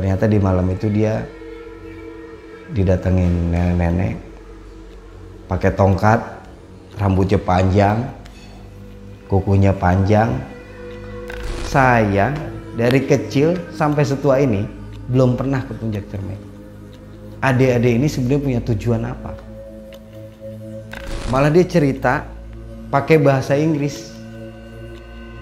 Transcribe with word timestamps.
ternyata 0.00 0.24
di 0.24 0.40
malam 0.40 0.64
itu 0.72 0.88
dia 0.88 1.20
didatengin 2.72 3.52
nenek-nenek 3.52 4.16
pakai 5.44 5.76
tongkat 5.76 6.24
rambutnya 6.96 7.36
panjang 7.36 8.00
kukunya 9.28 9.76
panjang. 9.76 10.40
Saya 11.68 12.32
dari 12.80 13.04
kecil 13.04 13.60
sampai 13.76 14.08
setua 14.08 14.40
ini 14.40 14.64
belum 15.12 15.36
pernah 15.36 15.60
ke 15.68 15.76
puncak 15.76 16.08
cermin. 16.08 16.40
Adik-adik 17.44 17.92
ini 18.00 18.08
sebenarnya 18.08 18.40
punya 18.40 18.60
tujuan 18.72 19.04
apa? 19.04 19.36
Malah 21.28 21.52
dia 21.52 21.68
cerita 21.68 22.24
pakai 22.88 23.20
bahasa 23.20 23.52
Inggris. 23.52 24.16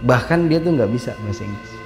Bahkan 0.02 0.50
dia 0.50 0.58
tuh 0.58 0.74
nggak 0.74 0.90
bisa 0.90 1.14
bahasa 1.22 1.46
Inggris 1.46 1.77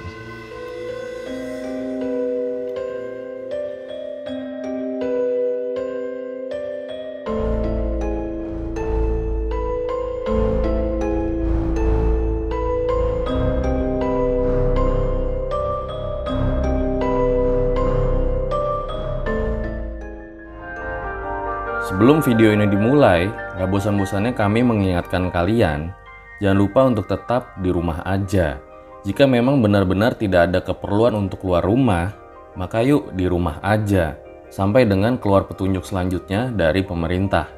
Video 22.23 22.55
ini 22.55 22.63
dimulai, 22.71 23.27
gak 23.59 23.67
bosan-bosannya 23.67 24.31
kami 24.31 24.63
mengingatkan 24.63 25.27
kalian, 25.27 25.91
jangan 26.39 26.55
lupa 26.55 26.87
untuk 26.87 27.03
tetap 27.03 27.51
di 27.59 27.67
rumah 27.67 27.99
aja. 28.07 28.63
Jika 29.03 29.27
memang 29.27 29.59
benar-benar 29.59 30.15
tidak 30.15 30.47
ada 30.47 30.63
keperluan 30.63 31.19
untuk 31.19 31.43
keluar 31.43 31.67
rumah, 31.67 32.15
maka 32.55 32.79
yuk 32.79 33.11
di 33.11 33.27
rumah 33.27 33.59
aja, 33.59 34.15
sampai 34.47 34.87
dengan 34.87 35.19
keluar 35.19 35.51
petunjuk 35.51 35.83
selanjutnya 35.83 36.47
dari 36.55 36.87
pemerintah. 36.87 37.51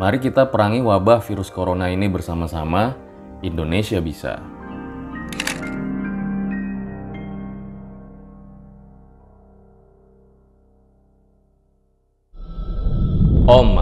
Mari 0.00 0.24
kita 0.24 0.48
perangi 0.48 0.80
wabah 0.80 1.20
virus 1.20 1.52
corona 1.52 1.92
ini 1.92 2.08
bersama-sama, 2.08 2.96
Indonesia 3.44 4.00
bisa. 4.00 4.40
Mamat, 13.42 13.81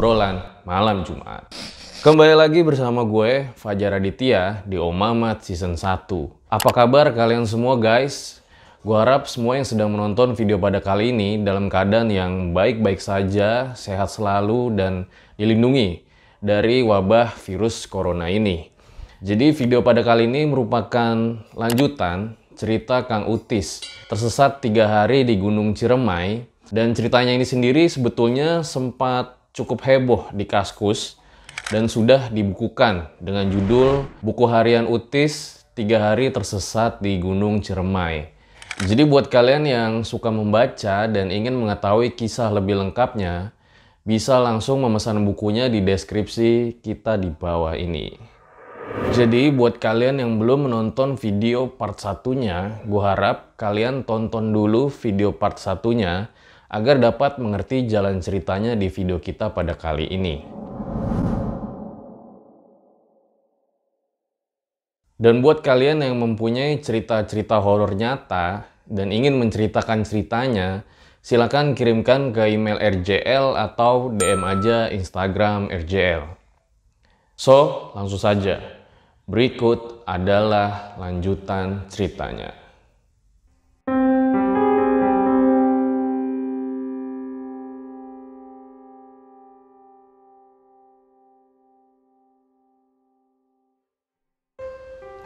obrolan 0.00 0.40
malam 0.64 1.04
Jumat. 1.04 1.52
Kembali 2.00 2.32
lagi 2.32 2.64
bersama 2.64 3.04
gue, 3.04 3.52
Fajar 3.52 4.00
Aditya, 4.00 4.64
di 4.64 4.80
Om 4.80 4.96
Mamat 4.96 5.44
Season 5.44 5.76
1. 5.76 6.08
Apa 6.48 6.72
kabar 6.72 7.12
kalian 7.12 7.44
semua 7.44 7.76
guys? 7.76 8.40
Gue 8.80 8.96
harap 8.96 9.28
semua 9.28 9.60
yang 9.60 9.68
sedang 9.68 9.92
menonton 9.92 10.32
video 10.32 10.56
pada 10.56 10.80
kali 10.80 11.12
ini 11.12 11.44
dalam 11.44 11.68
keadaan 11.68 12.08
yang 12.08 12.56
baik-baik 12.56 12.96
saja, 12.96 13.76
sehat 13.76 14.08
selalu, 14.08 14.72
dan 14.72 15.04
dilindungi 15.36 16.00
dari 16.40 16.80
wabah 16.80 17.36
virus 17.36 17.84
corona 17.84 18.32
ini. 18.32 18.72
Jadi 19.20 19.52
video 19.52 19.84
pada 19.84 20.00
kali 20.00 20.24
ini 20.24 20.48
merupakan 20.48 21.44
lanjutan 21.52 22.40
cerita 22.56 23.04
Kang 23.04 23.28
Utis 23.28 23.84
tersesat 24.08 24.64
tiga 24.64 24.88
hari 24.88 25.28
di 25.28 25.36
Gunung 25.36 25.76
Ciremai 25.76 26.48
dan 26.72 26.96
ceritanya 26.96 27.36
ini 27.36 27.44
sendiri 27.44 27.84
sebetulnya 27.84 28.64
sempat 28.64 29.39
cukup 29.50 29.82
heboh 29.82 30.30
di 30.30 30.46
Kaskus 30.46 31.18
dan 31.70 31.86
sudah 31.86 32.30
dibukukan 32.30 33.10
dengan 33.22 33.50
judul 33.50 34.06
Buku 34.22 34.46
Harian 34.46 34.86
Utis 34.86 35.62
Tiga 35.74 36.10
Hari 36.10 36.34
Tersesat 36.34 36.98
di 36.98 37.18
Gunung 37.22 37.62
Ciremai. 37.62 38.30
Jadi 38.80 39.04
buat 39.04 39.28
kalian 39.28 39.68
yang 39.68 39.92
suka 40.08 40.32
membaca 40.32 41.04
dan 41.04 41.28
ingin 41.28 41.52
mengetahui 41.52 42.16
kisah 42.16 42.48
lebih 42.48 42.80
lengkapnya, 42.80 43.52
bisa 44.08 44.40
langsung 44.40 44.80
memesan 44.80 45.20
bukunya 45.28 45.68
di 45.68 45.84
deskripsi 45.84 46.80
kita 46.80 47.20
di 47.20 47.28
bawah 47.28 47.76
ini. 47.76 48.16
Jadi 49.12 49.52
buat 49.54 49.78
kalian 49.78 50.18
yang 50.18 50.32
belum 50.40 50.66
menonton 50.66 51.14
video 51.20 51.68
part 51.70 52.00
satunya, 52.00 52.80
gue 52.88 53.02
harap 53.04 53.54
kalian 53.60 54.02
tonton 54.02 54.50
dulu 54.50 54.88
video 54.90 55.30
part 55.30 55.60
satunya 55.60 56.32
agar 56.70 57.02
dapat 57.02 57.42
mengerti 57.42 57.90
jalan 57.90 58.22
ceritanya 58.22 58.78
di 58.78 58.86
video 58.86 59.18
kita 59.18 59.50
pada 59.50 59.74
kali 59.74 60.06
ini. 60.06 60.46
Dan 65.20 65.44
buat 65.44 65.60
kalian 65.60 66.00
yang 66.00 66.16
mempunyai 66.16 66.80
cerita-cerita 66.80 67.60
horor 67.60 67.92
nyata 67.92 68.64
dan 68.88 69.12
ingin 69.12 69.36
menceritakan 69.36 70.06
ceritanya, 70.06 70.86
silakan 71.20 71.76
kirimkan 71.76 72.32
ke 72.32 72.56
email 72.56 72.80
RJL 72.80 73.52
atau 73.52 74.08
DM 74.16 74.40
aja 74.40 74.88
Instagram 74.88 75.68
RJL. 75.68 76.24
So, 77.36 77.92
langsung 77.92 78.16
saja. 78.16 78.64
Berikut 79.28 80.08
adalah 80.08 80.96
lanjutan 80.96 81.84
ceritanya. 81.92 82.59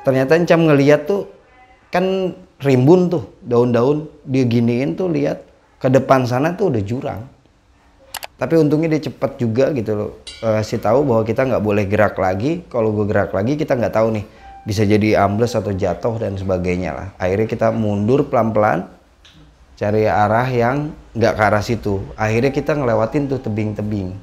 Ternyata 0.04 0.36
Encam 0.36 0.68
ngeliat 0.68 1.08
tuh 1.08 1.26
kan 1.90 2.36
rimbun 2.60 3.10
tuh 3.10 3.24
daun-daun 3.42 4.06
dia 4.28 4.44
giniin 4.44 4.94
tuh 4.94 5.10
lihat. 5.10 5.42
Ke 5.80 5.92
depan 5.92 6.24
sana 6.24 6.56
tuh 6.56 6.72
udah 6.72 6.82
jurang. 6.84 7.22
Tapi 8.34 8.54
untungnya 8.56 8.96
dia 8.96 9.08
cepet 9.08 9.36
juga 9.36 9.70
gitu 9.76 9.92
loh 9.94 10.10
uh, 10.42 10.60
si 10.60 10.76
tahu 10.80 11.06
bahwa 11.06 11.22
kita 11.22 11.46
nggak 11.46 11.62
boleh 11.62 11.84
gerak 11.86 12.16
lagi. 12.18 12.66
Kalau 12.66 12.90
gue 12.92 13.06
gerak 13.08 13.30
lagi 13.32 13.54
kita 13.54 13.78
nggak 13.78 13.94
tahu 13.94 14.08
nih 14.20 14.24
bisa 14.64 14.82
jadi 14.82 15.22
ambles 15.24 15.54
atau 15.54 15.70
jatuh 15.70 16.16
dan 16.18 16.34
sebagainya 16.34 16.90
lah. 16.92 17.08
Akhirnya 17.20 17.48
kita 17.48 17.68
mundur 17.70 18.26
pelan-pelan 18.26 18.88
cari 19.76 20.08
arah 20.08 20.48
yang 20.48 20.90
nggak 21.14 21.32
ke 21.36 21.42
arah 21.42 21.62
situ. 21.62 22.00
Akhirnya 22.16 22.50
kita 22.50 22.74
ngelewatin 22.74 23.28
tuh 23.30 23.38
tebing-tebing. 23.44 24.16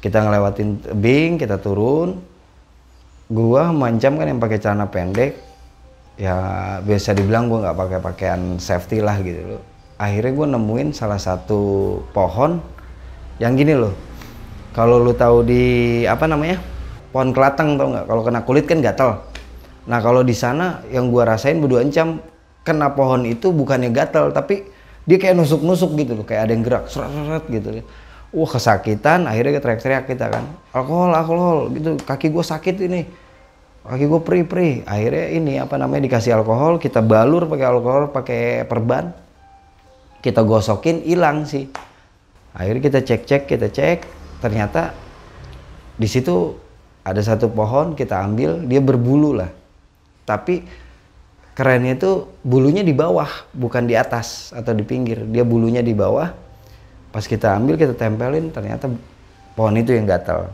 Kita 0.00 0.22
ngelewatin 0.22 0.68
tebing 0.86 1.30
kita 1.36 1.58
turun 1.58 2.22
gua 3.26 3.74
mancam 3.74 4.14
kan 4.14 4.26
yang 4.30 4.38
pakai 4.38 4.58
celana 4.62 4.86
pendek 4.86 5.34
ya 6.14 6.36
biasa 6.80 7.12
dibilang 7.12 7.50
gua 7.50 7.68
nggak 7.68 7.76
pakai 7.76 7.98
pakaian 8.00 8.40
safety 8.62 9.02
lah 9.02 9.18
gitu 9.20 9.56
loh. 9.56 9.62
Akhirnya 9.98 10.32
gua 10.36 10.46
nemuin 10.54 10.94
salah 10.94 11.18
satu 11.18 11.98
pohon 12.14 12.62
yang 13.42 13.58
gini 13.58 13.74
loh. 13.74 13.92
Kalau 14.76 15.00
lu 15.00 15.16
tahu 15.16 15.42
di 15.42 15.62
apa 16.04 16.28
namanya 16.28 16.60
pohon 17.10 17.32
kelatang 17.32 17.80
tau 17.80 17.90
nggak? 17.90 18.04
Kalau 18.06 18.22
kena 18.22 18.40
kulit 18.44 18.64
kan 18.68 18.78
gatel. 18.84 19.18
Nah 19.86 19.98
kalau 20.02 20.22
di 20.22 20.34
sana 20.36 20.84
yang 20.92 21.10
gua 21.10 21.34
rasain 21.36 21.58
berdua 21.58 21.82
encam 21.82 22.20
kena 22.62 22.94
pohon 22.94 23.24
itu 23.24 23.50
bukannya 23.50 23.90
gatel 23.94 24.30
tapi 24.30 24.66
dia 25.06 25.18
kayak 25.22 25.38
nusuk-nusuk 25.38 25.94
gitu 25.98 26.18
loh. 26.18 26.24
Kayak 26.28 26.48
ada 26.48 26.52
yang 26.54 26.62
gerak 26.62 26.84
seret 26.90 27.44
gitu 27.50 27.82
wah 28.36 28.50
kesakitan 28.52 29.24
akhirnya 29.24 29.56
kita 29.56 29.64
teriak-teriak 29.64 30.04
kita 30.04 30.26
kan. 30.28 30.44
Alkohol 30.76 31.16
alkohol 31.16 31.56
gitu. 31.72 31.96
Kaki 32.04 32.28
gue 32.28 32.44
sakit 32.44 32.76
ini. 32.84 33.02
Kaki 33.88 34.04
gue 34.04 34.20
perih 34.20 34.44
perih 34.44 34.74
akhirnya 34.84 35.26
ini 35.32 35.52
apa 35.56 35.80
namanya 35.80 36.04
dikasih 36.04 36.36
alkohol 36.36 36.76
kita 36.76 37.00
balur 37.00 37.48
pakai 37.48 37.66
alkohol 37.66 38.12
pakai 38.12 38.68
perban. 38.68 39.08
Kita 40.20 40.44
gosokin 40.44 41.00
hilang 41.08 41.48
sih. 41.48 41.64
Akhirnya 42.52 42.82
kita 42.84 43.00
cek 43.00 43.22
cek 43.24 43.42
kita 43.48 43.72
cek. 43.72 43.98
Ternyata 44.44 44.92
di 45.96 46.04
situ 46.04 46.60
ada 47.00 47.22
satu 47.24 47.48
pohon 47.48 47.96
kita 47.96 48.20
ambil 48.20 48.60
dia 48.68 48.84
berbulu 48.84 49.32
lah. 49.32 49.48
Tapi 50.28 50.60
kerennya 51.56 51.96
itu 51.96 52.28
bulunya 52.44 52.84
di 52.84 52.92
bawah 52.92 53.48
bukan 53.56 53.88
di 53.88 53.96
atas 53.96 54.52
atau 54.52 54.76
di 54.76 54.84
pinggir. 54.84 55.24
Dia 55.24 55.46
bulunya 55.46 55.80
di 55.80 55.96
bawah 55.96 56.45
pas 57.16 57.24
kita 57.24 57.56
ambil 57.56 57.80
kita 57.80 57.96
tempelin 57.96 58.52
ternyata 58.52 58.92
pohon 59.56 59.72
itu 59.80 59.96
yang 59.96 60.04
gatal. 60.04 60.52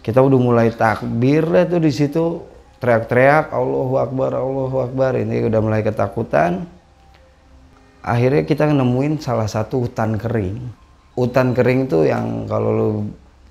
Kita 0.00 0.24
udah 0.24 0.40
mulai 0.40 0.72
takbir 0.72 1.44
lah 1.44 1.68
tuh 1.68 1.84
di 1.84 1.92
situ. 1.92 2.40
Teriak-teriak 2.80 3.52
Allahu 3.52 4.00
Akbar 4.00 4.32
Allahu 4.32 4.88
Akbar. 4.88 5.20
Ini 5.20 5.44
udah 5.44 5.60
mulai 5.60 5.84
ketakutan. 5.84 6.64
Akhirnya 8.00 8.48
kita 8.48 8.72
nemuin 8.72 9.20
salah 9.20 9.44
satu 9.44 9.84
hutan 9.84 10.16
kering. 10.16 10.64
Hutan 11.12 11.52
kering 11.52 11.92
itu 11.92 12.08
yang 12.08 12.48
kalau 12.48 12.70
lu 12.72 12.90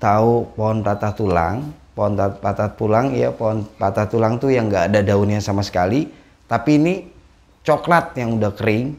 tahu 0.02 0.50
pohon 0.58 0.82
patah 0.82 1.14
tulang. 1.14 1.70
Pohon 1.94 2.18
patah 2.18 2.74
tulang 2.74 3.14
ya 3.14 3.30
pohon 3.30 3.62
patah 3.78 4.10
tulang 4.10 4.42
tuh 4.42 4.50
yang 4.50 4.66
nggak 4.66 4.90
ada 4.90 5.00
daunnya 5.14 5.38
sama 5.38 5.62
sekali. 5.62 6.10
Tapi 6.50 6.70
ini 6.74 6.94
coklat 7.62 8.18
yang 8.18 8.34
udah 8.42 8.50
kering. 8.50 8.98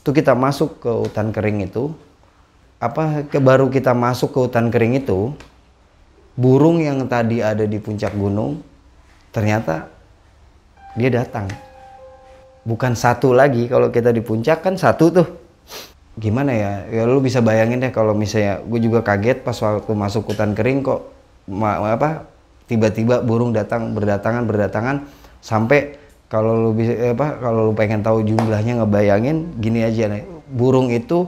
Tuh 0.00 0.16
kita 0.16 0.32
masuk 0.32 0.80
ke 0.80 0.88
hutan 0.88 1.28
kering 1.28 1.68
itu 1.68 1.92
apa 2.84 3.24
ke 3.24 3.40
baru 3.40 3.72
kita 3.72 3.96
masuk 3.96 4.36
ke 4.36 4.38
hutan 4.44 4.68
kering 4.68 5.00
itu 5.00 5.32
burung 6.36 6.84
yang 6.84 7.00
tadi 7.08 7.40
ada 7.40 7.64
di 7.64 7.80
puncak 7.80 8.12
gunung 8.12 8.60
ternyata 9.32 9.88
dia 10.92 11.10
datang. 11.10 11.48
Bukan 12.64 12.92
satu 12.92 13.32
lagi 13.32 13.68
kalau 13.72 13.88
kita 13.88 14.12
di 14.12 14.20
puncak 14.20 14.60
kan 14.60 14.76
satu 14.76 15.04
tuh. 15.08 15.28
Gimana 16.14 16.54
ya? 16.54 16.72
Ya 16.92 17.02
lu 17.08 17.18
bisa 17.18 17.42
bayangin 17.42 17.82
deh 17.82 17.90
kalau 17.90 18.14
misalnya 18.14 18.62
gue 18.62 18.80
juga 18.84 19.02
kaget 19.02 19.42
pas 19.42 19.56
waktu 19.58 19.90
masuk 19.90 20.30
hutan 20.30 20.54
kering 20.54 20.84
kok 20.86 21.10
ma 21.50 21.76
apa 21.82 22.24
tiba-tiba 22.70 23.20
burung 23.20 23.52
datang 23.52 23.92
berdatangan 23.92 24.46
berdatangan 24.46 24.96
sampai 25.42 25.98
kalau 26.30 26.56
lu 26.56 26.70
bisa 26.72 26.94
eh, 26.94 27.12
apa 27.12 27.36
kalau 27.42 27.68
lu 27.68 27.72
pengen 27.76 28.00
tahu 28.00 28.24
jumlahnya 28.24 28.84
ngebayangin 28.84 29.58
gini 29.58 29.80
aja 29.82 30.06
nih. 30.12 30.22
Burung 30.54 30.92
itu 30.92 31.26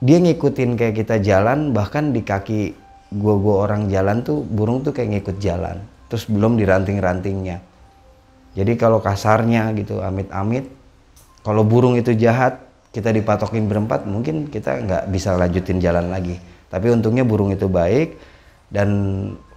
dia 0.00 0.16
ngikutin 0.20 0.80
kayak 0.80 0.94
kita 1.04 1.16
jalan 1.20 1.76
bahkan 1.76 2.12
di 2.12 2.24
kaki 2.24 2.72
gua 3.14 3.36
gua 3.36 3.54
orang 3.68 3.88
jalan 3.92 4.24
tuh 4.24 4.40
burung 4.44 4.80
tuh 4.80 4.96
kayak 4.96 5.20
ngikut 5.20 5.36
jalan 5.40 5.80
terus 6.08 6.26
belum 6.26 6.56
di 6.56 6.64
ranting-rantingnya 6.64 7.60
jadi 8.56 8.72
kalau 8.74 8.98
kasarnya 8.98 9.70
gitu 9.76 10.02
amit-amit 10.02 10.80
kalau 11.40 11.64
burung 11.64 11.96
itu 11.96 12.12
jahat 12.12 12.60
kita 12.90 13.14
dipatokin 13.14 13.70
berempat 13.70 14.04
mungkin 14.04 14.50
kita 14.50 14.82
nggak 14.82 15.02
bisa 15.14 15.38
lanjutin 15.38 15.78
jalan 15.78 16.10
lagi. 16.10 16.36
Tapi 16.70 16.86
untungnya 16.90 17.22
burung 17.22 17.54
itu 17.54 17.70
baik 17.70 18.18
dan 18.70 18.90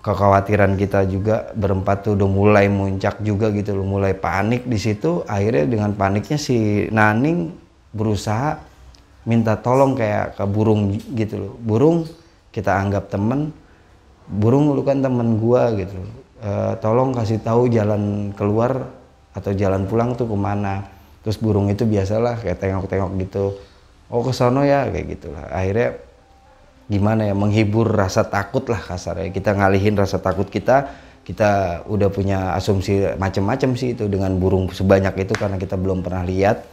kekhawatiran 0.01 0.77
kita 0.77 1.05
juga 1.09 1.53
berempat 1.53 2.05
tuh 2.07 2.13
udah 2.17 2.29
mulai 2.29 2.65
muncak 2.69 3.21
juga 3.21 3.49
gitu 3.53 3.73
loh 3.77 3.85
mulai 3.85 4.13
panik 4.13 4.69
di 4.69 4.77
situ. 4.77 5.25
Akhirnya 5.25 5.65
dengan 5.65 5.91
paniknya 5.97 6.37
si 6.37 6.87
Naning 6.93 7.51
berusaha 7.93 8.57
minta 9.23 9.55
tolong 9.59 9.95
kayak 9.95 10.39
ke 10.39 10.43
burung 10.47 10.95
gitu 11.15 11.35
loh. 11.39 11.53
Burung 11.59 12.07
kita 12.53 12.75
anggap 12.75 13.09
temen 13.09 13.51
burung 14.27 14.71
lu 14.71 14.81
kan 14.83 15.03
temen 15.03 15.39
gua 15.39 15.71
gitu. 15.75 15.99
E, 16.39 16.51
tolong 16.79 17.11
kasih 17.11 17.39
tahu 17.43 17.67
jalan 17.71 18.31
keluar 18.35 18.87
atau 19.35 19.51
jalan 19.51 19.87
pulang 19.87 20.15
tuh 20.15 20.27
ke 20.29 20.37
mana. 20.37 20.87
Terus 21.23 21.39
burung 21.39 21.71
itu 21.71 21.87
biasalah 21.87 22.39
kayak 22.43 22.59
tengok-tengok 22.59 23.11
gitu. 23.23 23.55
Oh 24.11 24.21
ke 24.21 24.31
sono 24.35 24.63
ya 24.63 24.87
kayak 24.91 25.19
gitulah. 25.19 25.47
Akhirnya 25.49 25.99
gimana 26.91 27.31
ya 27.31 27.35
menghibur 27.35 27.87
rasa 27.87 28.27
takut 28.27 28.67
lah 28.67 28.79
kasarnya. 28.79 29.31
Kita 29.31 29.55
ngalihin 29.55 29.95
rasa 29.95 30.19
takut 30.19 30.47
kita 30.51 30.91
kita 31.23 31.83
udah 31.87 32.11
punya 32.11 32.51
asumsi 32.51 33.15
macam-macam 33.15 33.79
sih 33.79 33.95
itu 33.95 34.11
dengan 34.11 34.35
burung 34.35 34.67
sebanyak 34.67 35.23
itu 35.23 35.33
karena 35.39 35.55
kita 35.55 35.79
belum 35.79 36.03
pernah 36.03 36.27
lihat 36.27 36.67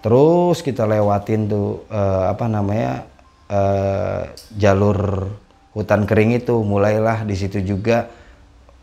terus 0.00 0.64
kita 0.64 0.88
lewatin 0.88 1.48
tuh 1.48 1.84
uh, 1.92 2.32
apa 2.32 2.48
namanya 2.48 3.04
uh, 3.48 4.28
jalur 4.56 5.28
hutan 5.76 6.04
kering 6.08 6.36
itu. 6.40 6.60
Mulailah 6.60 7.24
di 7.24 7.36
situ 7.36 7.60
juga 7.60 8.08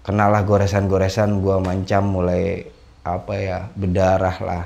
kenalah 0.06 0.46
goresan-goresan 0.48 1.42
gua 1.44 1.60
mancam 1.60 2.04
mulai 2.06 2.66
apa 3.04 3.34
ya 3.38 3.60
berdarah 3.74 4.38
lah. 4.42 4.64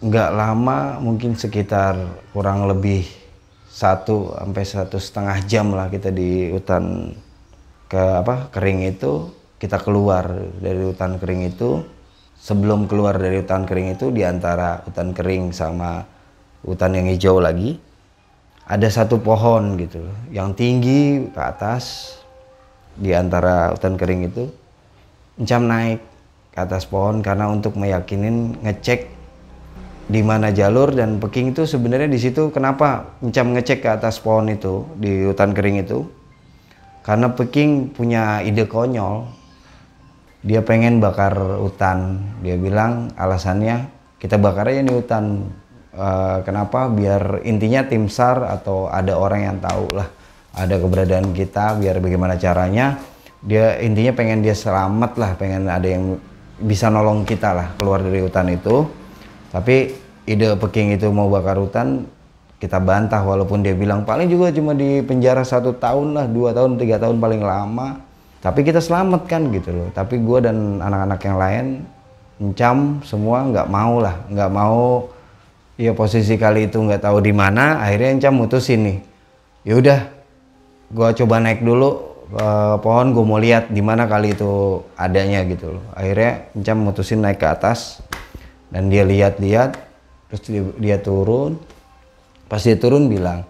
Nggak 0.00 0.30
lama 0.32 0.78
mungkin 1.00 1.36
sekitar 1.38 1.96
kurang 2.32 2.68
lebih 2.68 3.08
satu 3.76 4.32
sampai 4.32 4.64
satu 4.64 4.96
setengah 4.96 5.38
jam 5.44 5.76
lah 5.76 5.92
kita 5.92 6.08
di 6.08 6.48
hutan 6.48 7.12
ke 7.92 8.00
apa 8.24 8.48
kering 8.48 8.88
itu 8.88 9.28
kita 9.60 9.80
keluar 9.80 10.26
dari 10.60 10.80
hutan 10.80 11.20
kering 11.20 11.52
itu 11.52 11.84
sebelum 12.46 12.86
keluar 12.86 13.18
dari 13.18 13.42
hutan 13.42 13.66
kering 13.66 13.98
itu 13.98 14.14
di 14.14 14.22
antara 14.22 14.86
hutan 14.86 15.10
kering 15.10 15.50
sama 15.50 16.06
hutan 16.62 16.94
yang 16.94 17.10
hijau 17.10 17.42
lagi 17.42 17.82
ada 18.70 18.86
satu 18.86 19.18
pohon 19.18 19.74
gitu 19.74 20.06
yang 20.30 20.54
tinggi 20.54 21.26
ke 21.26 21.40
atas 21.42 22.14
di 22.94 23.10
antara 23.10 23.74
hutan 23.74 23.98
kering 23.98 24.30
itu 24.30 24.46
encam 25.42 25.66
naik 25.66 25.98
ke 26.54 26.58
atas 26.62 26.86
pohon 26.86 27.18
karena 27.18 27.50
untuk 27.50 27.74
meyakinin 27.74 28.54
ngecek 28.62 29.16
di 30.06 30.22
mana 30.22 30.54
jalur 30.54 30.94
dan 30.94 31.18
peking 31.18 31.50
itu 31.50 31.66
sebenarnya 31.66 32.06
di 32.06 32.20
situ 32.22 32.54
kenapa 32.54 33.18
Encam 33.26 33.58
ngecek 33.58 33.82
ke 33.82 33.90
atas 33.90 34.22
pohon 34.22 34.46
itu 34.46 34.86
di 34.94 35.26
hutan 35.26 35.50
kering 35.50 35.82
itu? 35.82 36.06
Karena 37.02 37.26
peking 37.34 37.90
punya 37.90 38.38
ide 38.38 38.70
konyol 38.70 39.26
dia 40.46 40.62
pengen 40.62 41.02
bakar 41.02 41.34
hutan. 41.58 42.22
Dia 42.40 42.54
bilang 42.54 43.10
alasannya 43.18 43.90
kita 44.22 44.38
bakar 44.38 44.70
aja 44.70 44.80
nih 44.86 44.94
hutan. 44.94 45.50
E, 45.90 46.08
kenapa? 46.46 46.86
Biar 46.86 47.42
intinya 47.42 47.82
tim 47.82 48.06
sar 48.06 48.46
atau 48.46 48.86
ada 48.86 49.18
orang 49.18 49.42
yang 49.42 49.58
tahu 49.58 49.98
lah 49.98 50.06
ada 50.54 50.78
keberadaan 50.78 51.34
kita 51.34 51.74
biar 51.82 51.98
bagaimana 51.98 52.38
caranya. 52.38 52.94
Dia 53.42 53.82
intinya 53.82 54.14
pengen 54.14 54.40
dia 54.46 54.54
selamat 54.54 55.18
lah 55.18 55.30
pengen 55.34 55.66
ada 55.66 55.84
yang 55.84 56.14
bisa 56.62 56.88
nolong 56.88 57.26
kita 57.26 57.50
lah 57.52 57.68
keluar 57.74 58.00
dari 58.00 58.22
hutan 58.22 58.46
itu. 58.48 58.86
Tapi 59.50 59.92
ide 60.30 60.54
Peking 60.54 60.94
itu 60.94 61.10
mau 61.10 61.26
bakar 61.26 61.58
hutan 61.58 62.06
kita 62.56 62.80
bantah 62.80 63.20
walaupun 63.20 63.60
dia 63.60 63.76
bilang 63.76 64.08
paling 64.08 64.32
juga 64.32 64.48
cuma 64.48 64.72
di 64.72 65.04
penjara 65.04 65.44
satu 65.44 65.76
tahun 65.76 66.16
lah 66.16 66.24
dua 66.24 66.56
tahun 66.56 66.80
tiga 66.80 66.96
tahun 66.96 67.20
paling 67.20 67.44
lama 67.44 68.05
tapi 68.46 68.62
kita 68.62 68.78
selamat 68.78 69.26
kan 69.26 69.50
gitu 69.50 69.74
loh. 69.74 69.88
Tapi 69.90 70.22
gue 70.22 70.38
dan 70.38 70.78
anak-anak 70.78 71.20
yang 71.26 71.38
lain 71.42 71.66
mencam 72.38 73.02
semua 73.02 73.42
nggak 73.42 73.66
mau 73.66 73.98
lah. 73.98 74.22
Nggak 74.30 74.50
mau 74.54 75.10
ya 75.74 75.90
posisi 75.90 76.38
kali 76.38 76.70
itu 76.70 76.78
nggak 76.78 77.02
tahu 77.02 77.18
di 77.26 77.34
mana 77.34 77.82
akhirnya 77.82 78.14
encam 78.14 78.38
mutusin 78.38 78.86
nih. 78.86 78.98
Ya 79.66 79.74
udah 79.82 80.00
gue 80.94 81.08
coba 81.18 81.42
naik 81.42 81.66
dulu 81.66 82.14
ke 82.30 82.46
pohon 82.86 83.10
gue 83.10 83.24
mau 83.26 83.42
lihat 83.42 83.74
di 83.74 83.82
mana 83.82 84.06
kali 84.06 84.38
itu 84.38 84.78
adanya 84.94 85.42
gitu 85.42 85.82
loh. 85.82 85.84
Akhirnya 85.90 86.46
encam 86.54 86.86
mutusin 86.86 87.26
naik 87.26 87.42
ke 87.42 87.50
atas 87.50 87.98
dan 88.70 88.86
dia 88.86 89.02
lihat-lihat 89.02 89.74
terus 90.30 90.42
dia, 90.46 90.62
dia 90.78 90.96
turun. 91.02 91.58
Pas 92.46 92.62
dia 92.62 92.78
turun 92.78 93.10
bilang 93.10 93.42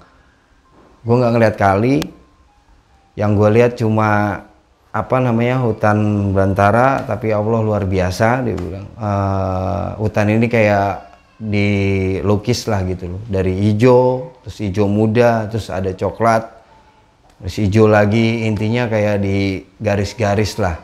gue 1.05 1.13
nggak 1.21 1.33
ngeliat 1.37 1.57
kali. 1.61 2.09
Yang 3.13 3.31
gue 3.37 3.49
lihat 3.61 3.73
cuma 3.77 4.09
apa 4.97 5.21
namanya 5.21 5.61
hutan 5.61 6.33
belantara 6.33 7.05
tapi 7.05 7.29
Allah 7.29 7.61
luar 7.61 7.85
biasa 7.85 8.41
dia 8.41 8.57
bilang. 8.57 8.89
E, 8.97 9.11
hutan 10.01 10.33
ini 10.33 10.49
kayak 10.49 11.05
dilukis 11.37 12.65
lah 12.65 12.81
gitu 12.89 13.13
loh. 13.13 13.23
Dari 13.29 13.53
hijau 13.53 14.33
terus 14.41 14.57
hijau 14.65 14.89
muda 14.89 15.53
terus 15.53 15.69
ada 15.69 15.93
coklat. 15.93 16.49
Terus 17.45 17.57
hijau 17.61 17.85
lagi 17.85 18.49
intinya 18.49 18.89
kayak 18.89 19.21
di 19.21 19.61
garis-garis 19.77 20.57
lah. 20.57 20.81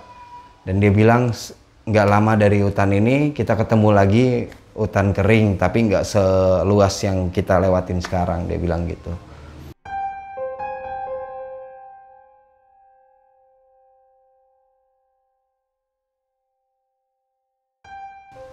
Dan 0.68 0.76
dia 0.84 0.92
bilang 0.92 1.32
nggak 1.88 2.06
lama 2.06 2.36
dari 2.36 2.60
hutan 2.60 2.92
ini 2.92 3.32
kita 3.32 3.56
ketemu 3.56 3.88
lagi 3.90 4.26
hutan 4.76 5.10
kering 5.10 5.56
tapi 5.56 5.88
nggak 5.88 6.04
seluas 6.04 6.94
yang 7.02 7.32
kita 7.34 7.58
lewatin 7.58 7.98
sekarang 7.98 8.46
dia 8.46 8.56
bilang 8.56 8.86
gitu 8.86 9.10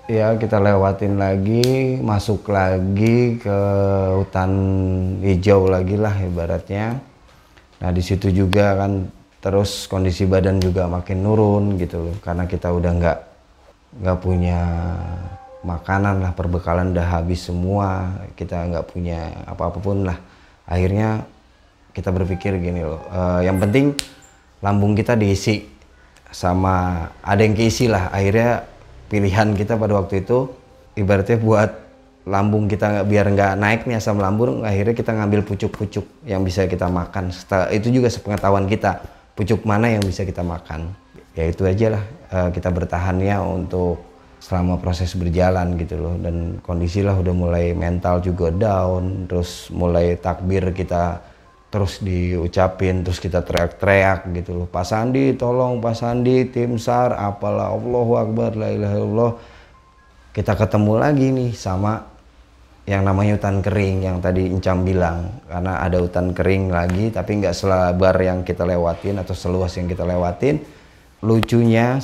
ya 0.10 0.34
kita 0.42 0.58
lewatin 0.58 1.22
lagi 1.22 2.02
masuk 2.02 2.50
lagi 2.50 3.38
ke 3.38 3.58
hutan 4.18 4.52
hijau 5.22 5.70
lagi 5.70 6.02
lah 6.02 6.18
ibaratnya. 6.18 6.98
Nah 7.78 7.90
di 7.94 8.02
situ 8.02 8.34
juga 8.34 8.74
kan 8.74 9.06
terus 9.38 9.86
kondisi 9.86 10.26
badan 10.26 10.58
juga 10.58 10.90
makin 10.90 11.22
nurun 11.22 11.78
gitu 11.78 12.10
loh 12.10 12.18
karena 12.26 12.50
kita 12.50 12.74
udah 12.74 12.92
nggak 12.92 13.20
nggak 14.02 14.18
punya 14.20 14.60
makanan 15.62 16.26
lah 16.26 16.34
perbekalan 16.34 16.92
udah 16.92 17.08
habis 17.22 17.46
semua 17.46 18.10
kita 18.34 18.66
nggak 18.66 18.90
punya 18.90 19.30
apa-apapun 19.46 20.10
lah. 20.10 20.18
Akhirnya 20.66 21.22
kita 21.94 22.10
berpikir 22.10 22.58
gini 22.58 22.82
loh 22.82 23.06
uh, 23.14 23.46
yang 23.46 23.62
penting 23.62 23.94
lambung 24.66 24.98
kita 24.98 25.14
diisi 25.14 25.70
sama 26.34 27.06
ada 27.22 27.46
yang 27.46 27.54
keisi 27.54 27.86
lah. 27.86 28.10
Akhirnya 28.10 28.79
pilihan 29.10 29.58
kita 29.58 29.76
pada 29.76 29.98
waktu 29.98 30.22
itu 30.24 30.54
ibaratnya 30.94 31.42
buat 31.42 31.72
lambung 32.30 32.70
kita 32.70 33.02
biar 33.10 33.34
nggak 33.34 33.54
naik 33.58 33.82
nih 33.90 33.98
asam 33.98 34.22
lambung 34.22 34.62
akhirnya 34.62 34.94
kita 34.94 35.18
ngambil 35.18 35.42
pucuk-pucuk 35.50 36.06
yang 36.30 36.46
bisa 36.46 36.70
kita 36.70 36.86
makan. 36.86 37.34
Setelah, 37.34 37.74
itu 37.74 37.90
juga 37.90 38.14
sepengetahuan 38.14 38.70
kita 38.70 39.02
pucuk 39.34 39.66
mana 39.66 39.90
yang 39.90 40.04
bisa 40.06 40.22
kita 40.22 40.46
makan. 40.46 40.94
Ya 41.34 41.50
itu 41.50 41.66
aja 41.66 41.98
lah 41.98 42.04
uh, 42.30 42.50
kita 42.54 42.70
bertahannya 42.70 43.34
untuk 43.42 44.06
selama 44.40 44.78
proses 44.78 45.16
berjalan 45.18 45.74
gitu 45.82 45.98
loh. 45.98 46.16
Dan 46.22 46.62
kondisi 46.62 47.02
lah 47.02 47.18
udah 47.18 47.34
mulai 47.34 47.74
mental 47.74 48.22
juga 48.22 48.54
down 48.54 49.26
terus 49.26 49.74
mulai 49.74 50.20
takbir 50.20 50.70
kita 50.76 51.18
terus 51.70 52.02
diucapin 52.02 53.06
terus 53.06 53.22
kita 53.22 53.46
teriak-teriak 53.46 54.26
gitu 54.34 54.58
loh. 54.58 54.68
Pak 54.68 54.86
Sandi 54.90 55.38
tolong 55.38 55.78
Pak 55.78 55.96
Sandi 55.96 56.50
tim 56.50 56.82
SAR 56.82 57.14
apalah 57.14 57.70
Allahu 57.78 58.14
Akbar 58.18 58.58
la 58.58 58.74
ilaha 58.74 58.96
illallah. 58.98 59.34
Kita 60.34 60.58
ketemu 60.58 60.94
lagi 60.98 61.28
nih 61.30 61.52
sama 61.54 62.02
yang 62.90 63.06
namanya 63.06 63.38
hutan 63.38 63.62
kering 63.62 64.02
yang 64.02 64.18
tadi 64.18 64.50
Encam 64.50 64.82
bilang. 64.82 65.30
Karena 65.46 65.78
ada 65.86 66.02
hutan 66.02 66.34
kering 66.34 66.74
lagi 66.74 67.14
tapi 67.14 67.38
nggak 67.38 67.54
selebar 67.54 68.18
yang 68.18 68.42
kita 68.42 68.66
lewatin 68.66 69.22
atau 69.22 69.38
seluas 69.38 69.70
yang 69.78 69.86
kita 69.86 70.02
lewatin. 70.10 70.58
Lucunya 71.22 72.02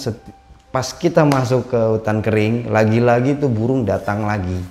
pas 0.70 0.94
kita 0.94 1.26
masuk 1.26 1.74
ke 1.74 1.82
hutan 1.98 2.22
kering 2.22 2.70
lagi-lagi 2.70 3.42
tuh 3.42 3.50
burung 3.50 3.82
datang 3.82 4.30
lagi. 4.30 4.62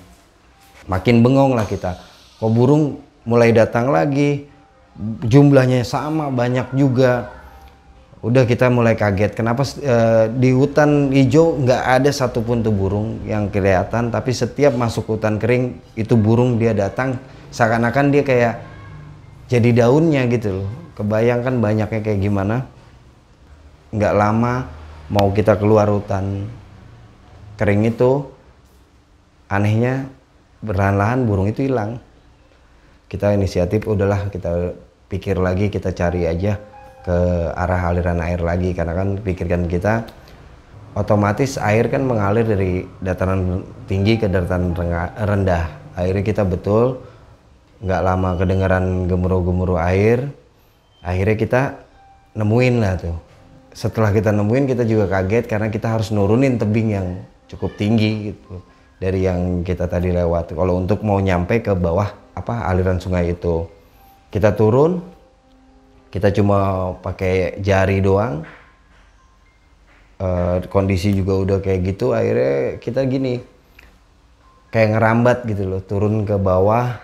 Makin 0.86 1.18
bengong 1.18 1.58
lah 1.58 1.66
kita. 1.66 1.98
Kok 2.38 2.52
burung 2.52 3.02
mulai 3.26 3.50
datang 3.50 3.90
lagi 3.90 4.53
jumlahnya 5.26 5.82
sama 5.82 6.30
banyak 6.30 6.70
juga. 6.74 7.30
Udah 8.24 8.48
kita 8.48 8.72
mulai 8.72 8.96
kaget. 8.96 9.36
Kenapa 9.36 9.68
uh, 9.84 10.32
di 10.32 10.48
hutan 10.56 11.12
hijau 11.12 11.60
nggak 11.60 11.82
ada 12.00 12.08
satupun 12.08 12.64
tuh 12.64 12.72
burung 12.72 13.20
yang 13.28 13.52
kelihatan 13.52 14.08
tapi 14.08 14.32
setiap 14.32 14.72
masuk 14.72 15.12
hutan 15.12 15.36
kering 15.36 15.76
itu 15.92 16.16
burung 16.16 16.56
dia 16.56 16.72
datang. 16.72 17.20
Seakan-akan 17.52 18.06
dia 18.08 18.22
kayak 18.24 18.54
jadi 19.52 19.84
daunnya 19.84 20.24
gitu 20.32 20.64
loh. 20.64 20.70
Kebayangkan 20.96 21.60
banyaknya 21.60 22.00
kayak 22.00 22.20
gimana. 22.24 22.64
Nggak 23.92 24.14
lama 24.16 24.72
mau 25.12 25.28
kita 25.28 25.60
keluar 25.60 25.92
hutan 25.92 26.48
kering 27.60 27.86
itu 27.86 28.24
anehnya 29.52 30.08
berlahan-lahan 30.64 31.28
burung 31.28 31.46
itu 31.46 31.68
hilang 31.68 32.00
kita 33.08 33.36
inisiatif 33.36 33.84
udahlah 33.84 34.28
kita 34.32 34.74
pikir 35.08 35.38
lagi 35.38 35.70
kita 35.70 35.94
cari 35.94 36.26
aja 36.26 36.58
ke 37.04 37.16
arah 37.52 37.92
aliran 37.92 38.18
air 38.24 38.40
lagi. 38.40 38.72
Karena 38.72 38.96
kan 38.96 39.20
pikirkan 39.20 39.68
kita 39.68 40.08
otomatis 40.96 41.60
air 41.60 41.92
kan 41.92 42.02
mengalir 42.06 42.46
dari 42.48 42.86
dataran 43.02 43.62
tinggi 43.84 44.16
ke 44.16 44.26
dataran 44.26 44.72
rendah. 45.18 45.94
Akhirnya 45.94 46.24
kita 46.24 46.42
betul 46.48 47.04
nggak 47.84 48.00
lama 48.00 48.30
kedengaran 48.40 49.04
gemuruh-gemuruh 49.10 49.76
air 49.76 50.24
akhirnya 51.04 51.36
kita 51.36 51.62
nemuin 52.32 52.74
lah 52.80 52.94
tuh. 52.96 53.16
Setelah 53.74 54.14
kita 54.14 54.32
nemuin 54.32 54.64
kita 54.70 54.88
juga 54.88 55.04
kaget 55.10 55.44
karena 55.50 55.68
kita 55.68 55.92
harus 55.92 56.08
nurunin 56.14 56.56
tebing 56.56 56.88
yang 56.96 57.08
cukup 57.50 57.76
tinggi 57.76 58.32
gitu 58.32 58.62
dari 58.96 59.28
yang 59.28 59.60
kita 59.60 59.84
tadi 59.84 60.14
lewat. 60.14 60.56
Kalau 60.56 60.80
untuk 60.80 61.04
mau 61.04 61.20
nyampe 61.20 61.60
ke 61.60 61.76
bawah 61.76 62.23
apa 62.34 62.68
aliran 62.68 62.98
sungai 62.98 63.32
itu. 63.32 63.66
Kita 64.28 64.52
turun, 64.52 64.98
kita 66.10 66.34
cuma 66.34 66.90
pakai 66.98 67.62
jari 67.62 68.02
doang. 68.02 68.42
E, 70.18 70.28
kondisi 70.70 71.14
juga 71.14 71.34
udah 71.38 71.58
kayak 71.62 71.80
gitu, 71.94 72.14
akhirnya 72.14 72.78
kita 72.78 73.02
gini 73.06 73.42
kayak 74.74 74.98
ngerambat 74.98 75.38
gitu 75.46 75.70
loh, 75.70 75.82
turun 75.82 76.26
ke 76.26 76.34
bawah, 76.34 76.98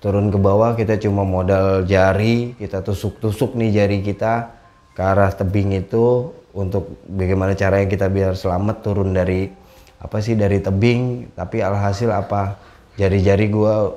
turun 0.00 0.32
ke 0.32 0.40
bawah 0.40 0.72
kita 0.72 0.96
cuma 0.96 1.24
modal 1.24 1.84
jari, 1.84 2.56
kita 2.56 2.80
tusuk-tusuk 2.80 3.56
nih 3.56 3.84
jari 3.84 4.00
kita 4.00 4.56
ke 4.96 5.00
arah 5.04 5.28
tebing 5.32 5.76
itu 5.76 6.32
untuk 6.56 7.00
bagaimana 7.06 7.54
caranya 7.54 7.86
kita 7.86 8.08
biar 8.08 8.34
selamat 8.34 8.82
turun 8.82 9.12
dari 9.14 9.52
apa 10.00 10.16
sih 10.18 10.34
dari 10.34 10.58
tebing. 10.58 11.32
Tapi 11.36 11.60
alhasil 11.60 12.10
apa? 12.10 12.56
Jari-jari 12.96 13.46
gua 13.52 13.94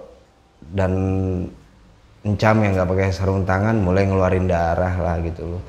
dan 0.74 0.92
encam 2.26 2.56
yang 2.66 2.74
nggak 2.74 2.90
pakai 2.90 3.14
sarung 3.14 3.46
tangan 3.46 3.78
mulai 3.78 4.10
ngeluarin 4.10 4.50
darah 4.50 4.98
lah 4.98 5.22
gitu 5.22 5.46
loh. 5.46 5.64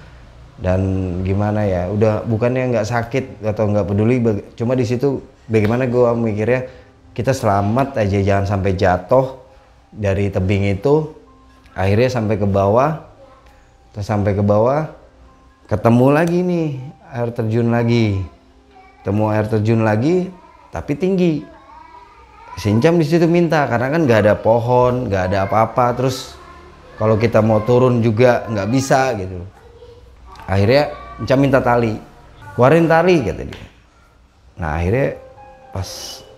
Dan 0.54 0.80
gimana 1.26 1.66
ya 1.66 1.90
udah 1.92 2.24
bukannya 2.24 2.72
nggak 2.72 2.88
sakit 2.88 3.24
atau 3.44 3.68
nggak 3.68 3.86
peduli 3.90 4.22
cuma 4.56 4.72
di 4.72 4.86
situ 4.86 5.20
bagaimana 5.50 5.84
gua 5.90 6.16
mikirnya 6.16 6.70
kita 7.12 7.34
selamat 7.34 8.00
aja 8.00 8.18
jangan 8.22 8.46
sampai 8.48 8.72
jatuh 8.74 9.38
dari 9.90 10.30
tebing 10.30 10.74
itu 10.74 11.10
akhirnya 11.74 12.10
sampai 12.10 12.38
ke 12.38 12.46
bawah 12.46 13.02
terus 13.90 14.06
sampai 14.06 14.34
ke 14.34 14.42
bawah 14.42 14.90
ketemu 15.66 16.06
lagi 16.10 16.38
nih 16.42 16.68
air 17.14 17.30
terjun 17.30 17.70
lagi. 17.70 18.18
Ketemu 19.02 19.24
air 19.36 19.46
terjun 19.46 19.82
lagi 19.84 20.32
tapi 20.72 20.96
tinggi 20.96 21.53
Sincam 22.54 23.02
di 23.02 23.04
situ 23.06 23.26
minta 23.26 23.66
karena 23.66 23.90
kan 23.90 24.06
nggak 24.06 24.20
ada 24.24 24.34
pohon 24.38 25.10
nggak 25.10 25.22
ada 25.32 25.38
apa-apa 25.50 25.86
terus 25.98 26.38
kalau 26.94 27.18
kita 27.18 27.42
mau 27.42 27.58
turun 27.66 27.98
juga 27.98 28.46
nggak 28.46 28.68
bisa 28.70 29.10
gitu. 29.18 29.42
Akhirnya 30.46 30.94
Sincam 31.18 31.38
minta 31.42 31.58
tali 31.58 31.98
keluarin 32.54 32.86
tali 32.86 33.16
kata 33.26 33.42
dia. 33.42 33.66
Nah 34.62 34.70
akhirnya 34.78 35.18
pas 35.74 35.88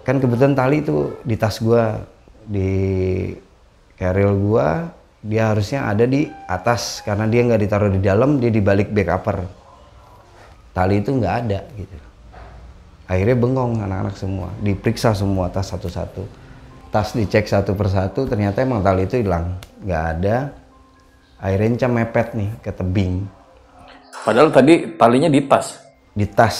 kan 0.06 0.16
kebetulan 0.16 0.56
tali 0.56 0.80
itu 0.80 1.12
di 1.20 1.36
tas 1.36 1.60
gua 1.60 2.00
di 2.48 2.70
carrier 4.00 4.32
gua 4.32 4.88
dia 5.26 5.50
harusnya 5.50 5.90
ada 5.90 6.06
di 6.06 6.30
atas 6.46 7.02
karena 7.02 7.26
dia 7.26 7.42
nggak 7.42 7.60
ditaruh 7.60 7.90
di 7.90 8.00
dalam 8.00 8.38
dia 8.38 8.48
di 8.48 8.62
balik 8.62 8.94
back 8.94 9.08
upper 9.10 9.38
tali 10.70 11.02
itu 11.02 11.10
nggak 11.10 11.34
ada 11.42 11.60
gitu 11.74 12.05
akhirnya 13.06 13.36
bengong 13.38 13.82
anak-anak 13.82 14.14
semua. 14.18 14.50
Diperiksa 14.60 15.14
semua 15.16 15.50
tas 15.50 15.70
satu-satu. 15.70 16.22
Tas 16.90 17.14
dicek 17.14 17.46
satu 17.46 17.74
persatu 17.74 18.26
ternyata 18.26 18.62
emang 18.62 18.82
tali 18.82 19.06
itu 19.06 19.18
hilang. 19.18 19.58
Nggak 19.82 20.04
ada. 20.18 20.36
Akhirnya 21.40 21.68
Encam 21.74 21.92
mepet 21.96 22.28
nih 22.34 22.50
ke 22.62 22.70
tebing. 22.72 23.14
Padahal 24.24 24.50
tadi 24.50 24.98
talinya 24.98 25.30
di 25.30 25.40
tas. 25.44 25.78
Di 26.12 26.26
tas. 26.26 26.56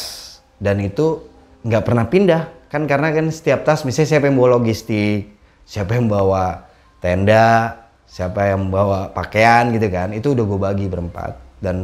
Dan 0.57 0.81
itu 0.83 1.23
nggak 1.65 1.83
pernah 1.85 2.05
pindah. 2.07 2.43
Kan 2.71 2.85
karena 2.91 3.15
kan 3.15 3.31
setiap 3.31 3.63
tas 3.63 3.87
misalnya 3.87 4.17
siapa 4.17 4.27
yang 4.27 4.37
bawa 4.37 4.59
logistik 4.59 5.37
siapa 5.67 5.99
yang 5.99 6.07
bawa 6.07 6.63
tenda 7.03 7.75
siapa 8.07 8.55
yang 8.55 8.71
bawa 8.71 9.11
pakaian 9.11 9.75
gitu 9.75 9.91
kan 9.91 10.15
itu 10.15 10.33
udah 10.33 10.45
gue 10.47 10.61
bagi 10.63 10.87
berempat. 10.87 11.33
Dan 11.59 11.77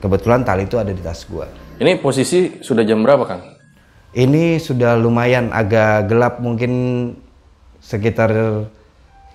kebetulan 0.00 0.42
tali 0.42 0.64
itu 0.64 0.80
ada 0.80 0.90
di 0.90 1.02
tas 1.04 1.22
gue 1.28 1.46
ini 1.78 1.98
posisi 2.00 2.58
sudah 2.64 2.82
jam 2.82 3.04
berapa 3.04 3.24
kang 3.28 3.42
ini 4.12 4.60
sudah 4.60 4.92
lumayan 5.00 5.48
agak 5.56 6.12
gelap 6.12 6.36
mungkin 6.44 6.72
sekitar 7.80 8.30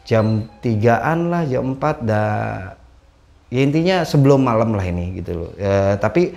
jam 0.05 0.45
tigaan 0.61 1.33
lah 1.33 1.43
jam 1.49 1.73
4 1.75 2.05
dah. 2.05 2.77
Ya 3.49 3.59
intinya 3.63 4.03
sebelum 4.05 4.43
malam 4.43 4.77
lah 4.77 4.85
ini 4.85 5.17
gitu 5.17 5.31
loh. 5.33 5.51
Ya, 5.57 5.97
tapi 5.97 6.35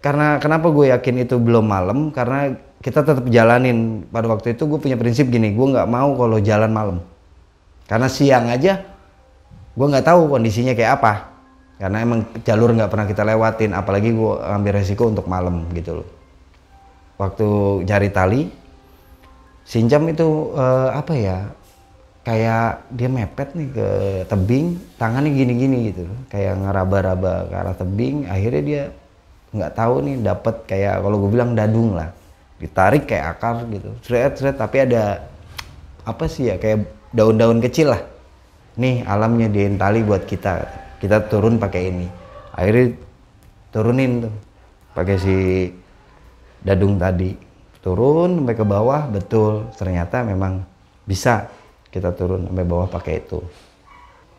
karena 0.00 0.40
kenapa 0.40 0.70
gue 0.72 0.88
yakin 0.94 1.26
itu 1.26 1.36
belum 1.36 1.66
malam? 1.68 2.14
Karena 2.14 2.54
kita 2.80 3.02
tetap 3.04 3.26
jalanin. 3.28 4.08
Pada 4.08 4.30
waktu 4.30 4.56
itu 4.56 4.64
gue 4.64 4.78
punya 4.80 4.96
prinsip 4.96 5.28
gini 5.28 5.52
gue 5.52 5.66
nggak 5.76 5.90
mau 5.90 6.16
kalau 6.16 6.38
jalan 6.40 6.72
malam. 6.72 6.98
Karena 7.86 8.08
siang 8.08 8.48
aja 8.48 8.82
gue 9.76 9.86
nggak 9.86 10.06
tahu 10.06 10.32
kondisinya 10.32 10.72
kayak 10.72 11.02
apa. 11.02 11.12
Karena 11.76 12.00
emang 12.00 12.24
jalur 12.40 12.72
nggak 12.72 12.88
pernah 12.88 13.04
kita 13.04 13.20
lewatin 13.20 13.76
apalagi 13.76 14.16
gue 14.16 14.32
ambil 14.48 14.80
resiko 14.80 15.12
untuk 15.12 15.28
malam 15.28 15.68
gitu 15.76 16.00
loh 16.00 16.15
waktu 17.16 17.48
cari 17.88 18.10
tali 18.12 18.42
Sinjam 19.66 20.06
itu 20.06 20.54
uh, 20.54 20.94
apa 20.94 21.12
ya 21.18 21.38
kayak 22.22 22.86
dia 22.94 23.08
mepet 23.10 23.50
nih 23.58 23.68
ke 23.74 23.88
tebing 24.30 24.78
tangannya 24.94 25.34
gini-gini 25.34 25.90
gitu 25.90 26.06
kayak 26.30 26.54
ngeraba-raba 26.62 27.50
ke 27.50 27.54
arah 27.54 27.74
tebing 27.74 28.30
akhirnya 28.30 28.62
dia 28.62 28.82
nggak 29.50 29.74
tahu 29.74 29.94
nih 30.06 30.16
dapat 30.22 30.54
kayak 30.70 31.02
kalau 31.02 31.16
gue 31.18 31.30
bilang 31.34 31.58
dadung 31.58 31.98
lah 31.98 32.14
ditarik 32.62 33.10
kayak 33.10 33.38
akar 33.38 33.66
gitu 33.74 33.90
seret 34.06 34.38
seret 34.38 34.54
tapi 34.54 34.86
ada 34.86 35.26
apa 36.06 36.24
sih 36.30 36.46
ya 36.46 36.56
kayak 36.62 36.86
daun-daun 37.10 37.58
kecil 37.58 37.92
lah. 37.96 38.02
Nih 38.78 39.02
alamnya 39.02 39.50
di 39.50 39.66
tali 39.74 40.06
buat 40.06 40.22
kita 40.24 40.62
kita 41.02 41.26
turun 41.26 41.58
pakai 41.58 41.82
ini. 41.90 42.06
Akhirnya 42.54 42.94
turunin 43.74 44.28
tuh 44.28 44.34
pakai 44.94 45.16
si 45.18 45.36
dadung 46.66 46.98
tadi 46.98 47.38
turun 47.78 48.42
sampai 48.42 48.56
ke 48.58 48.66
bawah 48.66 49.06
betul. 49.06 49.70
Ternyata 49.78 50.26
memang 50.26 50.66
bisa 51.06 51.46
kita 51.94 52.10
turun 52.10 52.50
sampai 52.50 52.66
bawah 52.66 52.90
pakai 52.90 53.22
itu. 53.22 53.38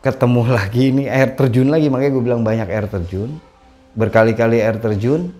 Ketemu 0.04 0.42
lagi 0.52 0.92
ini 0.92 1.04
air 1.08 1.32
terjun 1.32 1.72
lagi 1.72 1.88
makanya 1.88 2.12
gue 2.12 2.24
bilang 2.28 2.44
banyak 2.44 2.68
air 2.68 2.84
terjun. 2.92 3.40
Berkali-kali 3.96 4.60
air 4.60 4.76
terjun 4.76 5.32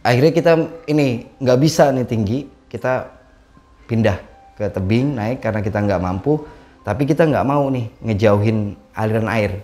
akhirnya 0.00 0.32
kita 0.32 0.52
ini 0.88 1.28
nggak 1.36 1.58
bisa 1.60 1.92
nih 1.92 2.08
tinggi 2.08 2.48
kita 2.72 3.12
pindah 3.84 4.16
ke 4.56 4.72
tebing 4.72 5.20
naik 5.20 5.44
karena 5.44 5.60
kita 5.60 5.84
nggak 5.84 6.00
mampu. 6.00 6.40
Tapi 6.80 7.04
kita 7.04 7.28
nggak 7.28 7.44
mau 7.44 7.68
nih 7.68 7.92
ngejauhin 8.00 8.72
aliran 8.96 9.28
air. 9.28 9.60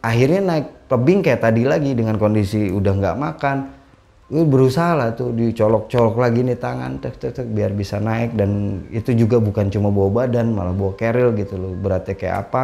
Akhirnya 0.00 0.40
naik 0.40 0.88
tebing 0.88 1.20
kayak 1.20 1.44
tadi 1.44 1.68
lagi 1.68 1.92
dengan 1.92 2.16
kondisi 2.16 2.72
udah 2.72 2.92
nggak 2.96 3.16
makan 3.20 3.83
gue 4.24 4.44
berusaha 4.48 4.96
lah 4.96 5.12
tuh 5.12 5.36
dicolok-colok 5.36 6.16
lagi 6.16 6.40
nih 6.40 6.56
tangan 6.56 6.96
tek, 6.96 7.20
tek, 7.20 7.36
tek, 7.36 7.46
biar 7.48 7.76
bisa 7.76 8.00
naik. 8.00 8.32
Dan 8.32 8.82
itu 8.88 9.12
juga 9.12 9.36
bukan 9.40 9.68
cuma 9.68 9.92
bawa 9.92 10.24
badan 10.24 10.52
malah 10.56 10.72
bawa 10.72 10.96
keril 10.96 11.36
gitu 11.36 11.60
loh. 11.60 11.76
Beratnya 11.76 12.16
kayak 12.16 12.36
apa. 12.48 12.62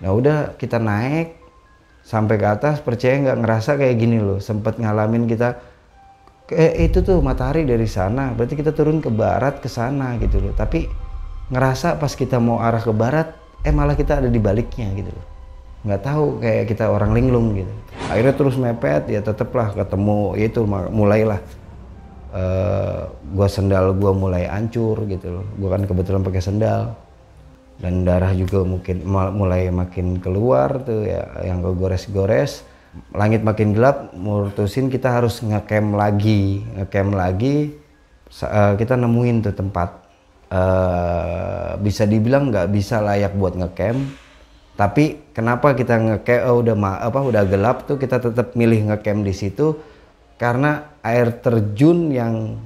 Nah 0.00 0.10
udah 0.10 0.56
kita 0.56 0.80
naik. 0.80 1.36
Sampai 2.00 2.40
ke 2.40 2.48
atas 2.48 2.80
percaya 2.80 3.20
nggak 3.20 3.38
ngerasa 3.44 3.70
kayak 3.76 3.96
gini 4.00 4.18
loh. 4.18 4.40
Sempet 4.40 4.80
ngalamin 4.80 5.28
kita 5.28 5.60
eh 6.50 6.88
itu 6.88 7.04
tuh 7.04 7.20
matahari 7.20 7.68
dari 7.68 7.86
sana. 7.86 8.32
Berarti 8.32 8.56
kita 8.56 8.72
turun 8.72 8.98
ke 9.04 9.12
barat 9.12 9.60
ke 9.60 9.68
sana 9.68 10.16
gitu 10.18 10.40
loh. 10.40 10.56
Tapi 10.56 10.88
ngerasa 11.52 12.00
pas 12.00 12.12
kita 12.16 12.40
mau 12.40 12.58
arah 12.58 12.80
ke 12.80 12.90
barat 12.90 13.36
eh 13.60 13.74
malah 13.74 13.94
kita 13.94 14.24
ada 14.24 14.28
di 14.32 14.40
baliknya 14.40 14.88
gitu 14.96 15.12
loh 15.12 15.29
nggak 15.80 16.02
tahu 16.04 16.44
kayak 16.44 16.64
kita 16.68 16.92
orang 16.92 17.16
linglung 17.16 17.56
gitu. 17.56 17.72
Akhirnya 18.12 18.34
terus 18.36 18.56
mepet 18.60 19.08
ya 19.08 19.20
tetaplah 19.24 19.72
ketemu 19.72 20.36
ya 20.36 20.44
itu 20.48 20.60
mulailah. 20.68 21.40
Uh, 22.30 23.10
gua 23.34 23.50
sendal 23.50 23.90
gua 23.98 24.14
mulai 24.14 24.46
hancur 24.46 25.02
gitu 25.10 25.40
loh. 25.40 25.46
Gua 25.58 25.74
kan 25.74 25.82
kebetulan 25.88 26.22
pakai 26.22 26.42
sendal. 26.42 26.94
Dan 27.80 28.04
darah 28.04 28.36
juga 28.36 28.60
mungkin 28.60 29.08
mulai 29.08 29.72
makin 29.72 30.20
keluar 30.20 30.84
tuh 30.84 31.08
ya 31.08 31.24
yang 31.40 31.64
kegores-gores 31.64 32.60
langit 33.14 33.40
makin 33.40 33.72
gelap 33.72 34.12
mutusin 34.12 34.92
kita 34.92 35.08
harus 35.08 35.40
ngecamp 35.40 35.96
lagi 35.96 36.60
ngecamp 36.76 37.12
lagi. 37.16 37.72
Uh, 38.44 38.76
kita 38.76 38.94
nemuin 39.00 39.48
tuh 39.48 39.56
tempat. 39.56 39.90
Uh, 40.50 41.78
bisa 41.78 42.02
dibilang 42.10 42.50
nggak 42.50 42.74
bisa 42.74 42.98
layak 42.98 43.38
buat 43.38 43.54
ngecamp 43.54 44.02
tapi 44.80 45.20
kenapa 45.36 45.76
kita 45.76 46.00
ngecamp 46.00 46.48
oh, 46.48 46.64
udah 46.64 47.04
apa 47.04 47.20
udah 47.20 47.44
gelap 47.44 47.84
tuh 47.84 48.00
kita 48.00 48.16
tetap 48.16 48.56
milih 48.56 48.88
ngecamp 48.88 49.28
di 49.28 49.36
situ? 49.36 49.76
Karena 50.40 50.96
air 51.04 51.36
terjun 51.36 52.08
yang 52.08 52.56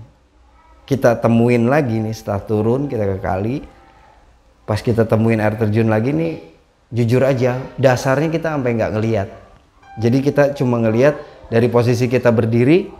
kita 0.86 1.18
temuin 1.18 1.66
lagi 1.66 1.98
nih 1.98 2.14
setelah 2.14 2.46
turun 2.46 2.86
kita 2.86 3.02
ke 3.02 3.18
kali 3.18 3.56
pas 4.62 4.78
kita 4.78 5.10
temuin 5.10 5.42
air 5.42 5.58
terjun 5.58 5.90
lagi 5.90 6.14
nih 6.14 6.38
jujur 6.94 7.26
aja 7.26 7.58
dasarnya 7.82 8.30
kita 8.30 8.54
sampai 8.54 8.78
nggak 8.78 8.92
ngeliat. 8.94 9.28
Jadi 9.98 10.18
kita 10.22 10.54
cuma 10.54 10.78
ngeliat 10.78 11.18
dari 11.50 11.66
posisi 11.66 12.06
kita 12.06 12.30
berdiri 12.30 12.94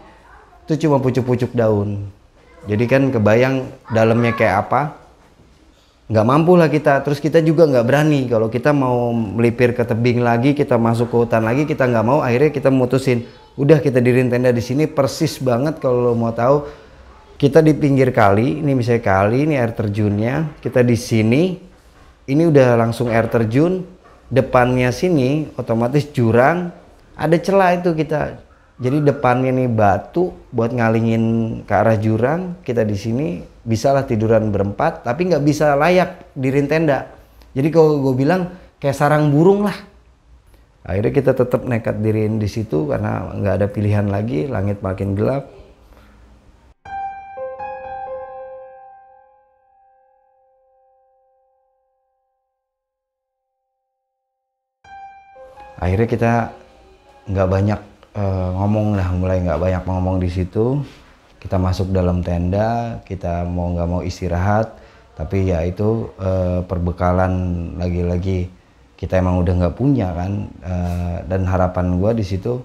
itu 0.66 0.75
cuma 0.75 0.99
pucuk-pucuk 0.99 1.54
daun. 1.54 2.11
Jadi 2.66 2.85
kan 2.90 3.14
kebayang 3.14 3.62
dalamnya 3.94 4.35
kayak 4.35 4.66
apa 4.66 5.03
nggak 6.08 6.26
mampu 6.26 6.56
lah 6.56 6.68
kita. 6.68 7.00
Terus 7.04 7.20
kita 7.20 7.40
juga 7.40 7.64
nggak 7.64 7.87
berani. 7.87 8.26
Kalau 8.28 8.49
kita 8.52 8.73
mau 8.73 9.12
melipir 9.12 9.73
ke 9.73 9.84
tebing 9.84 10.20
lagi 10.20 10.52
kita 10.52 10.76
masuk 10.76 11.12
ke 11.12 11.16
hutan 11.16 11.44
lagi 11.44 11.64
kita 11.64 11.88
nggak 11.88 12.04
mau 12.04 12.20
akhirnya 12.20 12.50
kita 12.52 12.68
mutusin 12.68 13.25
udah 13.54 13.78
kita 13.78 14.02
dirin 14.02 14.28
tenda 14.28 14.52
di 14.52 14.61
sini. 14.64 14.84
Persis 14.88 15.40
banget 15.40 15.80
kalau 15.80 16.16
mau 16.16 16.32
tahu. 16.34 16.84
Kita 17.34 17.58
di 17.58 17.75
pinggir 17.75 18.14
kali, 18.14 18.62
ini 18.62 18.78
misalnya 18.78 19.02
kali, 19.02 19.42
ini 19.42 19.58
air 19.58 19.75
terjunnya, 19.75 20.54
kita 20.62 20.87
di 20.87 20.94
sini, 20.94 21.58
ini 22.30 22.42
udah 22.46 22.78
langsung 22.78 23.11
air 23.11 23.26
terjun, 23.26 23.82
depannya 24.30 24.94
sini 24.94 25.50
otomatis 25.58 26.08
jurang, 26.14 26.70
ada 27.18 27.37
celah 27.37 27.75
itu 27.75 27.90
kita. 27.90 28.38
Jadi 28.78 29.02
depannya 29.02 29.50
nih 29.50 29.66
batu 29.66 30.30
buat 30.54 30.70
ngalingin 30.75 31.25
ke 31.66 31.75
arah 31.75 31.99
jurang, 31.99 32.54
kita 32.62 32.87
di 32.87 32.94
sini 32.94 33.42
bisalah 33.64 34.04
tiduran 34.04 34.52
berempat, 34.52 35.02
tapi 35.02 35.33
nggak 35.33 35.44
bisa 35.44 35.75
layak 35.75 36.30
dirin 36.37 36.68
tenda. 36.68 37.11
Jadi 37.56 37.68
kalau 37.73 38.00
gue 38.04 38.14
bilang 38.14 38.52
kayak 38.78 38.97
sarang 38.97 39.33
burung 39.33 39.64
lah. 39.66 39.76
Akhirnya 40.85 41.12
kita 41.16 41.33
tetap 41.33 41.64
nekat 41.64 41.97
dirin 42.04 42.37
di 42.37 42.47
situ 42.47 42.92
karena 42.92 43.33
nggak 43.33 43.54
ada 43.56 43.66
pilihan 43.73 44.04
lagi, 44.04 44.44
langit 44.44 44.85
makin 44.85 45.16
gelap, 45.16 45.49
akhirnya 55.85 56.09
kita 56.09 56.33
nggak 57.28 57.49
banyak 57.49 57.80
uh, 58.16 58.49
ngomong 58.56 58.97
lah 58.97 59.09
mulai 59.12 59.38
nggak 59.44 59.61
banyak 59.61 59.83
ngomong 59.85 60.16
di 60.16 60.30
situ 60.33 60.80
kita 61.44 61.60
masuk 61.60 61.92
dalam 61.92 62.24
tenda 62.24 62.98
kita 63.04 63.44
mau 63.44 63.68
nggak 63.76 63.88
mau 63.88 64.00
istirahat 64.00 64.80
tapi 65.14 65.46
ya 65.46 65.62
itu 65.62 66.10
uh, 66.18 66.66
perbekalan 66.66 67.32
lagi-lagi. 67.78 68.50
Kita 68.94 69.18
emang 69.18 69.42
udah 69.42 69.54
nggak 69.62 69.76
punya 69.78 70.10
kan 70.14 70.32
uh, 70.62 71.16
dan 71.26 71.46
harapan 71.46 71.98
gue 71.98 72.10
di 72.22 72.24
situ 72.26 72.62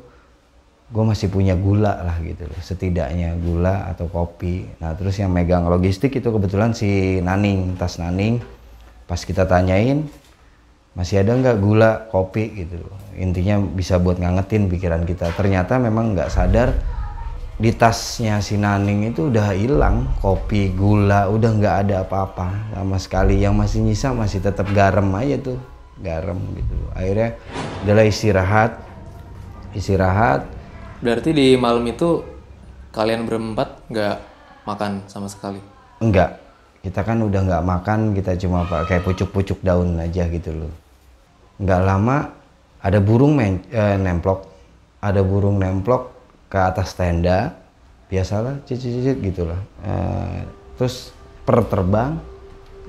gue 0.89 1.03
masih 1.05 1.29
punya 1.29 1.53
gula 1.53 2.01
lah 2.01 2.17
gitu 2.25 2.50
loh 2.50 2.57
setidaknya 2.57 3.38
gula 3.38 3.89
atau 3.93 4.09
kopi. 4.09 4.65
Nah 4.81 4.98
terus 4.98 5.21
yang 5.21 5.29
megang 5.29 5.69
logistik 5.69 6.17
itu 6.17 6.29
kebetulan 6.33 6.74
si 6.74 7.21
Naning 7.21 7.77
tas 7.77 8.01
Naning. 8.01 8.41
Pas 9.05 9.21
kita 9.21 9.45
tanyain 9.45 10.05
masih 10.98 11.21
ada 11.21 11.38
nggak 11.38 11.57
gula 11.62 12.09
kopi? 12.09 12.65
gitu 12.65 12.81
intinya 13.13 13.62
bisa 13.62 14.01
buat 14.01 14.18
ngangetin 14.18 14.70
pikiran 14.74 15.05
kita. 15.05 15.33
Ternyata 15.37 15.77
memang 15.77 16.18
nggak 16.18 16.29
sadar 16.33 16.74
di 17.59 17.75
tasnya 17.75 18.39
si 18.39 18.55
Naning 18.55 19.11
itu 19.11 19.27
udah 19.27 19.51
hilang 19.51 20.07
kopi 20.24 20.72
gula 20.72 21.27
udah 21.27 21.51
nggak 21.59 21.75
ada 21.85 22.07
apa-apa. 22.07 22.72
Sama 22.72 22.95
sekali 22.95 23.43
yang 23.43 23.51
masih 23.59 23.83
nyisa 23.83 24.15
masih 24.15 24.39
tetap 24.39 24.72
garam 24.72 25.11
aja 25.19 25.35
tuh 25.43 25.59
garam 26.00 26.39
gitu. 26.55 26.75
Akhirnya 26.95 27.35
adalah 27.83 28.07
istirahat 28.07 28.72
istirahat. 29.75 30.48
Berarti 31.03 31.35
di 31.35 31.59
malam 31.59 31.83
itu 31.83 32.24
kalian 32.95 33.27
berempat 33.27 33.91
nggak 33.91 34.17
makan 34.63 35.03
sama 35.11 35.27
sekali? 35.27 35.59
Enggak 36.00 36.39
kita 36.79 37.03
kan 37.03 37.19
udah 37.19 37.43
nggak 37.43 37.63
makan 37.67 38.00
kita 38.15 38.39
cuma 38.39 38.63
pakai 38.63 39.03
pucuk-pucuk 39.03 39.59
daun 39.59 40.00
aja 40.00 40.31
gitu 40.31 40.55
loh. 40.55 40.72
Nggak 41.59 41.81
lama 41.83 42.17
ada 42.79 43.03
burung 43.03 43.35
men, 43.35 43.67
eh, 43.67 44.00
nemplok. 44.00 44.48
Ada 45.03 45.19
burung 45.27 45.59
nemplok 45.59 46.19
ke 46.50 46.57
atas 46.57 46.98
tenda 46.98 47.53
biasalah 48.09 48.66
cicit-cicit 48.66 49.22
gitulah. 49.22 49.62
Eh, 49.85 50.42
terus 50.75 51.14
per 51.46 51.62
terbang 51.70 52.18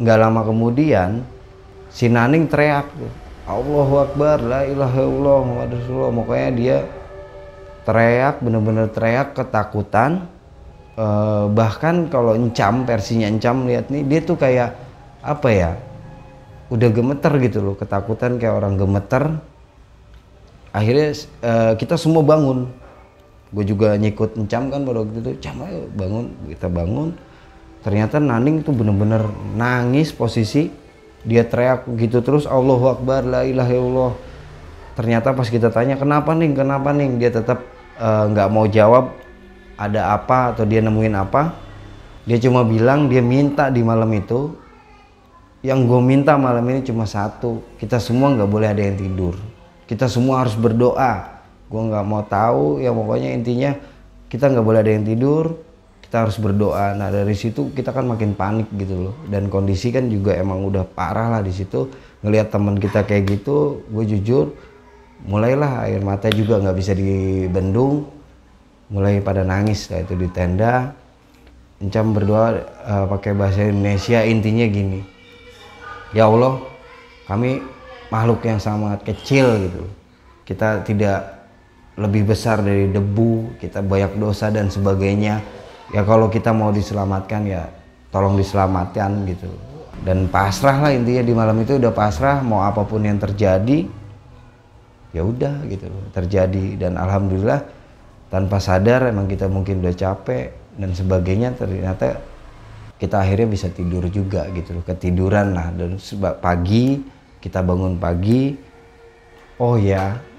nggak 0.00 0.18
lama 0.18 0.40
kemudian 0.48 1.20
si 1.92 2.08
Naning 2.08 2.48
teriak 2.48 2.88
Allahu 3.44 3.94
Akbar 4.00 4.40
la 4.40 4.62
ilaha 4.64 5.00
illallah 5.04 5.38
Muhammad 5.44 5.70
Rasulullah. 5.76 6.12
Pokoknya 6.14 6.50
dia 6.56 6.76
teriak 7.84 8.34
bener-bener 8.40 8.86
teriak 8.88 9.36
ketakutan. 9.36 10.30
Uh, 11.00 11.48
bahkan 11.56 12.12
kalau 12.12 12.36
encam 12.36 12.84
versinya 12.84 13.24
encam 13.24 13.64
lihat 13.64 13.88
nih 13.88 14.04
dia 14.04 14.20
tuh 14.20 14.36
kayak 14.36 14.76
apa 15.24 15.48
ya 15.48 15.70
udah 16.68 16.88
gemeter 16.92 17.32
gitu 17.40 17.64
loh 17.64 17.74
ketakutan 17.74 18.36
kayak 18.36 18.54
orang 18.60 18.76
gemeter. 18.76 19.40
Akhirnya 20.70 21.16
uh, 21.42 21.72
kita 21.74 21.96
semua 21.96 22.22
bangun 22.22 22.68
gue 23.50 23.64
juga 23.66 23.98
nyikut 23.98 24.38
encam 24.38 24.70
kan 24.70 24.80
pada 24.86 24.98
waktu 25.02 25.18
itu 25.18 25.30
cam 25.42 25.58
ayo 25.66 25.90
bangun 25.98 26.30
kita 26.54 26.70
bangun. 26.70 27.08
Ternyata 27.80 28.20
Naning 28.20 28.62
tuh 28.62 28.76
bener-bener 28.76 29.24
nangis 29.56 30.12
posisi 30.12 30.68
dia 31.24 31.44
teriak 31.44 31.88
gitu 31.96 32.20
terus 32.22 32.46
Allahu 32.46 32.94
Akbar 32.94 33.26
la 33.26 33.42
ilaha 33.42 33.72
illallah. 33.72 34.14
Ternyata 34.94 35.32
pas 35.32 35.48
kita 35.48 35.72
tanya 35.72 35.96
kenapa 35.96 36.36
nih 36.36 36.52
kenapa 36.54 36.92
nih 36.92 37.08
dia 37.18 37.30
tetap 37.32 37.64
eh, 37.98 38.24
nggak 38.30 38.48
uh, 38.48 38.52
mau 38.52 38.68
jawab 38.68 39.16
ada 39.80 40.12
apa 40.12 40.54
atau 40.54 40.68
dia 40.68 40.84
nemuin 40.84 41.16
apa? 41.16 41.56
Dia 42.28 42.36
cuma 42.36 42.62
bilang 42.62 43.08
dia 43.08 43.24
minta 43.24 43.72
di 43.72 43.80
malam 43.80 44.12
itu 44.12 44.54
yang 45.64 45.88
gue 45.88 46.00
minta 46.04 46.36
malam 46.36 46.64
ini 46.68 46.84
cuma 46.84 47.04
satu 47.04 47.64
kita 47.80 47.96
semua 48.00 48.32
nggak 48.32 48.48
boleh 48.48 48.68
ada 48.70 48.82
yang 48.84 48.96
tidur. 49.00 49.34
Kita 49.88 50.06
semua 50.06 50.44
harus 50.44 50.54
berdoa 50.54 51.39
gue 51.70 51.82
nggak 51.86 52.04
mau 52.04 52.26
tahu 52.26 52.82
ya 52.82 52.90
pokoknya 52.90 53.30
intinya 53.30 53.70
kita 54.26 54.50
nggak 54.50 54.66
boleh 54.66 54.82
ada 54.82 54.90
yang 54.90 55.06
tidur 55.06 55.54
kita 56.10 56.26
harus 56.26 56.42
berdoa. 56.42 56.98
Nah 56.98 57.06
dari 57.14 57.38
situ 57.38 57.70
kita 57.70 57.94
kan 57.94 58.02
makin 58.02 58.34
panik 58.34 58.66
gitu 58.74 58.98
loh. 58.98 59.14
Dan 59.30 59.46
kondisi 59.46 59.94
kan 59.94 60.10
juga 60.10 60.34
emang 60.34 60.66
udah 60.66 60.82
parah 60.82 61.30
lah 61.30 61.38
di 61.38 61.54
situ. 61.54 61.86
Ngelihat 62.26 62.50
teman 62.50 62.82
kita 62.82 63.06
kayak 63.06 63.38
gitu 63.38 63.86
gue 63.86 64.04
jujur 64.18 64.50
mulailah 65.22 65.86
air 65.86 66.02
mata 66.02 66.26
juga 66.34 66.58
nggak 66.58 66.74
bisa 66.74 66.98
dibendung. 66.98 68.10
Mulai 68.90 69.22
pada 69.22 69.46
nangis 69.46 69.86
lah 69.86 70.02
itu 70.02 70.18
di 70.18 70.26
tenda. 70.34 70.90
Encam 71.78 72.10
berdoa 72.10 72.58
uh, 72.82 73.06
pakai 73.06 73.30
bahasa 73.30 73.70
Indonesia 73.70 74.26
intinya 74.26 74.66
gini. 74.66 75.06
Ya 76.10 76.26
Allah 76.26 76.58
kami 77.30 77.62
makhluk 78.10 78.42
yang 78.42 78.58
sangat 78.58 79.06
kecil 79.06 79.46
gitu. 79.62 79.86
Kita 80.42 80.82
tidak 80.82 81.39
lebih 82.00 82.32
besar 82.32 82.64
dari 82.64 82.88
debu 82.88 83.60
kita 83.60 83.84
banyak 83.84 84.16
dosa 84.16 84.48
dan 84.48 84.72
sebagainya. 84.72 85.44
Ya 85.92 86.00
kalau 86.08 86.32
kita 86.32 86.56
mau 86.56 86.72
diselamatkan 86.72 87.44
ya 87.44 87.68
tolong 88.08 88.40
diselamatkan 88.40 89.28
gitu. 89.28 89.52
Dan 90.00 90.32
pasrah 90.32 90.80
lah 90.80 90.96
intinya 90.96 91.20
di 91.20 91.34
malam 91.36 91.60
itu 91.60 91.76
udah 91.76 91.92
pasrah 91.92 92.40
mau 92.40 92.64
apa 92.64 92.88
pun 92.88 93.04
yang 93.04 93.20
terjadi 93.20 93.84
ya 95.12 95.20
udah 95.20 95.68
gitu 95.68 95.92
terjadi. 96.16 96.80
Dan 96.80 96.96
alhamdulillah 96.96 97.60
tanpa 98.32 98.56
sadar 98.64 99.12
emang 99.12 99.28
kita 99.28 99.44
mungkin 99.52 99.84
udah 99.84 99.92
capek 99.92 100.56
dan 100.80 100.96
sebagainya 100.96 101.52
ternyata 101.52 102.16
kita 102.96 103.20
akhirnya 103.20 103.48
bisa 103.52 103.68
tidur 103.68 104.08
juga 104.08 104.48
gitu 104.56 104.80
loh. 104.80 104.84
Ketiduran 104.88 105.52
lah. 105.52 105.68
Dan 105.76 106.00
pagi 106.40 106.96
kita 107.44 107.60
bangun 107.60 108.00
pagi 108.00 108.56
oh 109.60 109.76
ya 109.76 110.29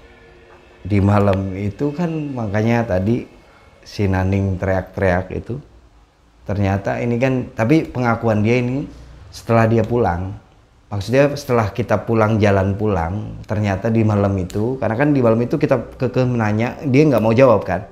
di 0.82 0.98
malam 0.98 1.54
itu 1.54 1.94
kan 1.94 2.10
makanya 2.34 2.82
tadi 2.82 3.26
si 3.86 4.06
Naning 4.10 4.58
teriak-teriak 4.58 5.30
itu 5.34 5.58
ternyata 6.42 6.98
ini 6.98 7.18
kan 7.22 7.46
tapi 7.54 7.86
pengakuan 7.86 8.42
dia 8.42 8.58
ini 8.58 8.86
setelah 9.30 9.70
dia 9.70 9.86
pulang 9.86 10.34
maksudnya 10.90 11.32
setelah 11.38 11.70
kita 11.70 12.02
pulang 12.02 12.42
jalan 12.42 12.74
pulang 12.74 13.38
ternyata 13.46 13.88
di 13.88 14.02
malam 14.02 14.34
itu 14.36 14.76
karena 14.82 14.96
kan 14.98 15.14
di 15.14 15.20
malam 15.22 15.38
itu 15.38 15.54
kita 15.54 15.78
kekeh 15.96 16.26
menanya 16.26 16.76
dia 16.84 17.02
nggak 17.06 17.22
mau 17.22 17.32
jawab 17.32 17.62
kan? 17.62 17.86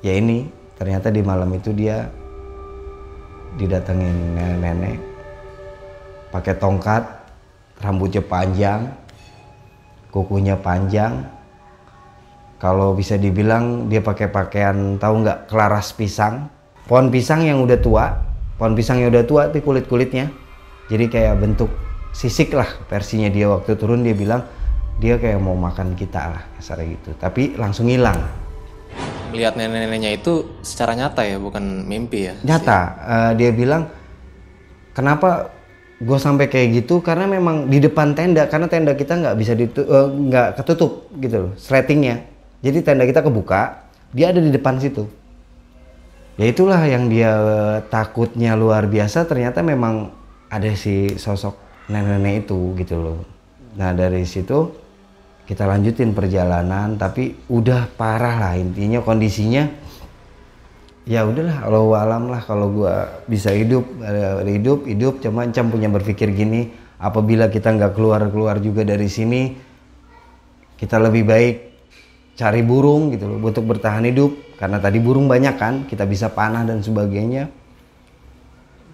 Ya 0.00 0.16
ini 0.16 0.48
ternyata 0.76 1.12
di 1.12 1.20
malam 1.20 1.50
itu 1.52 1.72
dia 1.76 2.08
didatengin 3.58 4.38
nenek-nenek 4.38 4.96
pakai 6.30 6.54
tongkat 6.56 7.02
rambutnya 7.82 8.22
panjang 8.22 8.86
kukunya 10.14 10.54
panjang 10.54 11.26
kalau 12.60 12.92
bisa 12.92 13.16
dibilang 13.16 13.88
dia 13.88 14.04
pakai 14.04 14.28
pakaian 14.28 15.00
tahu 15.00 15.24
nggak 15.24 15.48
kelaras 15.48 15.96
pisang. 15.96 16.52
Pohon 16.84 17.08
pisang 17.08 17.40
yang 17.40 17.64
udah 17.64 17.80
tua 17.80 18.30
pohon 18.60 18.76
pisang 18.76 19.00
yang 19.00 19.08
udah 19.08 19.24
tua 19.24 19.48
tapi 19.48 19.64
kulit 19.64 19.88
kulitnya 19.88 20.28
jadi 20.92 21.08
kayak 21.08 21.34
bentuk 21.40 21.72
sisik 22.12 22.52
lah 22.52 22.68
versinya 22.92 23.32
dia. 23.32 23.48
Waktu 23.48 23.72
turun 23.80 24.04
dia 24.04 24.12
bilang 24.12 24.44
dia 25.00 25.16
kayak 25.16 25.40
mau 25.40 25.56
makan 25.56 25.96
kita 25.96 26.36
lah 26.36 26.42
kasarnya 26.60 27.00
gitu. 27.00 27.10
Tapi 27.16 27.56
langsung 27.56 27.88
hilang. 27.88 28.20
Melihat 29.32 29.56
nenek-neneknya 29.56 30.18
itu 30.18 30.60
secara 30.60 30.92
nyata 30.92 31.22
ya, 31.22 31.38
bukan 31.40 31.86
mimpi 31.88 32.28
ya. 32.28 32.34
nyata. 32.44 32.80
Eh, 33.00 33.32
dia 33.40 33.50
bilang 33.54 33.88
kenapa 34.92 35.48
gue 35.96 36.18
sampai 36.20 36.50
kayak 36.52 36.84
gitu? 36.84 37.00
Karena 37.00 37.24
memang 37.24 37.70
di 37.70 37.80
depan 37.80 38.12
tenda 38.12 38.44
karena 38.50 38.68
tenda 38.68 38.92
kita 38.92 39.16
nggak 39.16 39.36
bisa 39.40 39.56
ditu 39.56 39.80
eh, 39.86 40.06
nggak 40.28 40.60
ketutup 40.60 41.08
gitu 41.16 41.48
loh 41.48 41.52
sletingnya 41.56 42.39
jadi 42.60 42.78
tenda 42.84 43.08
kita 43.08 43.24
kebuka 43.24 43.88
dia 44.12 44.34
ada 44.34 44.40
di 44.42 44.52
depan 44.52 44.76
situ. 44.76 45.08
Ya 46.36 46.48
itulah 46.48 46.80
yang 46.88 47.12
dia 47.12 47.32
takutnya 47.92 48.56
luar 48.56 48.88
biasa 48.88 49.28
ternyata 49.28 49.60
memang 49.60 50.08
ada 50.48 50.72
si 50.72 51.14
sosok 51.20 51.56
nenek-nenek 51.92 52.48
itu 52.48 52.58
gitu 52.80 52.96
loh. 52.96 53.20
Nah 53.76 53.92
dari 53.92 54.24
situ 54.24 54.72
kita 55.44 55.66
lanjutin 55.68 56.16
perjalanan 56.16 56.96
tapi 56.96 57.34
udah 57.48 57.92
parah 57.96 58.36
lah 58.40 58.54
intinya 58.56 59.04
kondisinya. 59.04 59.68
Ya 61.08 61.24
udahlah 61.24 61.64
kalau 61.64 61.96
alam 61.96 62.28
lah 62.28 62.40
kalau 62.44 62.66
gua 62.70 63.24
bisa 63.24 63.50
hidup 63.56 63.88
eh, 64.04 64.56
hidup 64.60 64.84
hidup 64.84 65.14
cuma 65.24 65.48
Cam 65.48 65.72
punya 65.72 65.88
berpikir 65.88 66.28
gini 66.32 66.70
apabila 67.00 67.48
kita 67.48 67.72
nggak 67.72 67.96
keluar 67.96 68.20
keluar 68.28 68.60
juga 68.60 68.84
dari 68.84 69.08
sini 69.08 69.56
kita 70.76 71.00
lebih 71.00 71.24
baik 71.24 71.69
cari 72.40 72.64
burung 72.64 73.12
gitu 73.12 73.28
loh 73.28 73.36
untuk 73.44 73.68
bertahan 73.68 74.08
hidup. 74.08 74.56
Karena 74.56 74.80
tadi 74.80 74.96
burung 74.96 75.28
banyak 75.28 75.54
kan 75.60 75.74
kita 75.84 76.08
bisa 76.08 76.32
panah 76.32 76.64
dan 76.64 76.80
sebagainya. 76.80 77.52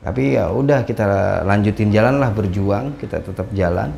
Tapi 0.03 0.39
ya 0.39 0.51
udah 0.51 0.83
kita 0.83 1.43
lanjutin 1.47 1.95
jalan 1.95 2.19
lah 2.19 2.35
berjuang 2.35 2.99
kita 2.99 3.23
tetap 3.23 3.47
jalan. 3.55 3.95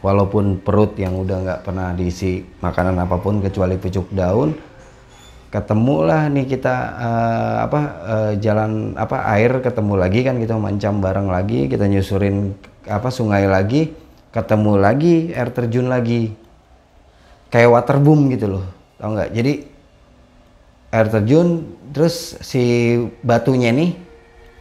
Walaupun 0.00 0.64
perut 0.64 0.96
yang 0.96 1.16
udah 1.16 1.36
nggak 1.44 1.60
pernah 1.64 1.92
diisi 1.92 2.40
makanan 2.60 2.96
apa 3.04 3.20
pun 3.20 3.40
kecuali 3.44 3.76
pucuk 3.76 4.08
daun 4.16 4.56
ketemulah 5.52 6.30
nih 6.32 6.46
kita 6.46 6.74
eh, 6.96 7.56
apa 7.68 7.80
eh, 8.08 8.32
jalan 8.40 8.96
apa 8.96 9.28
air 9.36 9.60
ketemu 9.60 10.00
lagi 10.00 10.24
kan 10.24 10.40
kita 10.40 10.56
mancam 10.56 11.04
bareng 11.04 11.28
lagi 11.28 11.68
kita 11.68 11.84
nyusurin 11.84 12.56
apa 12.88 13.12
sungai 13.12 13.44
lagi 13.44 13.92
ketemu 14.32 14.72
lagi 14.80 15.36
air 15.36 15.52
terjun 15.52 15.92
lagi. 15.92 16.32
Kayak 17.52 17.82
waterboom 17.82 18.30
gitu 18.32 18.56
loh 18.56 18.79
tau 19.00 19.16
nggak? 19.16 19.30
Jadi 19.32 19.52
air 20.92 21.06
terjun 21.08 21.48
terus 21.90 22.36
si 22.44 22.94
batunya 23.24 23.72
nih 23.72 23.96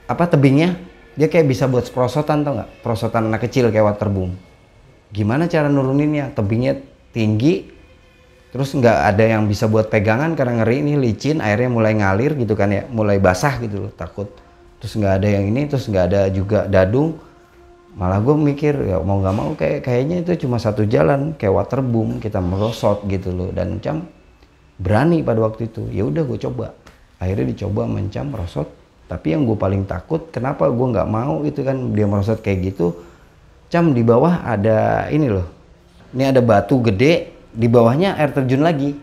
apa 0.08 0.26
tebingnya 0.32 0.80
dia 1.20 1.28
kayak 1.28 1.52
bisa 1.52 1.68
buat 1.68 1.86
prosotan 1.92 2.48
tau 2.48 2.56
nggak? 2.56 2.82
Prosotan 2.82 3.28
anak 3.28 3.46
kecil 3.46 3.68
kayak 3.70 3.86
waterboom 3.94 4.34
gimana 5.10 5.50
cara 5.50 5.68
nuruninnya? 5.68 6.32
Tebingnya 6.34 6.80
tinggi 7.14 7.66
terus 8.50 8.74
nggak 8.74 9.14
ada 9.14 9.24
yang 9.38 9.46
bisa 9.46 9.70
buat 9.70 9.94
pegangan 9.94 10.34
karena 10.34 10.66
ngeri 10.66 10.82
ini 10.82 10.94
licin 10.98 11.38
airnya 11.38 11.70
mulai 11.70 11.94
ngalir 11.94 12.34
gitu 12.34 12.58
kan 12.58 12.74
ya 12.74 12.86
mulai 12.90 13.22
basah 13.22 13.62
gitu 13.62 13.90
loh 13.90 13.94
takut. 13.94 14.30
Terus 14.80 14.96
nggak 14.96 15.14
ada 15.22 15.28
yang 15.28 15.46
ini 15.52 15.62
terus 15.70 15.86
nggak 15.90 16.06
ada 16.14 16.22
juga 16.32 16.66
dadung. 16.66 17.20
Malah 17.98 18.22
gue 18.22 18.36
mikir 18.38 18.74
ya 18.86 19.02
mau 19.02 19.20
nggak 19.20 19.36
mau 19.36 19.50
kayak 19.58 19.84
kayaknya 19.84 20.24
itu 20.24 20.46
cuma 20.46 20.62
satu 20.62 20.86
jalan 20.86 21.36
kayak 21.36 21.52
waterboom 21.52 22.22
kita 22.22 22.40
merosot 22.40 23.04
gitu 23.10 23.34
loh. 23.34 23.50
Dan 23.54 23.82
cam 23.84 24.08
berani 24.80 25.22
pada 25.22 25.44
waktu 25.44 25.68
itu. 25.68 25.86
Ya 25.92 26.08
udah 26.08 26.24
gue 26.24 26.40
coba. 26.40 26.74
Akhirnya 27.20 27.52
dicoba 27.52 27.84
mencam 27.86 28.32
merosot. 28.32 28.72
Tapi 29.12 29.36
yang 29.36 29.44
gue 29.44 29.58
paling 29.60 29.84
takut 29.84 30.32
kenapa 30.32 30.72
gue 30.72 30.88
nggak 30.96 31.10
mau 31.10 31.44
itu 31.44 31.66
kan 31.66 31.92
dia 31.92 32.06
merosot 32.06 32.40
kayak 32.46 32.74
gitu 32.74 32.94
cam 33.70 33.94
di 33.94 34.02
bawah 34.02 34.42
ada 34.46 35.10
ini 35.14 35.28
loh. 35.30 35.46
Ini 36.14 36.34
ada 36.34 36.42
batu 36.42 36.82
gede 36.82 37.30
di 37.54 37.68
bawahnya 37.70 38.18
air 38.18 38.34
terjun 38.34 38.66
lagi. 38.66 38.98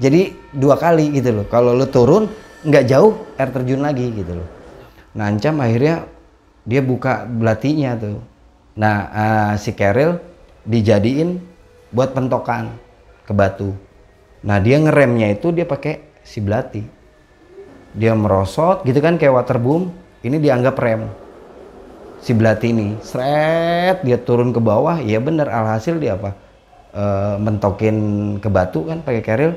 Jadi 0.00 0.32
dua 0.56 0.80
kali 0.80 1.12
gitu 1.12 1.42
loh. 1.42 1.46
Kalau 1.48 1.76
lo 1.76 1.88
turun 1.88 2.24
nggak 2.64 2.84
jauh 2.88 3.12
air 3.36 3.50
terjun 3.52 3.84
lagi 3.84 4.06
gitu 4.12 4.32
loh. 4.40 4.48
Nah 5.16 5.28
ancam 5.28 5.60
akhirnya 5.60 6.08
dia 6.64 6.80
buka 6.80 7.28
belatinya 7.28 7.96
tuh. 8.00 8.20
Nah 8.80 8.96
eh, 9.12 9.52
si 9.60 9.76
Keril 9.76 10.16
dijadiin 10.64 11.40
buat 11.92 12.16
pentokan 12.16 12.72
ke 13.24 13.32
batu 13.32 13.76
nah 14.40 14.56
dia 14.56 14.80
ngeremnya 14.80 15.36
itu 15.36 15.52
dia 15.52 15.68
pakai 15.68 16.22
si 16.24 16.38
belati. 16.40 16.82
Dia 17.90 18.14
merosot 18.14 18.86
gitu 18.86 19.02
kan 19.02 19.18
kayak 19.18 19.34
waterboom 19.34 19.90
ini 20.22 20.38
dianggap 20.38 20.78
rem 20.78 21.10
si 22.22 22.36
belati 22.36 22.70
ini. 22.70 22.88
Seret 23.02 24.04
dia 24.06 24.20
turun 24.20 24.54
ke 24.54 24.60
bawah. 24.62 25.02
Ya 25.02 25.18
bener 25.18 25.50
alhasil 25.50 25.98
dia 25.98 26.14
apa? 26.14 26.36
Eh, 26.94 27.36
mentokin 27.40 27.96
ke 28.38 28.48
batu 28.52 28.86
kan 28.86 29.02
pakai 29.02 29.22
keril. 29.24 29.52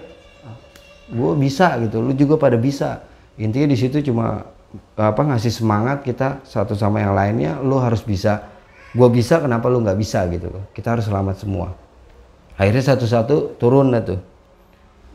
Gue 1.14 1.38
bisa 1.38 1.78
gitu 1.84 2.02
lu 2.02 2.16
juga 2.18 2.42
pada 2.42 2.58
bisa. 2.58 3.06
Intinya 3.38 3.70
di 3.70 3.78
situ 3.78 4.02
cuma 4.02 4.50
apa 4.98 5.22
ngasih 5.22 5.54
semangat 5.54 6.02
kita 6.02 6.42
satu 6.42 6.74
sama 6.74 7.06
yang 7.06 7.14
lainnya 7.14 7.62
lu 7.62 7.78
harus 7.78 8.02
bisa. 8.02 8.50
Gue 8.94 9.10
bisa 9.10 9.42
kenapa 9.42 9.70
lu 9.70 9.82
nggak 9.86 10.00
bisa 10.00 10.26
gitu? 10.30 10.50
Kita 10.74 10.98
harus 10.98 11.06
selamat 11.06 11.36
semua. 11.38 11.74
Akhirnya 12.54 12.94
satu-satu 12.94 13.58
turun 13.58 13.90
dah 13.90 14.06
tuh 14.06 14.33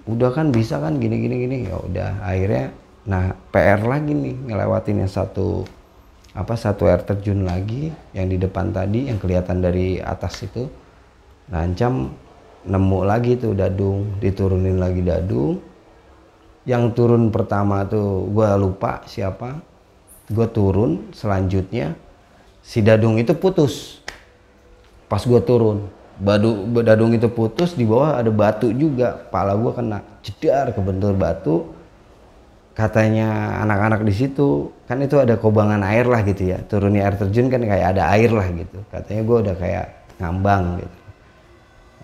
udah 0.09 0.33
kan 0.33 0.49
bisa 0.49 0.81
kan 0.81 0.97
gini 0.97 1.21
gini 1.21 1.37
gini. 1.45 1.57
Ya 1.69 1.77
udah 1.77 2.11
akhirnya 2.25 2.73
nah 3.09 3.37
PR 3.53 3.81
lagi 3.85 4.13
nih 4.13 4.37
ngelewatin 4.49 5.05
yang 5.05 5.13
satu 5.13 5.65
apa 6.37 6.55
satu 6.57 6.89
air 6.89 7.05
terjun 7.05 7.45
lagi 7.49 7.89
yang 8.13 8.29
di 8.29 8.37
depan 8.37 8.73
tadi 8.73 9.13
yang 9.13 9.21
kelihatan 9.21 9.61
dari 9.61 10.01
atas 10.01 10.41
itu. 10.49 10.65
Ngancam 11.53 12.13
nemu 12.69 13.01
lagi 13.05 13.37
tuh 13.37 13.53
dadung 13.53 14.17
diturunin 14.21 14.81
lagi 14.81 15.05
dadung. 15.05 15.61
Yang 16.69 16.85
turun 16.97 17.33
pertama 17.33 17.85
tuh 17.85 18.29
gue 18.33 18.49
lupa 18.57 19.05
siapa. 19.05 19.61
Gue 20.29 20.45
turun 20.49 21.09
selanjutnya 21.17 21.97
si 22.61 22.85
dadung 22.85 23.17
itu 23.17 23.33
putus. 23.37 24.05
Pas 25.09 25.25
gue 25.25 25.41
turun 25.41 25.89
badu 26.19 26.67
dadung 26.83 27.15
itu 27.15 27.31
putus 27.31 27.79
di 27.79 27.87
bawah 27.87 28.19
ada 28.19 28.31
batu 28.31 28.71
juga. 28.75 29.15
Pala 29.31 29.55
gue 29.55 29.73
kena 29.73 29.99
jedar 30.23 30.75
kebentur 30.75 31.15
batu. 31.15 31.75
Katanya 32.79 33.59
anak-anak 33.67 34.07
di 34.07 34.15
situ 34.15 34.71
kan 34.87 35.03
itu 35.03 35.19
ada 35.19 35.35
kobangan 35.35 35.83
air 35.83 36.07
lah 36.07 36.23
gitu 36.23 36.55
ya. 36.55 36.63
Turunnya 36.63 37.11
air 37.11 37.19
terjun 37.19 37.51
kan 37.51 37.59
kayak 37.59 37.97
ada 37.99 38.15
air 38.15 38.31
lah 38.31 38.47
gitu. 38.55 38.79
Katanya 38.91 39.23
gue 39.27 39.37
udah 39.49 39.55
kayak 39.59 39.87
ngambang 40.23 40.65
gitu. 40.79 40.99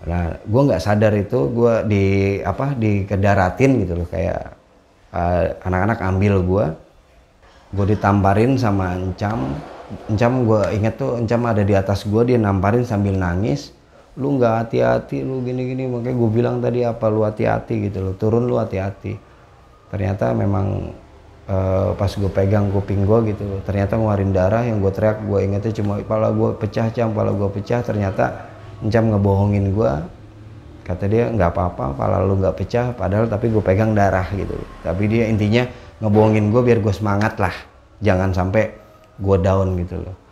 Nah, 0.05 0.37
gue 0.37 0.61
nggak 0.67 0.83
sadar 0.83 1.15
itu 1.15 1.39
gue 1.49 1.73
di 1.87 2.05
apa 2.43 2.75
di 2.75 3.07
kedaratin 3.07 3.71
gitu 3.87 4.03
loh. 4.03 4.07
Kayak 4.11 4.53
anak 5.15 5.63
anak-anak 5.63 5.99
ambil 6.11 6.35
gue, 6.43 6.65
gue 7.71 7.85
ditamparin 7.95 8.59
sama 8.59 8.99
encam, 8.99 9.55
encam 10.11 10.43
gue 10.43 10.61
inget 10.75 10.99
tuh 10.99 11.15
encam 11.15 11.39
ada 11.47 11.63
di 11.63 11.71
atas 11.71 12.03
gue 12.03 12.21
dia 12.27 12.35
namparin 12.35 12.83
sambil 12.83 13.15
nangis, 13.15 13.71
lu 14.15 14.39
nggak 14.39 14.53
hati-hati 14.65 15.23
lu 15.23 15.43
gini-gini. 15.43 15.87
Makanya 15.91 16.15
gue 16.15 16.29
bilang 16.31 16.55
tadi 16.63 16.87
apa 16.87 17.05
lu 17.11 17.27
hati-hati? 17.27 17.91
Gitu 17.91 17.99
loh. 17.99 18.13
Turun 18.15 18.47
lu 18.47 18.55
hati-hati. 18.55 19.15
Ternyata 19.91 20.31
memang 20.31 20.91
uh, 21.47 21.91
pas 21.95 22.09
gue 22.09 22.31
pegang 22.31 22.67
kuping 22.73 23.05
gue 23.05 23.31
gitu 23.31 23.45
ternyata 23.63 23.95
ngeluarin 23.95 24.33
darah 24.33 24.65
yang 24.65 24.81
gue 24.81 24.91
teriak 24.91 25.23
gue 25.23 25.39
ingetnya 25.45 25.71
cuma 25.77 26.01
kepala 26.01 26.33
gue 26.33 26.49
pecah 26.57 26.87
cam, 26.91 27.11
kepala 27.11 27.31
gue 27.35 27.49
pecah. 27.51 27.79
Ternyata 27.83 28.25
Encam 28.83 29.07
ngebohongin 29.07 29.71
gue 29.71 29.91
kata 30.85 31.09
dia 31.09 31.31
nggak 31.31 31.49
apa-apa 31.55 31.97
pala 31.97 32.21
lu 32.21 32.37
nggak 32.37 32.61
pecah 32.61 32.93
padahal 32.93 33.25
tapi 33.25 33.49
gue 33.49 33.63
pegang 33.63 33.97
darah 33.97 34.29
gitu 34.35 34.53
tapi 34.85 35.09
dia 35.09 35.25
intinya 35.25 35.65
ngebohongin 35.97 36.53
gue 36.53 36.61
biar 36.61 36.79
gue 36.83 36.93
semangat 36.93 37.39
lah. 37.39 37.55
Jangan 38.03 38.35
sampai 38.35 38.75
gue 39.15 39.37
down 39.39 39.79
gitu 39.79 40.03
loh 40.03 40.24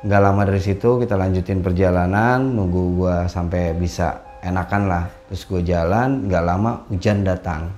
nggak 0.00 0.20
lama 0.20 0.48
dari 0.48 0.62
situ 0.64 0.96
kita 0.96 1.12
lanjutin 1.12 1.60
perjalanan 1.60 2.40
nunggu 2.40 2.82
gue 2.96 3.16
sampai 3.28 3.76
bisa 3.76 4.24
enakan 4.40 4.82
lah. 4.88 5.04
Terus 5.28 5.42
gue 5.44 5.60
jalan 5.64 6.24
nggak 6.24 6.44
lama 6.44 6.88
hujan 6.88 7.20
datang. 7.20 7.68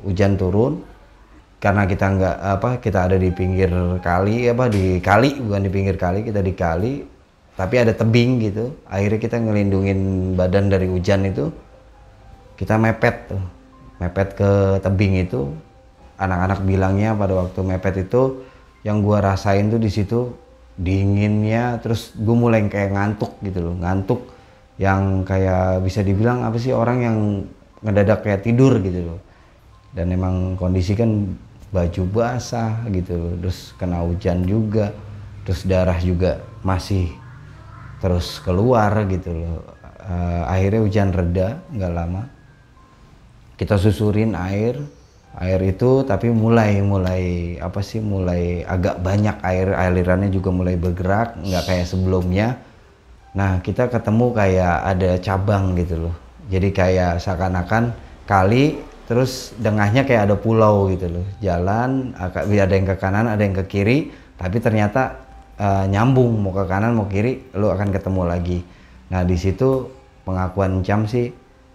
Hujan 0.00 0.40
turun 0.40 0.80
karena 1.60 1.84
kita 1.84 2.06
nggak 2.16 2.36
apa 2.40 2.70
kita 2.80 3.08
ada 3.08 3.16
di 3.16 3.28
pinggir 3.32 3.72
kali 4.00 4.48
apa 4.48 4.68
di 4.68 5.00
kali 5.00 5.40
bukan 5.40 5.60
di 5.64 5.70
pinggir 5.72 5.96
kali 6.00 6.24
kita 6.24 6.40
di 6.40 6.52
kali. 6.56 6.92
Tapi 7.56 7.74
ada 7.80 7.92
tebing 7.96 8.40
gitu. 8.40 8.72
Akhirnya 8.84 9.20
kita 9.20 9.36
ngelindungin 9.40 10.32
badan 10.36 10.68
dari 10.68 10.88
hujan 10.88 11.24
itu. 11.24 11.48
Kita 12.56 12.76
mepet 12.76 13.32
tuh. 13.32 13.42
Mepet 13.96 14.36
ke 14.36 14.80
tebing 14.84 15.24
itu. 15.24 15.48
Anak-anak 16.20 16.64
bilangnya 16.64 17.16
pada 17.16 17.32
waktu 17.36 17.60
mepet 17.64 18.08
itu 18.08 18.44
yang 18.84 19.00
gua 19.00 19.24
rasain 19.24 19.72
tuh 19.72 19.80
di 19.80 19.88
situ 19.88 20.45
dinginnya 20.76 21.80
terus 21.80 22.12
gue 22.12 22.36
mulai 22.36 22.64
kayak 22.68 22.92
ngantuk 22.92 23.32
gitu 23.40 23.72
loh. 23.72 23.74
Ngantuk 23.80 24.20
yang 24.76 25.24
kayak 25.24 25.80
bisa 25.80 26.04
dibilang 26.04 26.44
apa 26.44 26.60
sih 26.60 26.72
orang 26.76 26.98
yang 27.00 27.16
ngedadak 27.80 28.24
kayak 28.24 28.44
tidur 28.44 28.76
gitu 28.84 29.12
loh. 29.12 29.20
Dan 29.96 30.12
emang 30.12 30.60
kondisi 30.60 30.92
kan 30.92 31.36
baju 31.72 32.02
basah 32.08 32.84
gitu 32.94 33.18
loh 33.18 33.32
terus 33.42 33.74
kena 33.74 34.00
hujan 34.06 34.46
juga 34.46 34.94
terus 35.42 35.66
darah 35.66 35.98
juga 35.98 36.38
masih 36.62 37.10
terus 37.98 38.38
keluar 38.44 38.92
gitu 39.08 39.32
loh. 39.32 39.64
Uh, 40.06 40.46
akhirnya 40.46 40.80
hujan 40.86 41.10
reda 41.10 41.58
nggak 41.72 41.92
lama. 41.92 42.22
Kita 43.56 43.80
susurin 43.80 44.36
air 44.36 44.76
air 45.36 45.60
itu 45.68 46.00
tapi 46.08 46.32
mulai 46.32 46.80
mulai 46.80 47.56
apa 47.60 47.84
sih 47.84 48.00
mulai 48.00 48.64
agak 48.64 49.04
banyak 49.04 49.36
air 49.44 49.68
alirannya 49.76 50.32
juga 50.32 50.48
mulai 50.48 50.80
bergerak 50.80 51.36
nggak 51.44 51.64
kayak 51.68 51.86
sebelumnya. 51.86 52.56
Nah 53.36 53.60
kita 53.60 53.92
ketemu 53.92 54.32
kayak 54.32 54.76
ada 54.96 55.10
cabang 55.20 55.76
gitu 55.76 56.08
loh. 56.08 56.14
Jadi 56.48 56.72
kayak 56.72 57.20
seakan-akan 57.20 57.92
kali 58.24 58.80
terus 59.04 59.52
dengahnya 59.60 60.08
kayak 60.08 60.32
ada 60.32 60.36
pulau 60.40 60.88
gitu 60.88 61.20
loh. 61.20 61.26
Jalan 61.44 62.16
ada 62.16 62.72
yang 62.72 62.88
ke 62.88 62.96
kanan 62.96 63.28
ada 63.28 63.42
yang 63.44 63.52
ke 63.60 63.64
kiri 63.68 64.08
tapi 64.40 64.56
ternyata 64.56 65.20
uh, 65.60 65.84
nyambung. 65.84 66.32
Mau 66.40 66.56
ke 66.56 66.64
kanan 66.64 66.96
mau 66.96 67.04
kiri 67.12 67.52
lo 67.52 67.76
akan 67.76 67.92
ketemu 67.92 68.22
lagi. 68.24 68.58
Nah 69.12 69.20
di 69.20 69.36
situ 69.36 69.92
pengakuan 70.24 70.80
Cam 70.80 71.04
sih 71.04 71.28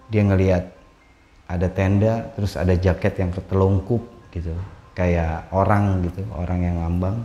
dia 0.10 0.26
ngelihat 0.26 0.81
ada 1.58 1.68
tenda 1.68 2.32
terus 2.36 2.56
ada 2.56 2.72
jaket 2.76 3.20
yang 3.20 3.32
ketelungkup 3.36 4.02
gitu. 4.32 4.56
Kayak 4.96 5.48
orang 5.52 6.04
gitu 6.08 6.24
orang 6.36 6.60
yang 6.64 6.76
ngambang. 6.84 7.24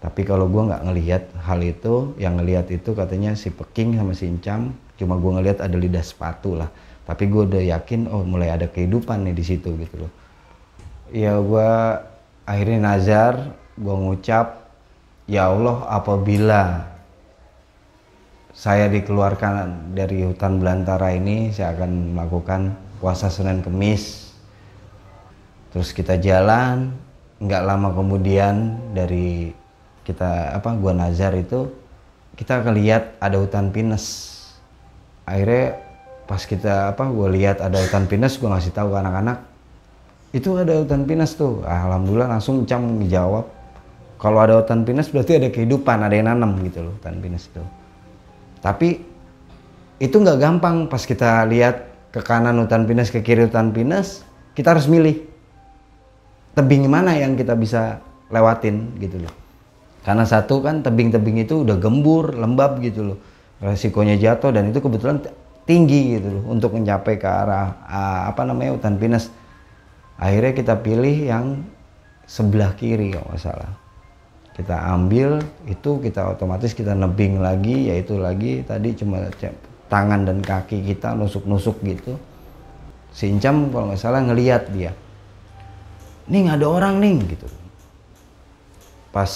Tapi 0.00 0.20
kalau 0.28 0.48
gue 0.52 0.62
nggak 0.68 0.82
ngelihat 0.84 1.24
hal 1.48 1.60
itu 1.64 2.12
yang 2.20 2.36
ngelihat 2.36 2.68
itu 2.68 2.92
katanya 2.92 3.32
si 3.32 3.48
Peking 3.48 3.96
sama 3.96 4.12
si 4.12 4.28
Incam 4.28 4.76
cuma 5.00 5.16
gue 5.16 5.32
ngelihat 5.40 5.64
ada 5.64 5.76
lidah 5.76 6.04
sepatu 6.04 6.56
lah. 6.56 6.68
Tapi 7.04 7.28
gue 7.28 7.48
udah 7.48 7.62
yakin 7.76 8.08
oh 8.08 8.24
mulai 8.24 8.52
ada 8.52 8.68
kehidupan 8.68 9.24
nih 9.28 9.34
di 9.36 9.44
situ 9.44 9.72
gitu 9.80 10.04
loh. 10.04 10.12
Ya 11.08 11.36
gue 11.40 11.70
akhirnya 12.44 12.78
nazar 12.92 13.56
gue 13.80 13.96
ngucap 13.96 14.68
ya 15.24 15.48
Allah 15.48 15.88
apabila 15.88 16.84
saya 18.54 18.86
dikeluarkan 18.86 19.92
dari 19.98 20.22
hutan 20.22 20.62
belantara 20.62 21.10
ini 21.10 21.50
saya 21.50 21.74
akan 21.74 22.14
melakukan 22.14 22.76
puasa 23.04 23.28
Senin 23.28 23.60
Kemis. 23.60 24.32
Terus 25.76 25.92
kita 25.92 26.16
jalan 26.16 26.96
nggak 27.36 27.62
lama 27.68 27.92
kemudian 27.92 28.80
dari 28.96 29.52
kita 30.08 30.56
apa 30.56 30.72
gua 30.72 30.96
nazar 30.96 31.36
itu 31.36 31.68
kita 32.40 32.64
kelihat 32.64 33.20
ada 33.20 33.36
hutan 33.36 33.68
pinus. 33.68 34.32
Akhirnya 35.28 35.76
pas 36.24 36.40
kita 36.48 36.96
apa 36.96 37.04
gue 37.12 37.28
lihat 37.36 37.60
ada 37.60 37.76
hutan 37.84 38.08
pinus 38.08 38.40
gue 38.40 38.48
ngasih 38.48 38.72
tahu 38.72 38.96
ke 38.96 38.96
anak-anak 38.96 39.44
itu 40.32 40.56
ada 40.56 40.80
hutan 40.80 41.04
pinus 41.04 41.36
tuh. 41.36 41.60
Alhamdulillah 41.68 42.32
langsung 42.32 42.64
cang 42.64 42.96
dijawab 43.04 43.44
kalau 44.16 44.38
ada 44.40 44.64
hutan 44.64 44.88
pinus 44.88 45.12
berarti 45.12 45.36
ada 45.36 45.48
kehidupan 45.52 46.00
ada 46.00 46.16
yang 46.16 46.32
nanam 46.32 46.56
gitu 46.64 46.80
loh 46.80 46.96
hutan 46.96 47.20
pinus 47.20 47.52
itu. 47.52 47.62
Tapi 48.64 49.04
itu 50.00 50.16
nggak 50.16 50.38
gampang 50.40 50.88
pas 50.88 51.04
kita 51.04 51.44
lihat 51.46 51.93
ke 52.14 52.22
kanan 52.22 52.54
hutan 52.62 52.86
pinus 52.86 53.10
ke 53.10 53.26
kiri 53.26 53.50
hutan 53.50 53.74
pinus 53.74 54.22
kita 54.54 54.70
harus 54.70 54.86
milih. 54.86 55.18
Tebing 56.54 56.86
mana 56.86 57.18
yang 57.18 57.34
kita 57.34 57.58
bisa 57.58 57.98
lewatin 58.30 58.94
gitu 59.02 59.18
loh. 59.18 59.34
Karena 60.06 60.22
satu 60.22 60.62
kan 60.62 60.86
tebing-tebing 60.86 61.42
itu 61.42 61.66
udah 61.66 61.74
gembur 61.74 62.38
lembab 62.38 62.78
gitu 62.78 63.02
loh. 63.02 63.18
Resikonya 63.58 64.14
jatuh 64.14 64.54
dan 64.54 64.70
itu 64.70 64.78
kebetulan 64.78 65.18
tinggi 65.66 66.20
gitu 66.20 66.38
loh 66.38 66.54
untuk 66.54 66.78
mencapai 66.78 67.18
ke 67.18 67.26
arah 67.26 67.82
apa 68.30 68.46
namanya 68.46 68.78
hutan 68.78 68.94
pinus. 68.94 69.34
Akhirnya 70.14 70.54
kita 70.54 70.78
pilih 70.78 71.16
yang 71.26 71.66
sebelah 72.30 72.78
kiri 72.78 73.10
kalau 73.10 73.26
nggak 73.34 73.42
salah. 73.42 73.74
Kita 74.54 74.94
ambil 74.94 75.42
itu 75.66 75.98
kita 75.98 76.30
otomatis 76.30 76.70
kita 76.78 76.94
nebing 76.94 77.42
lagi 77.42 77.90
yaitu 77.90 78.14
lagi 78.22 78.62
tadi 78.62 78.94
cuma 78.94 79.18
tangan 79.94 80.26
dan 80.26 80.42
kaki 80.42 80.82
kita 80.82 81.14
nusuk-nusuk 81.14 81.78
gitu. 81.86 82.18
Si 83.14 83.30
Incam 83.30 83.70
kalau 83.70 83.94
nggak 83.94 84.02
salah 84.02 84.26
ngeliat 84.26 84.74
dia. 84.74 84.90
Nih 86.26 86.50
ada 86.50 86.66
orang 86.66 86.98
nih 86.98 87.38
gitu. 87.38 87.46
Pas 89.14 89.30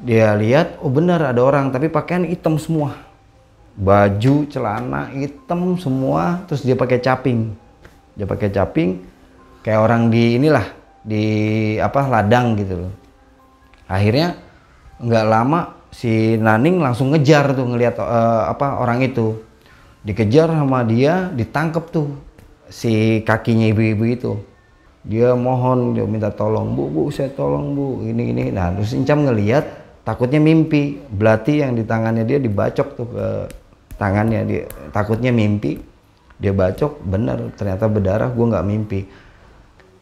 dia 0.00 0.32
lihat 0.32 0.80
oh 0.80 0.88
benar 0.88 1.20
ada 1.20 1.44
orang 1.44 1.68
tapi 1.68 1.92
pakaian 1.92 2.24
hitam 2.24 2.56
semua. 2.56 2.96
Baju 3.76 4.48
celana 4.48 5.12
hitam 5.12 5.76
semua 5.76 6.48
terus 6.48 6.64
dia 6.64 6.72
pakai 6.72 6.96
caping. 7.04 7.52
Dia 8.16 8.24
pakai 8.24 8.48
caping 8.48 9.04
kayak 9.60 9.84
orang 9.84 10.08
di 10.08 10.40
inilah 10.40 10.64
di 11.04 11.24
apa 11.76 12.00
ladang 12.08 12.56
gitu 12.56 12.88
loh. 12.88 12.94
Akhirnya 13.84 14.40
nggak 15.04 15.26
lama 15.28 15.77
si 15.92 16.36
Naning 16.38 16.80
langsung 16.80 17.12
ngejar 17.12 17.52
tuh 17.56 17.66
ngelihat 17.68 18.00
uh, 18.00 18.50
apa 18.50 18.80
orang 18.80 19.04
itu. 19.04 19.40
Dikejar 20.04 20.48
sama 20.48 20.86
dia 20.86 21.28
ditangkep 21.34 21.84
tuh 21.90 22.08
si 22.70 23.20
kakinya 23.26 23.68
ibu-ibu 23.68 24.04
itu. 24.06 24.32
Dia 25.04 25.32
mohon 25.32 25.96
dia 25.96 26.04
minta 26.04 26.28
tolong 26.32 26.72
bu 26.72 26.88
bu 26.88 27.02
saya 27.12 27.32
tolong 27.32 27.74
bu 27.74 27.86
ini 28.04 28.32
ini. 28.32 28.44
Nah 28.54 28.72
terus 28.72 28.94
Incam 28.94 29.26
ngelihat 29.26 29.64
takutnya 30.06 30.38
mimpi. 30.38 30.96
Belati 31.10 31.60
yang 31.60 31.76
di 31.76 31.82
tangannya 31.84 32.24
dia 32.24 32.38
dibacok 32.40 32.88
tuh 32.94 33.08
ke 33.08 33.26
tangannya 33.98 34.40
dia 34.46 34.62
takutnya 34.94 35.34
mimpi. 35.34 35.80
Dia 36.38 36.54
bacok 36.54 37.02
bener 37.02 37.50
ternyata 37.58 37.90
berdarah 37.90 38.30
gue 38.30 38.46
nggak 38.46 38.66
mimpi. 38.66 39.00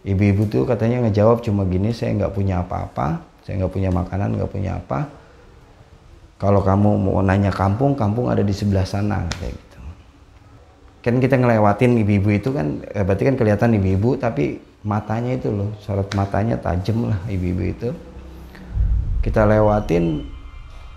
Ibu-ibu 0.07 0.47
tuh 0.47 0.63
katanya 0.69 1.09
ngejawab 1.09 1.43
cuma 1.43 1.67
gini 1.67 1.91
saya 1.91 2.15
nggak 2.15 2.31
punya 2.37 2.63
apa-apa 2.63 3.37
saya 3.47 3.63
nggak 3.63 3.73
punya 3.79 3.91
makanan 3.95 4.35
nggak 4.35 4.51
punya 4.51 4.75
apa 4.75 5.07
kalau 6.37 6.61
kamu 6.61 6.91
mau 7.01 7.25
nanya 7.25 7.49
kampung, 7.49 7.97
kampung 7.97 8.29
ada 8.29 8.45
di 8.45 8.53
sebelah 8.53 8.85
sana 8.85 9.25
kayak 9.41 9.57
gitu. 9.57 9.81
Kan 11.01 11.17
kita 11.17 11.41
ngelewatin 11.41 11.97
ibu-ibu 11.97 12.29
itu 12.29 12.49
kan, 12.53 12.85
eh, 12.93 13.01
berarti 13.01 13.25
kan 13.25 13.35
kelihatan 13.41 13.73
ibu-ibu, 13.81 14.21
tapi 14.21 14.61
matanya 14.85 15.33
itu 15.33 15.49
loh, 15.49 15.73
sorot 15.81 16.13
matanya 16.13 16.61
tajam 16.61 17.09
lah 17.09 17.19
ibu-ibu 17.33 17.63
itu. 17.65 17.89
Kita 19.25 19.49
lewatin, 19.49 20.29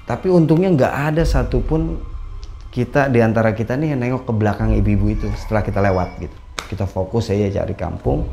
tapi 0.03 0.27
untungnya 0.27 0.69
nggak 0.75 0.93
ada 1.13 1.23
satupun 1.23 2.03
kita 2.69 3.09
di 3.09 3.23
antara 3.23 3.55
kita 3.55 3.73
nih 3.79 3.95
yang 3.95 3.99
nengok 4.03 4.29
ke 4.29 4.33
belakang 4.35 4.75
ibu-ibu 4.75 5.07
itu 5.09 5.27
setelah 5.39 5.63
kita 5.63 5.79
lewat 5.79 6.09
gitu. 6.19 6.37
Kita 6.69 6.85
fokus 6.85 7.31
aja 7.33 7.63
cari 7.63 7.73
kampung. 7.73 8.27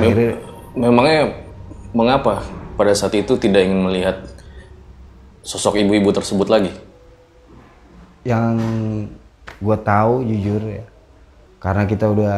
Akhirnya, 0.00 0.38
memangnya 0.78 1.42
mengapa 1.90 2.40
pada 2.78 2.94
saat 2.96 3.12
itu 3.18 3.36
tidak 3.36 3.66
ingin 3.66 3.82
melihat 3.84 4.33
sosok 5.44 5.76
ibu-ibu 5.76 6.08
tersebut 6.10 6.48
lagi? 6.48 6.72
Yang 8.24 8.56
gue 9.60 9.76
tahu 9.84 10.24
jujur 10.24 10.62
ya, 10.64 10.84
karena 11.60 11.84
kita 11.84 12.08
udah 12.08 12.36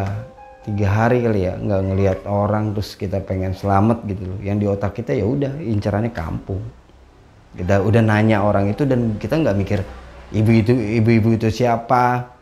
tiga 0.67 0.91
hari 0.91 1.23
kali 1.23 1.47
ya 1.47 1.55
nggak 1.55 1.83
ngelihat 1.87 2.19
orang 2.27 2.75
terus 2.75 2.99
kita 2.99 3.23
pengen 3.23 3.55
selamat 3.55 4.03
gitu 4.11 4.27
loh. 4.27 4.39
Yang 4.43 4.57
di 4.59 4.67
otak 4.67 4.93
kita 4.99 5.15
ya 5.15 5.23
udah 5.23 5.55
incarannya 5.63 6.11
kampung. 6.11 6.59
Kita 7.55 7.81
udah 7.81 8.03
nanya 8.03 8.43
orang 8.43 8.75
itu 8.75 8.83
dan 8.83 9.15
kita 9.17 9.39
nggak 9.39 9.57
mikir 9.57 9.81
ibu 10.35 10.51
itu 10.51 10.75
ibu-ibu 10.75 11.39
itu 11.39 11.49
siapa, 11.49 12.35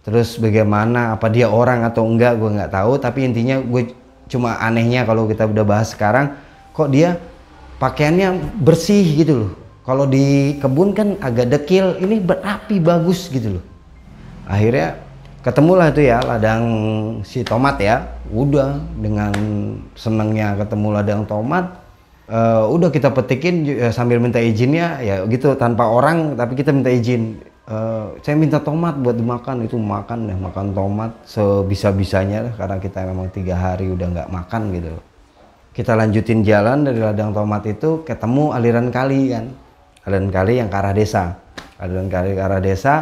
terus 0.00 0.40
bagaimana, 0.40 1.12
apa 1.14 1.28
dia 1.28 1.52
orang 1.52 1.84
atau 1.84 2.08
enggak 2.08 2.40
gue 2.40 2.48
nggak 2.48 2.72
tahu. 2.72 2.96
Tapi 2.96 3.28
intinya 3.28 3.60
gue 3.60 3.92
cuma 4.32 4.56
anehnya 4.56 5.04
kalau 5.04 5.28
kita 5.28 5.44
udah 5.44 5.64
bahas 5.68 5.92
sekarang, 5.92 6.32
kok 6.72 6.88
dia 6.88 7.20
pakaiannya 7.76 8.56
bersih 8.64 9.04
gitu 9.04 9.34
loh 9.36 9.61
kalau 9.82 10.06
di 10.06 10.56
kebun 10.62 10.94
kan 10.94 11.18
agak 11.18 11.50
dekil, 11.50 11.98
ini 11.98 12.22
berapi 12.22 12.78
bagus 12.78 13.26
gitu 13.26 13.58
loh. 13.58 13.64
Akhirnya 14.46 14.94
ketemulah 15.42 15.90
itu 15.90 16.06
ya 16.06 16.22
ladang 16.22 16.62
si 17.26 17.42
tomat 17.42 17.82
ya. 17.82 18.06
Udah 18.30 18.78
dengan 18.94 19.34
senengnya 19.98 20.54
ketemu 20.54 20.88
ladang 20.94 21.22
tomat. 21.26 21.82
Uh, 22.30 22.70
udah 22.70 22.94
kita 22.94 23.10
petikin 23.10 23.66
uh, 23.82 23.90
sambil 23.90 24.22
minta 24.22 24.38
izinnya 24.38 25.02
ya 25.02 25.26
gitu 25.26 25.58
tanpa 25.58 25.90
orang 25.90 26.38
tapi 26.38 26.54
kita 26.54 26.70
minta 26.70 26.88
izin. 26.88 27.42
Uh, 27.66 28.14
saya 28.22 28.38
minta 28.38 28.62
tomat 28.62 28.94
buat 29.02 29.18
dimakan 29.18 29.66
itu 29.66 29.74
makan 29.78 30.30
deh 30.30 30.38
makan 30.38 30.74
tomat 30.74 31.10
sebisa 31.26 31.90
bisanya 31.90 32.54
karena 32.54 32.78
kita 32.78 33.02
memang 33.06 33.30
tiga 33.34 33.58
hari 33.58 33.90
udah 33.90 34.06
nggak 34.14 34.30
makan 34.30 34.62
gitu. 34.78 34.94
Kita 35.74 35.98
lanjutin 35.98 36.46
jalan 36.46 36.86
dari 36.86 37.02
ladang 37.02 37.34
tomat 37.34 37.66
itu 37.66 38.06
ketemu 38.06 38.54
aliran 38.54 38.88
kali 38.94 39.34
kan 39.34 39.50
aliran 40.02 40.30
kali 40.34 40.58
yang 40.58 40.68
ke 40.70 40.76
arah 40.78 40.94
desa. 40.94 41.38
Aliran 41.78 42.10
kali 42.10 42.34
ke 42.34 42.42
arah 42.42 42.62
desa 42.62 42.94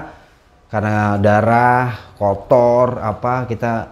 karena 0.71 1.19
darah 1.19 2.15
kotor 2.15 3.03
apa 3.03 3.51
kita 3.51 3.91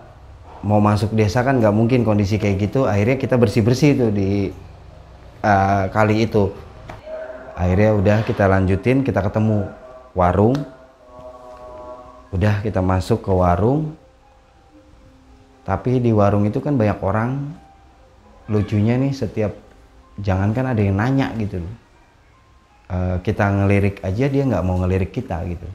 mau 0.63 0.79
masuk 0.79 1.11
desa 1.15 1.43
kan 1.43 1.59
nggak 1.59 1.75
mungkin 1.75 2.05
kondisi 2.05 2.37
kayak 2.37 2.69
gitu. 2.69 2.85
Akhirnya 2.85 3.17
kita 3.17 3.35
bersih 3.41 3.63
bersih 3.65 3.91
tuh 3.97 4.11
di 4.13 4.53
uh, 5.45 5.85
kali 5.93 6.29
itu. 6.29 6.53
Akhirnya 7.59 7.91
udah 7.97 8.19
kita 8.23 8.45
lanjutin 8.47 9.03
kita 9.03 9.25
ketemu 9.25 9.67
warung. 10.15 10.57
Udah 12.29 12.61
kita 12.61 12.85
masuk 12.85 13.25
ke 13.25 13.33
warung. 13.33 13.97
Tapi 15.65 16.01
di 16.01 16.13
warung 16.13 16.49
itu 16.49 16.61
kan 16.61 16.77
banyak 16.77 17.01
orang. 17.01 17.31
Lucunya 18.49 18.97
nih 18.97 19.13
setiap 19.13 19.53
jangankan 20.17 20.73
ada 20.73 20.81
yang 20.81 20.97
nanya 20.97 21.29
gitu 21.37 21.61
loh 21.61 21.88
uh, 22.89 23.17
kita 23.23 23.45
ngelirik 23.49 24.01
aja 24.03 24.27
dia 24.27 24.43
nggak 24.45 24.65
mau 24.65 24.81
ngelirik 24.83 25.13
kita 25.13 25.45
gitu. 25.47 25.69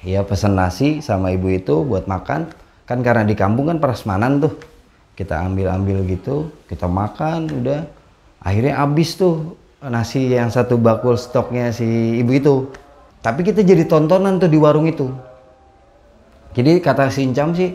Ya 0.00 0.24
pesen 0.24 0.56
nasi 0.56 1.04
sama 1.04 1.32
ibu 1.32 1.52
itu 1.52 1.84
buat 1.84 2.08
makan. 2.08 2.48
Kan 2.88 3.04
karena 3.04 3.22
di 3.22 3.36
kampung 3.36 3.68
kan 3.68 3.78
prasmanan 3.78 4.40
tuh. 4.40 4.56
Kita 5.14 5.44
ambil 5.44 5.68
ambil 5.68 6.00
gitu 6.08 6.48
kita 6.64 6.88
makan 6.88 7.52
udah. 7.60 7.84
Akhirnya 8.40 8.80
habis 8.80 9.20
tuh 9.20 9.60
nasi 9.84 10.32
yang 10.32 10.48
satu 10.48 10.80
bakul 10.80 11.20
stoknya 11.20 11.68
si 11.76 11.84
ibu 12.20 12.32
itu. 12.32 12.54
Tapi 13.20 13.44
kita 13.44 13.60
jadi 13.60 13.84
tontonan 13.84 14.40
tuh 14.40 14.48
di 14.48 14.56
warung 14.56 14.88
itu. 14.88 15.12
Jadi 16.56 16.80
kata 16.80 17.12
si 17.12 17.28
sih 17.28 17.70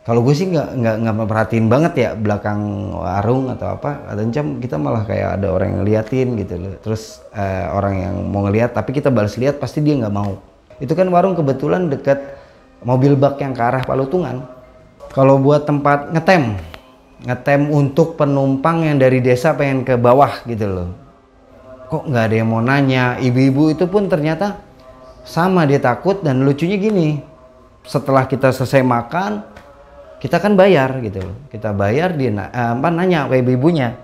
kalau 0.00 0.24
gue 0.24 0.32
sih 0.32 0.48
nggak 0.48 0.80
nggak 0.80 0.96
nggak 1.04 1.16
memperhatiin 1.20 1.66
banget 1.68 1.92
ya 2.00 2.10
belakang 2.16 2.88
warung 2.96 3.52
atau 3.52 3.76
apa. 3.76 4.08
Kata 4.08 4.20
Incam 4.24 4.56
kita 4.56 4.80
malah 4.80 5.04
kayak 5.04 5.36
ada 5.36 5.52
orang 5.52 5.76
yang 5.76 5.78
ngeliatin 5.84 6.28
gitu 6.40 6.54
loh. 6.56 6.74
Terus 6.80 7.20
eh, 7.36 7.68
orang 7.68 7.94
yang 8.00 8.14
mau 8.24 8.48
ngeliat 8.48 8.72
tapi 8.72 8.96
kita 8.96 9.12
balas 9.12 9.36
lihat 9.36 9.60
pasti 9.60 9.84
dia 9.84 10.00
nggak 10.00 10.14
mau. 10.14 10.40
Itu 10.80 10.96
kan 10.96 11.04
warung 11.12 11.36
kebetulan 11.36 11.92
deket 11.92 12.16
mobil 12.80 13.12
bak 13.12 13.36
yang 13.44 13.52
ke 13.52 13.60
arah 13.60 13.84
Palutungan. 13.84 14.48
Kalau 15.12 15.36
buat 15.36 15.68
tempat 15.68 16.16
ngetem 16.16 16.56
ngetem 17.20 17.68
untuk 17.68 18.16
penumpang 18.16 18.88
yang 18.88 18.96
dari 18.96 19.20
desa 19.20 19.52
pengen 19.52 19.84
ke 19.84 20.00
bawah 20.00 20.40
gitu 20.48 20.64
loh. 20.64 20.88
Kok 21.92 22.08
nggak 22.08 22.24
ada 22.24 22.34
yang 22.40 22.48
mau 22.48 22.64
nanya? 22.64 23.20
Ibu-ibu 23.20 23.76
itu 23.76 23.84
pun 23.84 24.08
ternyata 24.08 24.64
sama 25.28 25.68
dia 25.68 25.76
takut 25.76 26.24
dan 26.24 26.40
lucunya 26.40 26.80
gini. 26.80 27.20
Setelah 27.84 28.24
kita 28.24 28.48
selesai 28.48 28.80
makan 28.80 29.59
kita 30.20 30.36
kan 30.38 30.54
bayar 30.54 31.00
gitu 31.00 31.24
kita 31.48 31.72
bayar 31.72 32.12
dia 32.14 32.30
eh, 32.30 32.70
apa 32.76 32.88
nanya 32.92 33.26
ke 33.26 33.40
ibu-ibunya 33.40 33.96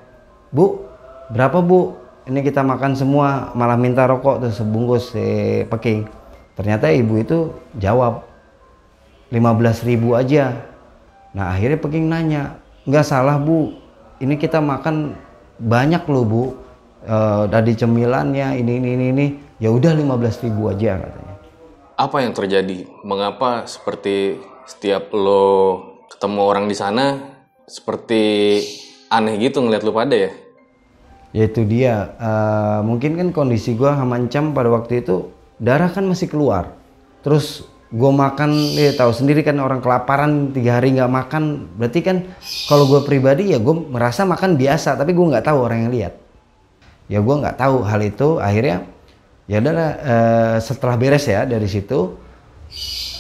bu 0.51 0.87
berapa 1.31 1.59
bu? 1.63 2.07
Ini 2.27 2.43
kita 2.43 2.67
makan 2.67 2.99
semua 2.99 3.55
malah 3.55 3.79
minta 3.79 4.03
rokok 4.03 4.43
tuh 4.43 4.51
sebungkus 4.51 5.15
si 5.15 5.63
peking 5.71 6.11
ternyata 6.59 6.91
ibu 6.91 7.23
itu 7.23 7.55
jawab 7.79 8.27
15 9.31 9.87
ribu 9.87 10.19
aja. 10.19 10.59
Nah 11.31 11.55
akhirnya 11.55 11.79
peking 11.79 12.11
nanya 12.11 12.59
nggak 12.83 13.07
salah 13.07 13.39
bu. 13.39 13.79
Ini 14.19 14.35
kita 14.43 14.59
makan 14.59 15.15
banyak 15.63 16.03
loh 16.11 16.27
bu. 16.27 16.45
E, 17.07 17.17
dari 17.47 17.79
cemilannya 17.79 18.59
ini 18.59 18.83
ini 18.83 18.91
ini, 18.99 19.07
ini. 19.15 19.27
ya 19.63 19.71
udah 19.71 19.95
15 19.95 20.51
ribu 20.51 20.67
aja 20.67 20.99
katanya. 20.99 21.35
Apa 21.95 22.27
yang 22.27 22.35
terjadi? 22.35 22.91
Mengapa 23.07 23.71
seperti 23.71 24.43
setiap 24.67 25.15
lo 25.15 25.79
ketemu 26.11 26.41
orang 26.43 26.67
di 26.71 26.77
sana 26.79 27.19
seperti 27.67 28.23
aneh 29.11 29.39
gitu 29.43 29.63
ngeliat 29.63 29.83
lo 29.83 29.93
pada 29.95 30.15
ya? 30.15 30.31
Ya 31.35 31.45
itu 31.45 31.63
dia. 31.69 32.17
Uh, 32.17 32.81
mungkin 32.87 33.19
kan 33.19 33.29
kondisi 33.35 33.77
gua 33.77 33.99
hamancam 33.99 34.57
pada 34.57 34.73
waktu 34.73 35.05
itu 35.05 35.29
darah 35.61 35.91
kan 35.93 36.07
masih 36.07 36.31
keluar. 36.31 36.73
Terus 37.21 37.67
gue 37.87 38.11
makan 38.11 38.51
ya 38.75 38.99
tahu 38.99 39.15
sendiri 39.15 39.47
kan 39.47 39.63
orang 39.63 39.79
kelaparan 39.79 40.51
tiga 40.55 40.79
hari 40.79 40.95
nggak 40.95 41.11
makan. 41.11 41.71
Berarti 41.75 42.01
kan 42.03 42.17
kalau 42.71 42.87
gue 42.87 43.03
pribadi 43.03 43.55
ya 43.55 43.59
gue 43.59 43.75
merasa 43.75 44.23
makan 44.27 44.55
biasa 44.59 44.95
tapi 44.99 45.15
gue 45.15 45.27
nggak 45.27 45.47
tahu 45.47 45.59
orang 45.61 45.87
yang 45.87 45.93
lihat. 45.93 46.15
Ya 47.07 47.19
gue 47.23 47.35
nggak 47.35 47.59
tahu 47.59 47.83
hal 47.83 48.01
itu. 48.03 48.39
Akhirnya 48.39 48.87
ya 49.47 49.63
udah 49.63 49.75
uh, 49.75 50.57
setelah 50.59 50.97
beres 50.99 51.27
ya 51.27 51.47
dari 51.47 51.67
situ 51.71 52.19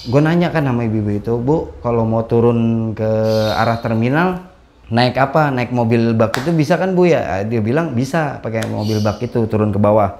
gue 0.07 0.21
nanya 0.23 0.55
kan 0.55 0.63
sama 0.63 0.87
ibu-ibu 0.87 1.19
itu 1.19 1.35
bu 1.35 1.75
kalau 1.83 2.07
mau 2.07 2.23
turun 2.23 2.95
ke 2.95 3.11
arah 3.59 3.83
terminal 3.83 4.39
naik 4.87 5.19
apa? 5.19 5.51
Naik 5.51 5.75
mobil 5.75 6.15
bak 6.15 6.39
itu 6.39 6.55
bisa 6.55 6.79
kan 6.79 6.95
bu? 6.95 7.11
Ya 7.11 7.43
dia 7.43 7.59
bilang 7.59 7.91
bisa 7.91 8.39
pakai 8.39 8.71
mobil 8.71 9.03
bak 9.03 9.19
itu 9.19 9.51
turun 9.51 9.75
ke 9.75 9.83
bawah. 9.83 10.15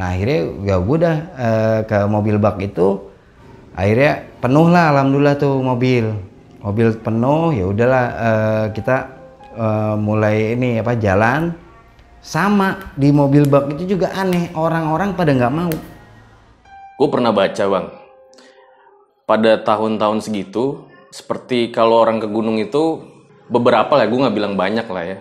Nah 0.00 0.16
akhirnya 0.16 0.40
ya 0.64 0.76
gue 0.80 0.96
udah 0.96 1.16
uh, 1.36 1.80
ke 1.84 1.98
mobil 2.08 2.40
bak 2.40 2.56
itu 2.64 3.04
akhirnya 3.76 4.24
penuh 4.40 4.72
lah 4.72 4.96
alhamdulillah 4.96 5.36
tuh 5.36 5.60
mobil. 5.60 6.08
Mobil 6.64 6.88
penuh 6.96 7.52
ya 7.52 7.64
udahlah 7.68 8.04
uh, 8.16 8.66
kita 8.72 8.96
mulai 9.98 10.56
ini 10.56 10.80
apa 10.80 10.96
jalan. 10.96 11.52
Sama 12.24 12.94
di 12.96 13.12
mobil 13.12 13.44
bak 13.44 13.76
itu 13.76 13.98
juga 13.98 14.14
aneh 14.16 14.54
orang-orang 14.56 15.12
pada 15.12 15.36
nggak 15.36 15.52
mau. 15.52 15.72
Gue 16.96 17.08
pernah 17.12 17.30
baca 17.34 17.64
bang 17.66 17.97
pada 19.28 19.60
tahun-tahun 19.60 20.24
segitu 20.24 20.88
seperti 21.12 21.68
kalau 21.68 22.00
orang 22.00 22.16
ke 22.16 22.28
gunung 22.32 22.56
itu 22.56 23.04
beberapa 23.52 23.92
lah 23.92 24.08
gue 24.08 24.22
nggak 24.24 24.36
bilang 24.36 24.56
banyak 24.56 24.88
lah 24.88 25.04
ya. 25.04 25.18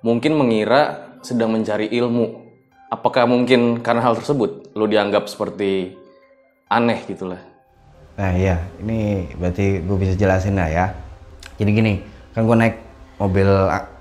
Mungkin 0.00 0.32
mengira 0.32 1.12
sedang 1.20 1.52
mencari 1.52 1.92
ilmu. 1.92 2.48
Apakah 2.88 3.28
mungkin 3.28 3.84
karena 3.84 4.00
hal 4.00 4.16
tersebut 4.16 4.72
lo 4.72 4.88
dianggap 4.88 5.28
seperti 5.28 5.92
aneh 6.70 7.02
gitulah 7.04 7.56
Nah 8.16 8.32
iya, 8.32 8.56
ini 8.80 9.28
berarti 9.36 9.84
gue 9.84 9.96
bisa 10.00 10.16
jelasin 10.16 10.56
lah 10.56 10.72
ya. 10.72 10.86
Jadi 11.60 11.70
gini, 11.72 12.00
kan 12.32 12.48
gue 12.48 12.56
naik 12.56 12.76
mobil 13.20 13.48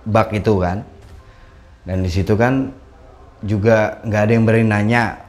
bak 0.07 0.31
itu 0.31 0.55
kan, 0.59 0.87
dan 1.83 1.99
di 1.99 2.07
situ 2.07 2.39
kan 2.39 2.71
juga 3.43 3.99
nggak 4.07 4.21
ada 4.23 4.31
yang 4.31 4.47
berani 4.47 4.67
nanya. 4.71 5.19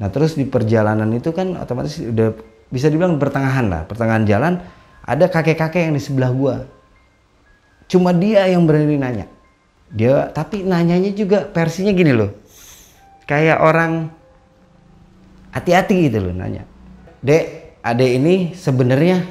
Nah 0.00 0.08
terus 0.08 0.40
di 0.40 0.48
perjalanan 0.48 1.12
itu 1.12 1.36
kan 1.36 1.52
otomatis 1.60 2.00
udah 2.00 2.32
bisa 2.70 2.86
dibilang 2.86 3.18
pertengahan 3.18 3.66
lah, 3.66 3.82
pertengahan 3.84 4.24
jalan 4.24 4.62
ada 5.02 5.26
kakek-kakek 5.26 5.90
yang 5.90 5.94
di 5.98 6.02
sebelah 6.02 6.30
gue. 6.30 6.56
Cuma 7.90 8.14
dia 8.14 8.46
yang 8.46 8.64
berani 8.64 8.94
nanya. 8.94 9.26
Dia 9.90 10.30
tapi 10.30 10.62
nanyanya 10.62 11.10
juga 11.10 11.50
versinya 11.50 11.90
gini 11.90 12.14
loh, 12.14 12.30
kayak 13.26 13.58
orang 13.58 14.06
hati-hati 15.50 16.06
gitu 16.06 16.30
loh 16.30 16.34
nanya. 16.34 16.62
Dek, 17.18 17.74
Ade 17.82 18.06
ini 18.14 18.54
sebenarnya 18.54 19.26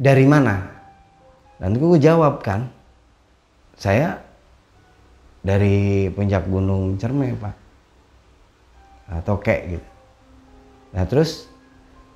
dari 0.00 0.24
mana? 0.24 0.72
Dan 1.60 1.76
gue 1.76 2.00
jawab 2.00 2.40
kan, 2.40 2.72
saya 3.76 4.24
dari 5.44 6.08
puncak 6.16 6.48
gunung 6.48 6.96
Cerme 6.96 7.36
pak, 7.36 7.54
atau 9.20 9.36
kek 9.36 9.60
gitu. 9.76 9.88
Nah 10.96 11.04
terus 11.04 11.44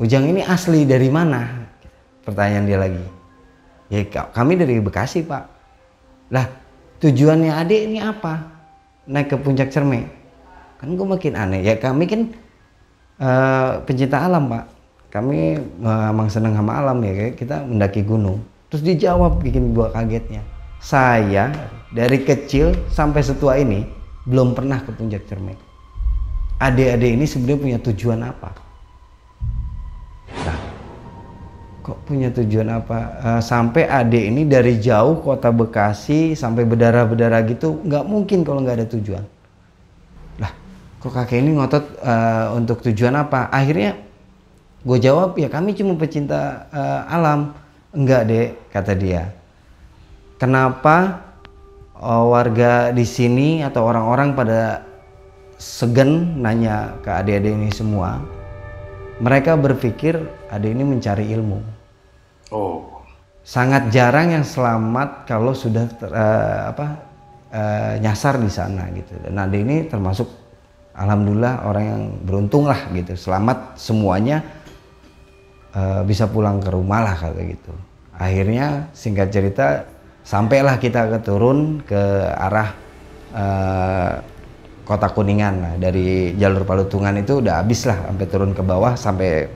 Ujang 0.03 0.27
ini 0.27 0.43
asli 0.43 0.83
dari 0.83 1.07
mana? 1.07 1.71
Pertanyaan 2.27 2.67
dia 2.67 2.79
lagi. 2.83 3.05
Ya 3.87 4.03
kami 4.11 4.59
dari 4.59 4.83
Bekasi 4.83 5.23
pak. 5.23 5.47
Lah 6.35 6.51
tujuannya 6.99 7.55
adik 7.55 7.87
ini 7.87 8.03
apa? 8.03 8.43
Naik 9.07 9.31
ke 9.31 9.37
puncak 9.39 9.71
Cerme? 9.71 10.11
Kan 10.83 10.99
gue 10.99 11.07
makin 11.07 11.39
aneh. 11.39 11.63
Ya 11.63 11.79
kami 11.79 12.11
kan 12.11 12.35
uh, 13.23 13.79
pencinta 13.87 14.27
alam 14.27 14.51
pak 14.51 14.65
kami 15.13 15.61
memang 15.77 16.33
senang 16.33 16.57
sama 16.57 16.81
alam 16.81 17.05
ya 17.05 17.37
kita 17.37 17.69
mendaki 17.69 18.01
gunung 18.01 18.41
terus 18.73 18.81
dijawab 18.81 19.45
bikin 19.45 19.77
gua 19.77 19.93
kagetnya 19.93 20.41
saya 20.81 21.53
dari 21.93 22.25
kecil 22.25 22.73
sampai 22.89 23.21
setua 23.21 23.61
ini 23.61 23.85
belum 24.25 24.57
pernah 24.57 24.81
ke 24.81 24.91
puncak 24.97 25.29
cermek 25.29 25.61
adik-adik 26.57 27.13
ini 27.21 27.25
sebenarnya 27.29 27.61
punya 27.61 27.79
tujuan 27.85 28.21
apa 28.25 28.57
kok 31.83 31.99
punya 32.07 32.31
tujuan 32.31 32.71
apa 32.71 32.99
uh, 33.19 33.41
sampai 33.43 33.91
adik 33.91 34.25
ini 34.31 34.47
dari 34.47 34.79
jauh 34.79 35.19
kota 35.19 35.51
Bekasi 35.51 36.39
sampai 36.39 36.63
berdarah-berdarah 36.63 37.43
gitu 37.51 37.83
nggak 37.83 38.05
mungkin 38.07 38.47
kalau 38.47 38.63
nggak 38.63 38.83
ada 38.83 38.87
tujuan 38.95 39.23
lah 40.39 40.53
kok 41.03 41.11
kakek 41.11 41.43
ini 41.43 41.59
ngotot 41.59 41.85
uh, 42.07 42.55
untuk 42.55 42.81
tujuan 42.87 43.19
apa 43.19 43.51
akhirnya 43.51 43.99
Gue 44.83 44.99
jawab 44.99 45.39
ya 45.39 45.47
kami 45.47 45.79
cuma 45.79 45.95
pecinta 45.95 46.67
uh, 46.75 47.07
alam. 47.07 47.55
Enggak 47.95 48.23
dek, 48.27 48.49
kata 48.75 48.93
dia. 48.99 49.31
Kenapa 50.43 51.23
uh, 51.95 52.25
warga 52.27 52.91
di 52.91 53.07
sini 53.07 53.63
atau 53.63 53.87
orang-orang 53.87 54.35
pada 54.35 54.83
segan 55.55 56.41
nanya 56.43 56.99
ke 57.07 57.11
adik-adik 57.15 57.55
ini 57.55 57.71
semua? 57.71 58.19
Mereka 59.23 59.55
berpikir 59.55 60.19
adik 60.51 60.71
ini 60.75 60.83
mencari 60.83 61.31
ilmu. 61.31 61.59
Oh. 62.51 62.91
Sangat 63.47 63.91
jarang 63.95 64.35
yang 64.35 64.47
selamat 64.47 65.27
kalau 65.31 65.55
sudah 65.55 65.87
ter, 65.87 66.11
uh, 66.11 66.75
apa 66.75 66.87
uh, 67.55 67.95
nyasar 68.03 68.39
di 68.43 68.51
sana 68.51 68.91
gitu. 68.91 69.15
Dan 69.23 69.39
adik 69.39 69.63
ini 69.63 69.87
termasuk 69.87 70.43
alhamdulillah 70.97 71.65
orang 71.65 71.85
yang 71.85 72.03
beruntung 72.25 72.69
lah 72.69 72.89
gitu 72.93 73.17
selamat 73.17 73.77
semuanya 73.81 74.45
eh, 75.73 76.03
bisa 76.05 76.29
pulang 76.29 76.61
ke 76.61 76.69
rumah 76.69 77.01
lah 77.05 77.17
kayak 77.17 77.57
gitu 77.59 77.73
akhirnya 78.17 78.93
singkat 78.93 79.33
cerita 79.33 79.89
sampailah 80.23 80.77
kita 80.77 81.09
ke 81.09 81.19
turun 81.25 81.81
ke 81.83 82.03
arah 82.29 82.71
eh, 83.33 84.13
kota 84.83 85.11
kuningan. 85.11 85.55
Lah 85.63 85.75
dari 85.79 86.35
jalur 86.37 86.67
palutungan 86.67 87.15
itu 87.19 87.43
udah 87.43 87.63
habis 87.63 87.87
lah 87.87 88.11
sampai 88.11 88.27
turun 88.29 88.53
ke 88.53 88.63
bawah 88.63 88.95
sampai 88.99 89.47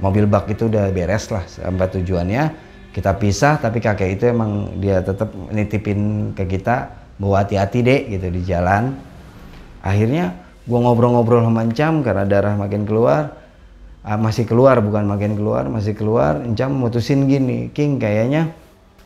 mobil 0.00 0.24
bak 0.24 0.48
itu 0.48 0.70
udah 0.70 0.90
beres 0.90 1.28
lah 1.30 1.44
sampai 1.46 1.86
tujuannya. 2.00 2.44
Kita 2.90 3.14
pisah 3.14 3.62
tapi 3.62 3.78
kakek 3.78 4.18
itu 4.18 4.24
emang 4.26 4.82
dia 4.82 4.98
tetap 4.98 5.30
nitipin 5.54 6.32
ke 6.34 6.42
kita 6.46 6.90
bawa 7.22 7.46
hati-hati 7.46 7.86
dek 7.86 8.02
gitu 8.18 8.26
di 8.34 8.42
jalan. 8.42 8.98
Akhirnya 9.80 10.34
gua 10.66 10.90
ngobrol-ngobrol 10.90 11.46
sama 11.46 11.62
Encam 11.66 12.02
karena 12.02 12.26
darah 12.26 12.54
makin 12.58 12.82
keluar. 12.86 13.38
Ah, 14.00 14.16
masih 14.16 14.48
keluar 14.48 14.80
bukan 14.80 15.04
makin 15.04 15.36
keluar 15.36 15.68
masih 15.70 15.94
keluar. 15.94 16.40
Encam 16.42 16.72
mutusin 16.72 17.28
gini 17.30 17.70
King 17.70 18.00
kayaknya 18.00 18.50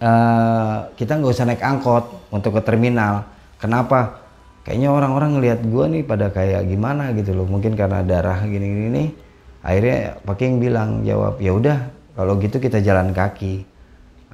eh, 0.01 0.77
kita 0.97 1.21
nggak 1.21 1.33
usah 1.35 1.45
naik 1.45 1.61
angkot 1.61 2.33
untuk 2.33 2.57
ke 2.57 2.62
terminal. 2.65 3.29
Kenapa 3.61 4.24
kayaknya 4.65 4.89
orang-orang 4.91 5.39
ngelihat 5.39 5.61
gua 5.69 5.87
nih 5.87 6.03
pada 6.03 6.33
kayak 6.33 6.67
gimana 6.67 7.12
gitu 7.12 7.37
loh. 7.37 7.47
Mungkin 7.47 7.77
karena 7.77 8.01
darah 8.01 8.43
gini-gini 8.43 8.89
nih 8.91 9.09
akhirnya 9.65 10.21
Pak 10.21 10.37
King 10.37 10.61
bilang 10.61 11.01
jawab 11.05 11.41
ya 11.41 11.53
udah 11.57 11.79
kalau 12.15 12.37
gitu 12.39 12.61
kita 12.61 12.81
jalan 12.85 13.12
kaki. 13.12 13.65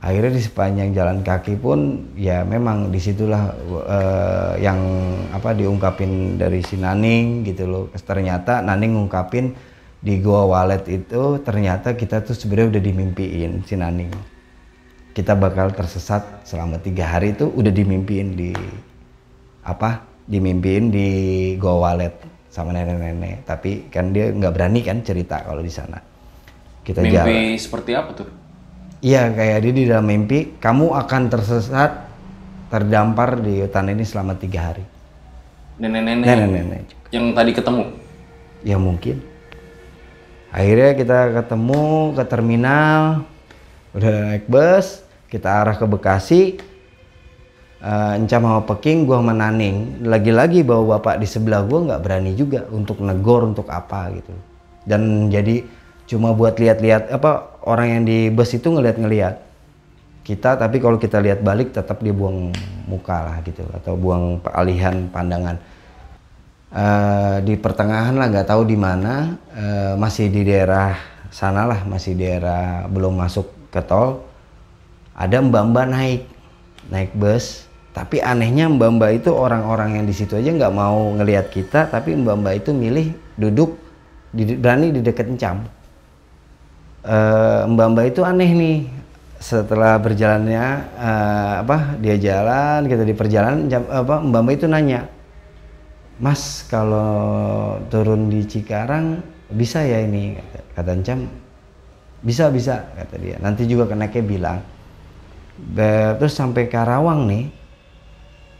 Akhirnya 0.01 0.33
di 0.33 0.41
sepanjang 0.41 0.97
jalan 0.97 1.21
kaki 1.21 1.61
pun 1.61 2.09
ya 2.17 2.41
memang 2.41 2.89
di 2.89 2.97
situlah 2.97 3.53
eh, 3.85 4.65
yang 4.65 4.81
apa 5.29 5.53
diungkapin 5.53 6.41
dari 6.41 6.65
si 6.65 6.81
Naning 6.81 7.45
gitu 7.45 7.69
loh. 7.69 7.85
Ternyata 7.93 8.65
Naning 8.65 8.97
ngungkapin 8.97 9.53
di 10.01 10.17
Goa 10.25 10.49
Walet 10.49 10.89
itu 10.89 11.37
ternyata 11.45 11.93
kita 11.93 12.25
tuh 12.25 12.33
sebenarnya 12.33 12.81
udah 12.81 12.83
dimimpiin 12.89 13.53
si 13.69 13.77
Naning. 13.77 14.09
Kita 15.13 15.37
bakal 15.37 15.77
tersesat 15.77 16.49
selama 16.49 16.81
tiga 16.81 17.05
hari 17.05 17.37
itu 17.37 17.53
udah 17.53 17.69
dimimpiin 17.69 18.29
di 18.33 18.57
apa 19.61 20.10
dimimpiin 20.31 20.95
di 20.95 21.09
Goa 21.59 21.91
Walet 21.91 22.15
sama 22.47 22.71
nenek-nenek 22.71 23.43
tapi 23.43 23.91
kan 23.91 24.15
dia 24.15 24.31
nggak 24.31 24.55
berani 24.55 24.81
kan 24.87 25.03
cerita 25.03 25.43
kalau 25.43 25.63
di 25.63 25.71
sana 25.71 25.99
kita 26.87 27.05
jalan 27.07 27.27
Mimpi 27.27 27.61
seperti 27.61 27.91
apa 27.93 28.11
tuh? 28.17 28.29
Iya 29.01 29.33
kayak 29.33 29.59
dia 29.65 29.73
di 29.73 29.85
dalam 29.89 30.05
mimpi 30.05 30.61
kamu 30.61 30.93
akan 30.93 31.23
tersesat 31.33 32.05
terdampar 32.69 33.41
di 33.41 33.65
hutan 33.65 33.89
ini 33.89 34.05
selama 34.05 34.37
tiga 34.37 34.73
hari. 34.73 34.85
Nenek-nenek 35.81 36.27
Nenek-nenek. 36.29 36.85
yang 37.09 37.33
tadi 37.33 37.51
ketemu. 37.57 37.85
Ya 38.61 38.77
mungkin. 38.77 39.25
Akhirnya 40.53 40.93
kita 40.99 41.19
ketemu 41.41 42.13
ke 42.13 42.25
terminal, 42.29 43.25
udah 43.97 44.13
naik 44.35 44.45
bus, 44.51 45.01
kita 45.33 45.49
arah 45.49 45.79
ke 45.79 45.87
Bekasi. 45.89 46.43
Encam 47.81 48.45
sama 48.45 48.61
Peking, 48.69 49.09
gua 49.09 49.25
sama 49.25 49.33
Naning. 49.33 50.05
Lagi-lagi 50.05 50.61
bawa 50.61 51.01
bapak 51.01 51.17
di 51.17 51.25
sebelah 51.25 51.65
gua 51.65 51.89
nggak 51.89 52.01
berani 52.05 52.37
juga 52.37 52.69
untuk 52.69 53.01
negor 53.01 53.49
untuk 53.49 53.73
apa 53.73 54.13
gitu. 54.13 54.37
Dan 54.85 55.33
jadi 55.33 55.65
cuma 56.05 56.37
buat 56.37 56.61
lihat-lihat 56.61 57.09
apa 57.09 57.57
orang 57.65 57.89
yang 57.89 58.03
di 58.05 58.29
bus 58.29 58.53
itu 58.53 58.69
ngeliat-ngeliat. 58.69 59.49
Kita 60.21 60.61
tapi 60.61 60.77
kalau 60.77 61.01
kita 61.01 61.25
lihat 61.25 61.41
balik 61.41 61.73
tetap 61.73 62.05
dia 62.05 62.13
buang 62.13 62.53
muka 62.85 63.17
lah 63.25 63.37
gitu 63.49 63.65
atau 63.73 63.97
buang 63.97 64.45
alihan 64.53 65.09
pandangan. 65.09 65.57
Eh, 66.71 67.37
di 67.49 67.57
pertengahan 67.57 68.13
lah 68.13 68.29
nggak 68.29 68.45
tahu 68.45 68.69
di 68.69 68.77
mana. 68.77 69.41
Eh, 69.57 69.97
masih 69.97 70.29
di 70.29 70.45
daerah 70.45 71.01
sana 71.33 71.65
lah 71.65 71.81
masih 71.89 72.13
daerah 72.13 72.85
belum 72.93 73.17
masuk 73.17 73.73
ke 73.73 73.81
tol. 73.81 74.21
Ada 75.17 75.41
mbak-mbak 75.41 75.87
naik 75.89 76.23
naik 76.93 77.17
bus 77.17 77.70
tapi 77.91 78.23
anehnya 78.23 78.71
mbak-mbak 78.71 79.23
itu 79.23 79.31
orang-orang 79.35 79.99
yang 79.99 80.07
di 80.07 80.15
situ 80.15 80.39
aja 80.39 80.51
nggak 80.55 80.75
mau 80.75 81.11
ngelihat 81.19 81.51
kita 81.51 81.91
tapi 81.91 82.15
mbak-mbak 82.15 82.63
itu 82.63 82.71
milih 82.71 83.11
duduk 83.35 83.75
di, 84.31 84.55
berani 84.55 84.95
di 84.95 85.01
deket 85.03 85.27
encam. 85.27 85.67
Eh, 87.03 87.63
mbak-mbak 87.67 88.15
itu 88.15 88.21
aneh 88.23 88.51
nih. 88.55 88.79
Setelah 89.41 89.97
berjalannya 89.97 90.65
eh, 91.01 91.53
apa 91.65 91.97
dia 91.99 92.15
jalan 92.21 92.85
kita 92.85 93.03
di 93.09 93.15
perjalanan 93.17 93.67
jam- 93.73 93.89
apa 93.89 94.21
mbak-mbak 94.21 94.55
itu 94.61 94.67
nanya 94.69 95.09
Mas 96.21 96.69
kalau 96.69 97.81
turun 97.89 98.29
di 98.29 98.45
Cikarang 98.45 99.25
bisa 99.49 99.81
ya 99.81 100.05
ini? 100.05 100.37
Kata, 100.37 100.59
kata 100.77 100.91
Encam 100.93 101.21
bisa 102.21 102.53
bisa 102.53 102.85
kata 102.93 103.17
dia. 103.17 103.37
Nanti 103.41 103.65
juga 103.65 103.89
keneknya 103.89 104.23
bilang. 104.23 104.59
Be- 105.57 106.17
terus 106.21 106.37
sampai 106.37 106.69
Karawang 106.69 107.25
nih 107.25 107.60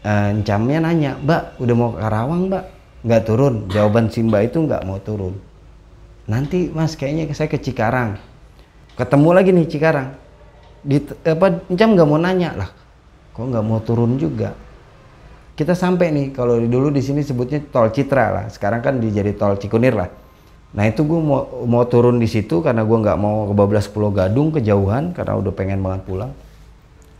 Encamnya 0.01 0.81
nanya 0.81 1.13
Mbak 1.21 1.61
udah 1.61 1.75
mau 1.77 1.89
ke 1.93 1.99
Karawang 2.01 2.41
Mbak? 2.49 2.63
Nggak 3.05 3.21
turun. 3.25 3.53
Jawaban 3.69 4.09
si 4.09 4.25
Mbak 4.25 4.41
itu 4.49 4.57
nggak 4.65 4.81
mau 4.89 4.97
turun. 4.97 5.37
Nanti 6.25 6.73
Mas 6.73 6.97
kayaknya 6.97 7.29
saya 7.37 7.49
ke 7.49 7.61
Cikarang. 7.61 8.17
Ketemu 8.97 9.29
lagi 9.29 9.49
nih 9.53 9.67
Cikarang. 9.69 10.09
Di 10.81 10.97
apa 11.05 11.61
Encam 11.69 11.93
nggak 11.93 12.09
mau 12.09 12.17
nanya 12.17 12.57
lah 12.57 12.69
kok 13.31 13.45
nggak 13.47 13.65
mau 13.65 13.79
turun 13.85 14.17
juga? 14.17 14.57
Kita 15.53 15.77
sampai 15.77 16.09
nih 16.09 16.27
kalau 16.33 16.57
dulu 16.57 16.89
di 16.89 17.05
sini 17.05 17.21
sebutnya 17.21 17.61
tol 17.69 17.93
Citra 17.93 18.25
lah. 18.33 18.45
Sekarang 18.49 18.81
kan 18.81 18.97
dijadi 18.97 19.37
tol 19.37 19.61
Cikunir 19.61 19.93
lah. 19.93 20.09
Nah 20.73 20.87
itu 20.89 21.05
gue 21.05 21.19
mau 21.21 21.45
mau 21.69 21.85
turun 21.85 22.17
di 22.17 22.25
situ 22.25 22.63
karena 22.65 22.81
gue 22.81 22.97
nggak 22.97 23.17
mau 23.21 23.45
ke 23.45 23.53
Bablas 23.53 23.85
Pulau 23.85 24.09
Gadung 24.09 24.49
kejauhan 24.49 25.13
karena 25.13 25.37
udah 25.37 25.53
pengen 25.53 25.83
banget 25.83 26.07
pulang 26.07 26.31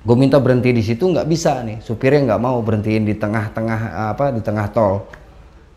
gue 0.02 0.16
minta 0.18 0.42
berhenti 0.42 0.74
di 0.74 0.82
situ 0.82 1.06
nggak 1.14 1.28
bisa 1.30 1.62
nih. 1.62 1.78
Supirnya 1.82 2.34
nggak 2.34 2.42
mau 2.42 2.58
berhentiin 2.66 3.06
di 3.06 3.14
tengah-tengah 3.14 4.12
apa 4.14 4.34
di 4.34 4.42
tengah 4.42 4.68
tol. 4.74 5.06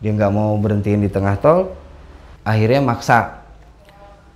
Dia 0.01 0.11
nggak 0.13 0.33
mau 0.33 0.57
berhentiin 0.57 1.05
di 1.05 1.09
tengah 1.09 1.37
tol 1.37 1.69
akhirnya 2.41 2.81
maksa. 2.81 3.45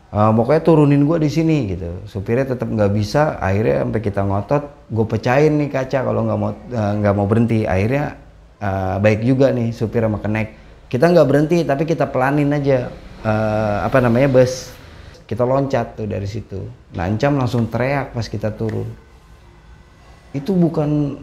Eh, 0.09 0.31
pokoknya 0.33 0.61
turunin 0.65 1.05
gue 1.05 1.17
di 1.21 1.29
sini 1.29 1.57
gitu. 1.73 2.05
Supirnya 2.05 2.53
tetap 2.53 2.69
nggak 2.69 2.91
bisa 2.93 3.37
akhirnya 3.41 3.85
sampai 3.85 4.01
kita 4.01 4.21
ngotot 4.25 4.63
gue 4.89 5.05
pecahin 5.05 5.53
nih 5.61 5.69
kaca 5.69 5.99
kalau 6.05 6.21
nggak 6.25 6.39
mau 6.39 6.51
eh, 6.53 6.93
nggak 7.01 7.13
mau 7.17 7.25
berhenti. 7.25 7.65
Akhirnya 7.65 8.13
eh, 8.61 8.95
baik 9.01 9.25
juga 9.25 9.49
nih 9.49 9.73
supir 9.73 10.05
sama 10.05 10.21
kenek. 10.21 10.47
Kita 10.89 11.05
nggak 11.09 11.27
berhenti 11.29 11.57
tapi 11.65 11.85
kita 11.89 12.05
pelanin 12.09 12.53
aja 12.53 12.93
eh, 13.25 13.77
apa 13.81 13.97
namanya 14.05 14.29
bus. 14.29 14.69
Kita 15.25 15.45
loncat 15.45 15.97
tuh 15.97 16.09
dari 16.09 16.25
situ. 16.25 16.61
Nah 16.97 17.05
Encam 17.05 17.37
langsung 17.37 17.69
teriak 17.69 18.13
pas 18.17 18.25
kita 18.25 18.49
turun 18.53 19.08
itu 20.35 20.51
bukan 20.53 21.19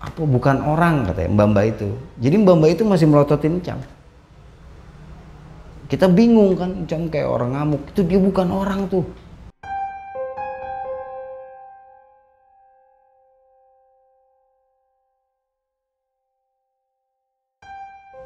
apa 0.00 0.22
bukan 0.24 0.56
orang 0.64 1.08
katanya 1.10 1.30
mbak 1.34 1.46
mbak 1.52 1.64
itu. 1.76 1.88
Jadi 2.22 2.34
mbak 2.40 2.54
mbak 2.56 2.70
itu 2.78 2.82
masih 2.88 3.06
melototin 3.10 3.60
Encam 3.60 3.80
kita 5.90 6.06
bingung 6.06 6.54
kan 6.54 6.70
Encam 6.70 7.10
kayak 7.10 7.26
orang 7.26 7.50
ngamuk. 7.58 7.82
Itu 7.90 8.06
dia 8.06 8.22
bukan 8.22 8.46
orang 8.54 8.86
tuh. 8.86 9.02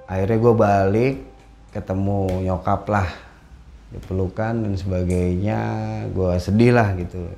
Akhirnya 0.04 0.36
gue 0.36 0.54
balik 0.54 1.14
ketemu 1.72 2.44
nyokap 2.44 2.84
lah 2.92 3.08
dipelukan 3.96 4.52
dan 4.60 4.76
sebagainya. 4.76 5.60
Gue 6.12 6.36
sedih 6.36 6.76
lah 6.76 6.92
gitu 7.00 7.32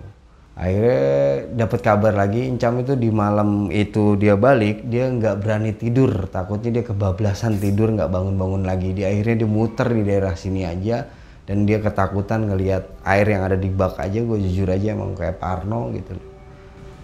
akhirnya 0.56 1.04
dapat 1.52 1.80
kabar 1.84 2.16
lagi 2.16 2.48
Encam 2.48 2.80
itu 2.80 2.96
di 2.96 3.12
malam 3.12 3.68
itu 3.68 4.16
dia 4.16 4.40
balik 4.40 4.88
dia 4.88 5.12
nggak 5.12 5.44
berani 5.44 5.76
tidur. 5.76 6.32
Takutnya 6.32 6.80
dia 6.80 6.84
kebablasan 6.88 7.60
tidur 7.60 7.92
nggak 7.92 8.08
bangun-bangun 8.08 8.64
lagi. 8.64 8.96
Dia 8.96 9.12
akhirnya 9.12 9.44
dia 9.44 9.50
muter 9.52 9.88
di 9.92 10.02
daerah 10.02 10.32
sini 10.32 10.64
aja 10.64 11.04
dan 11.44 11.68
dia 11.68 11.78
ketakutan 11.78 12.48
ngelihat 12.48 12.88
air 13.04 13.26
yang 13.28 13.44
ada 13.44 13.60
di 13.60 13.68
bak 13.68 14.00
aja. 14.00 14.18
Gue 14.24 14.40
jujur 14.40 14.72
aja 14.72 14.96
emang 14.96 15.12
kayak 15.12 15.36
Parno 15.36 15.92
gitu. 15.92 16.16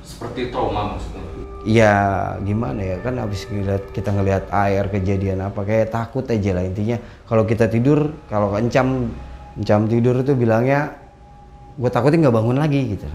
Seperti 0.03 0.51
trauma 0.51 0.97
maksudnya. 0.97 1.23
Iya 1.63 1.95
gimana 2.43 2.81
ya? 2.83 2.97
Kan 3.07 3.23
habis 3.23 3.47
ngeliat, 3.47 3.95
kita 3.95 4.11
ngelihat 4.11 4.51
air 4.51 4.91
kejadian 4.91 5.47
apa 5.47 5.63
kayak 5.63 5.95
takut 5.95 6.27
aja 6.27 6.59
lah 6.59 6.65
intinya. 6.67 6.99
Kalau 7.29 7.47
kita 7.47 7.71
tidur 7.71 8.11
kalau 8.27 8.51
encam 8.59 9.13
encam 9.61 9.87
tidur 9.87 10.25
itu 10.25 10.33
bilangnya 10.35 10.97
gue 11.77 11.91
takutin 11.93 12.21
nggak 12.25 12.37
bangun 12.37 12.59
lagi 12.61 12.97
gitu 12.97 13.07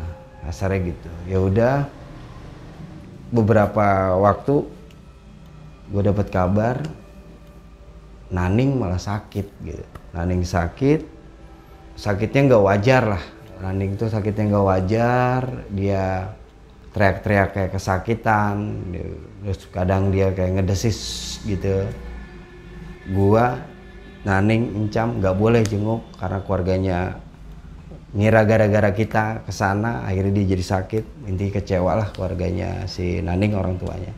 kasarnya 0.47 0.95
gitu. 0.95 1.11
Ya 1.27 1.37
udah 1.43 1.75
beberapa 3.35 4.15
waktu 4.15 4.63
gue 5.91 6.03
dapat 6.07 6.27
kabar 6.31 6.79
Naning 8.27 8.75
malah 8.79 8.99
sakit 8.99 9.47
gitu. 9.63 9.83
Naning 10.15 10.47
sakit 10.47 11.03
sakitnya 11.99 12.55
nggak 12.55 12.63
wajar 12.63 13.03
lah. 13.15 13.23
Naning 13.59 13.99
tuh 13.99 14.07
sakitnya 14.07 14.55
nggak 14.55 14.67
wajar 14.67 15.41
dia 15.71 16.31
teriak-teriak 16.95 17.49
kayak 17.53 17.71
kesakitan 17.75 18.55
terus 19.43 19.67
kadang 19.71 20.11
dia 20.15 20.31
kayak 20.31 20.63
ngedesis 20.63 20.99
gitu. 21.43 21.87
Gua 23.11 23.59
Naning 24.27 24.75
Encam 24.75 25.23
nggak 25.23 25.35
boleh 25.39 25.63
jenguk 25.63 26.03
karena 26.19 26.39
keluarganya 26.43 26.99
ngira 28.17 28.49
gara-gara 28.49 28.89
kita 28.97 29.45
ke 29.45 29.53
sana 29.53 30.01
akhirnya 30.09 30.41
dia 30.41 30.57
jadi 30.57 30.65
sakit. 30.65 31.29
Inti 31.29 31.53
kecewa 31.53 31.93
lah 31.93 32.09
keluarganya 32.09 32.89
si 32.89 33.21
Naning 33.21 33.53
orang 33.53 33.77
tuanya. 33.77 34.09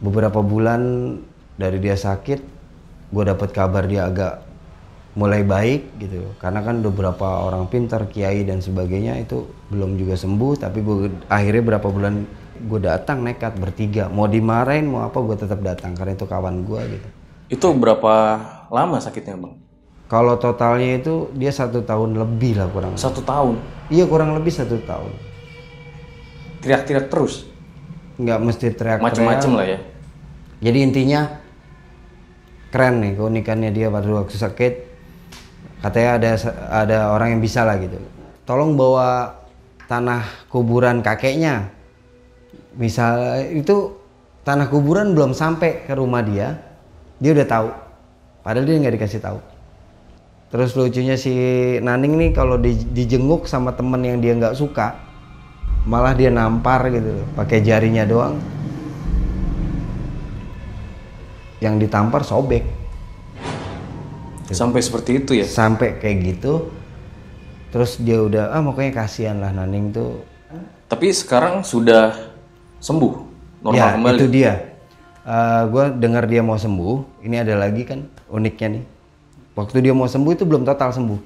Beberapa 0.00 0.40
bulan 0.40 1.14
dari 1.60 1.78
dia 1.84 2.00
sakit 2.00 2.40
gue 3.12 3.24
dapat 3.28 3.52
kabar 3.52 3.84
dia 3.84 4.08
agak 4.08 4.40
mulai 5.14 5.44
baik 5.44 6.00
gitu. 6.00 6.32
Karena 6.40 6.64
kan 6.64 6.80
beberapa 6.80 7.44
orang 7.44 7.68
pintar 7.68 8.08
kiai 8.08 8.42
dan 8.42 8.64
sebagainya 8.64 9.20
itu 9.20 9.46
belum 9.68 10.00
juga 10.00 10.16
sembuh. 10.16 10.64
Tapi 10.64 10.78
gue 10.80 10.96
akhirnya 11.28 11.76
berapa 11.76 11.88
bulan 11.92 12.24
gue 12.56 12.80
datang 12.80 13.20
nekat 13.20 13.60
bertiga. 13.60 14.08
Mau 14.08 14.26
dimarahin 14.26 14.88
mau 14.88 15.04
apa 15.04 15.20
gue 15.20 15.36
tetap 15.38 15.60
datang. 15.60 15.92
Karena 15.92 16.16
itu 16.16 16.24
kawan 16.24 16.64
gue 16.64 16.80
gitu. 16.88 17.08
Itu 17.52 17.66
berapa 17.76 18.40
lama 18.72 18.96
sakitnya 18.98 19.36
bang? 19.36 19.63
Kalau 20.04 20.36
totalnya 20.36 21.00
itu 21.00 21.32
dia 21.32 21.48
satu 21.50 21.80
tahun 21.80 22.14
lebih 22.20 22.60
lah 22.60 22.68
kurang 22.68 22.94
Satu 22.94 23.24
tahun. 23.24 23.56
iya 23.88 24.04
kurang 24.04 24.36
lebih 24.36 24.52
satu 24.52 24.76
tahun 24.84 25.12
Teriak-teriak 26.60 27.12
terus. 27.12 27.44
nggak 28.14 28.38
mesti 28.40 28.66
teriak-teriak 28.72 29.02
Macem-macem 29.02 29.50
lah 29.52 29.66
ya. 29.68 29.78
Jadi 30.64 30.78
intinya 30.80 31.20
keren 32.72 33.04
nih 33.04 33.12
keunikannya 33.20 33.68
dia 33.68 33.92
pada 33.92 34.08
waktu 34.08 34.32
sakit. 34.32 34.72
Katanya 35.84 36.10
ada 36.16 36.30
ada 36.72 36.98
orang 37.12 37.36
yang 37.36 37.42
bisa 37.44 37.68
lah 37.68 37.76
gitu. 37.76 38.00
Tolong 38.48 38.78
bawa 38.78 39.36
tanah 39.84 40.24
kuburan 40.48 41.04
kakeknya. 41.04 41.68
Misal 42.80 43.44
itu 43.52 43.92
tanah 44.40 44.72
kuburan 44.72 45.12
belum 45.12 45.36
sampai 45.36 45.84
ke 45.84 45.92
rumah 45.92 46.24
dia, 46.24 46.56
dia 47.20 47.36
udah 47.36 47.44
tahu. 47.44 47.68
Padahal 48.40 48.64
dia 48.64 48.80
nggak 48.80 48.94
dikasih 48.96 49.20
tahu. 49.20 49.38
Terus 50.54 50.70
lucunya 50.72 51.18
si 51.18 51.34
Naning 51.82 52.14
nih 52.14 52.30
kalau 52.30 52.54
di- 52.54 52.86
dijenguk 52.86 53.50
sama 53.50 53.74
temen 53.74 53.98
yang 54.00 54.22
dia 54.22 54.38
nggak 54.38 54.54
suka, 54.54 54.94
malah 55.82 56.14
dia 56.14 56.30
nampar 56.30 56.86
gitu, 56.88 57.26
pakai 57.34 57.58
jarinya 57.58 58.06
doang. 58.06 58.38
yang 61.58 61.80
ditampar 61.80 62.20
sobek 62.20 62.60
Sampai 64.52 64.84
seperti 64.84 65.16
itu 65.16 65.32
ya. 65.32 65.46
sampai 65.48 65.96
kayak 65.96 66.16
gitu 66.22 66.68
terus 67.72 67.96
dia 67.96 68.20
udah 68.20 68.52
ah 68.52 68.60
makanya 68.60 69.00
kasihan 69.00 69.40
lah 69.40 69.48
Naning 69.48 69.88
tuh 69.88 70.20
Tapi 70.84 71.08
sekarang 71.08 71.64
sudah 71.64 72.12
sembuh. 72.76 73.14
Normal 73.64 73.80
ya 73.80 73.96
kembali. 73.96 74.16
itu 74.20 74.26
dia 74.28 74.52
gue 75.64 75.84
dengar 75.96 76.28
dia 76.28 76.44
mau 76.44 76.60
sembuh 76.60 77.24
ini 77.24 77.40
ada 77.40 77.56
lagi 77.56 77.88
kan 77.88 78.04
uniknya 78.28 78.68
nih 78.76 78.84
waktu 79.54 79.82
dia 79.82 79.94
mau 79.96 80.06
sembuh 80.06 80.32
itu 80.34 80.44
belum 80.46 80.62
total 80.66 80.90
sembuh. 80.94 81.20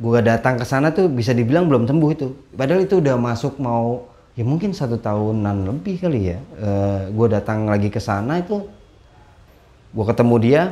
Gue 0.00 0.18
datang 0.24 0.56
ke 0.56 0.64
sana 0.64 0.88
tuh 0.94 1.08
bisa 1.08 1.32
dibilang 1.36 1.68
belum 1.68 1.84
sembuh 1.84 2.10
itu. 2.12 2.28
Padahal 2.56 2.84
itu 2.84 3.00
udah 3.00 3.16
masuk 3.20 3.60
mau 3.60 4.08
ya 4.32 4.44
mungkin 4.46 4.72
satu 4.72 4.96
tahunan 4.96 5.68
lebih 5.68 6.00
kali 6.00 6.20
ya. 6.32 6.38
Gue 7.12 7.26
datang 7.28 7.68
lagi 7.68 7.92
ke 7.92 8.00
sana 8.00 8.40
itu 8.40 8.64
gue 9.92 10.04
ketemu 10.08 10.36
dia 10.40 10.62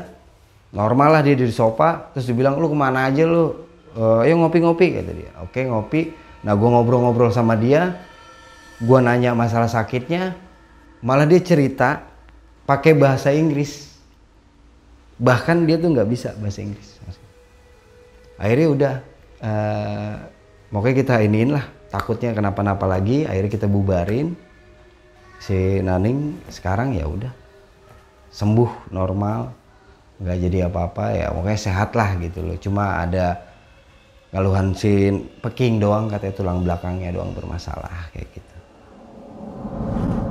normal 0.73 1.19
lah 1.19 1.23
dia 1.27 1.37
di 1.37 1.45
sofa 1.53 2.09
terus 2.17 2.25
dibilang 2.25 2.57
lu 2.57 2.73
ke 2.73 2.77
mana 2.79 3.11
aja 3.11 3.29
lu? 3.29 3.53
"Eh, 3.93 4.25
ayo 4.31 4.41
ngopi-ngopi 4.41 4.87
kata 4.97 5.13
dia. 5.13 5.31
Oke 5.45 5.67
ngopi. 5.67 6.15
Nah 6.41 6.57
gue 6.57 6.69
ngobrol-ngobrol 6.69 7.29
sama 7.35 7.59
dia 7.59 8.01
gue 8.81 8.99
nanya 9.05 9.37
masalah 9.37 9.69
sakitnya 9.69 10.33
malah 11.05 11.29
dia 11.29 11.37
cerita 11.45 12.01
pakai 12.65 12.97
bahasa 12.97 13.29
Inggris 13.29 13.90
bahkan 15.21 15.69
dia 15.69 15.77
tuh 15.77 15.93
nggak 15.93 16.09
bisa 16.09 16.33
bahasa 16.41 16.65
Inggris. 16.65 16.97
Akhirnya 18.41 18.69
udah 18.73 18.95
eh 19.45 20.15
pokoknya 20.73 20.97
kita 21.05 21.15
iniin 21.21 21.53
lah 21.53 21.65
takutnya 21.93 22.33
kenapa-napa 22.33 22.89
lagi 22.89 23.29
akhirnya 23.29 23.53
kita 23.53 23.69
bubarin. 23.69 24.33
Si 25.41 25.81
Naning 25.81 26.41
sekarang 26.49 26.97
ya 26.97 27.05
udah 27.05 27.33
sembuh 28.33 28.93
normal 28.93 29.53
nggak 30.21 30.37
jadi 30.37 30.69
apa-apa 30.69 31.05
ya 31.17 31.27
pokoknya 31.33 31.61
sehat 31.61 31.93
lah 31.93 32.17
gitu 32.17 32.41
loh. 32.41 32.57
Cuma 32.57 33.05
ada 33.05 33.41
keluhan 34.33 34.73
si 34.73 35.13
peking 35.45 35.81
doang 35.81 36.09
katanya 36.09 36.35
tulang 36.37 36.59
belakangnya 36.65 37.13
doang 37.13 37.37
bermasalah 37.37 38.09
kayak 38.17 38.29
gitu. 38.33 38.57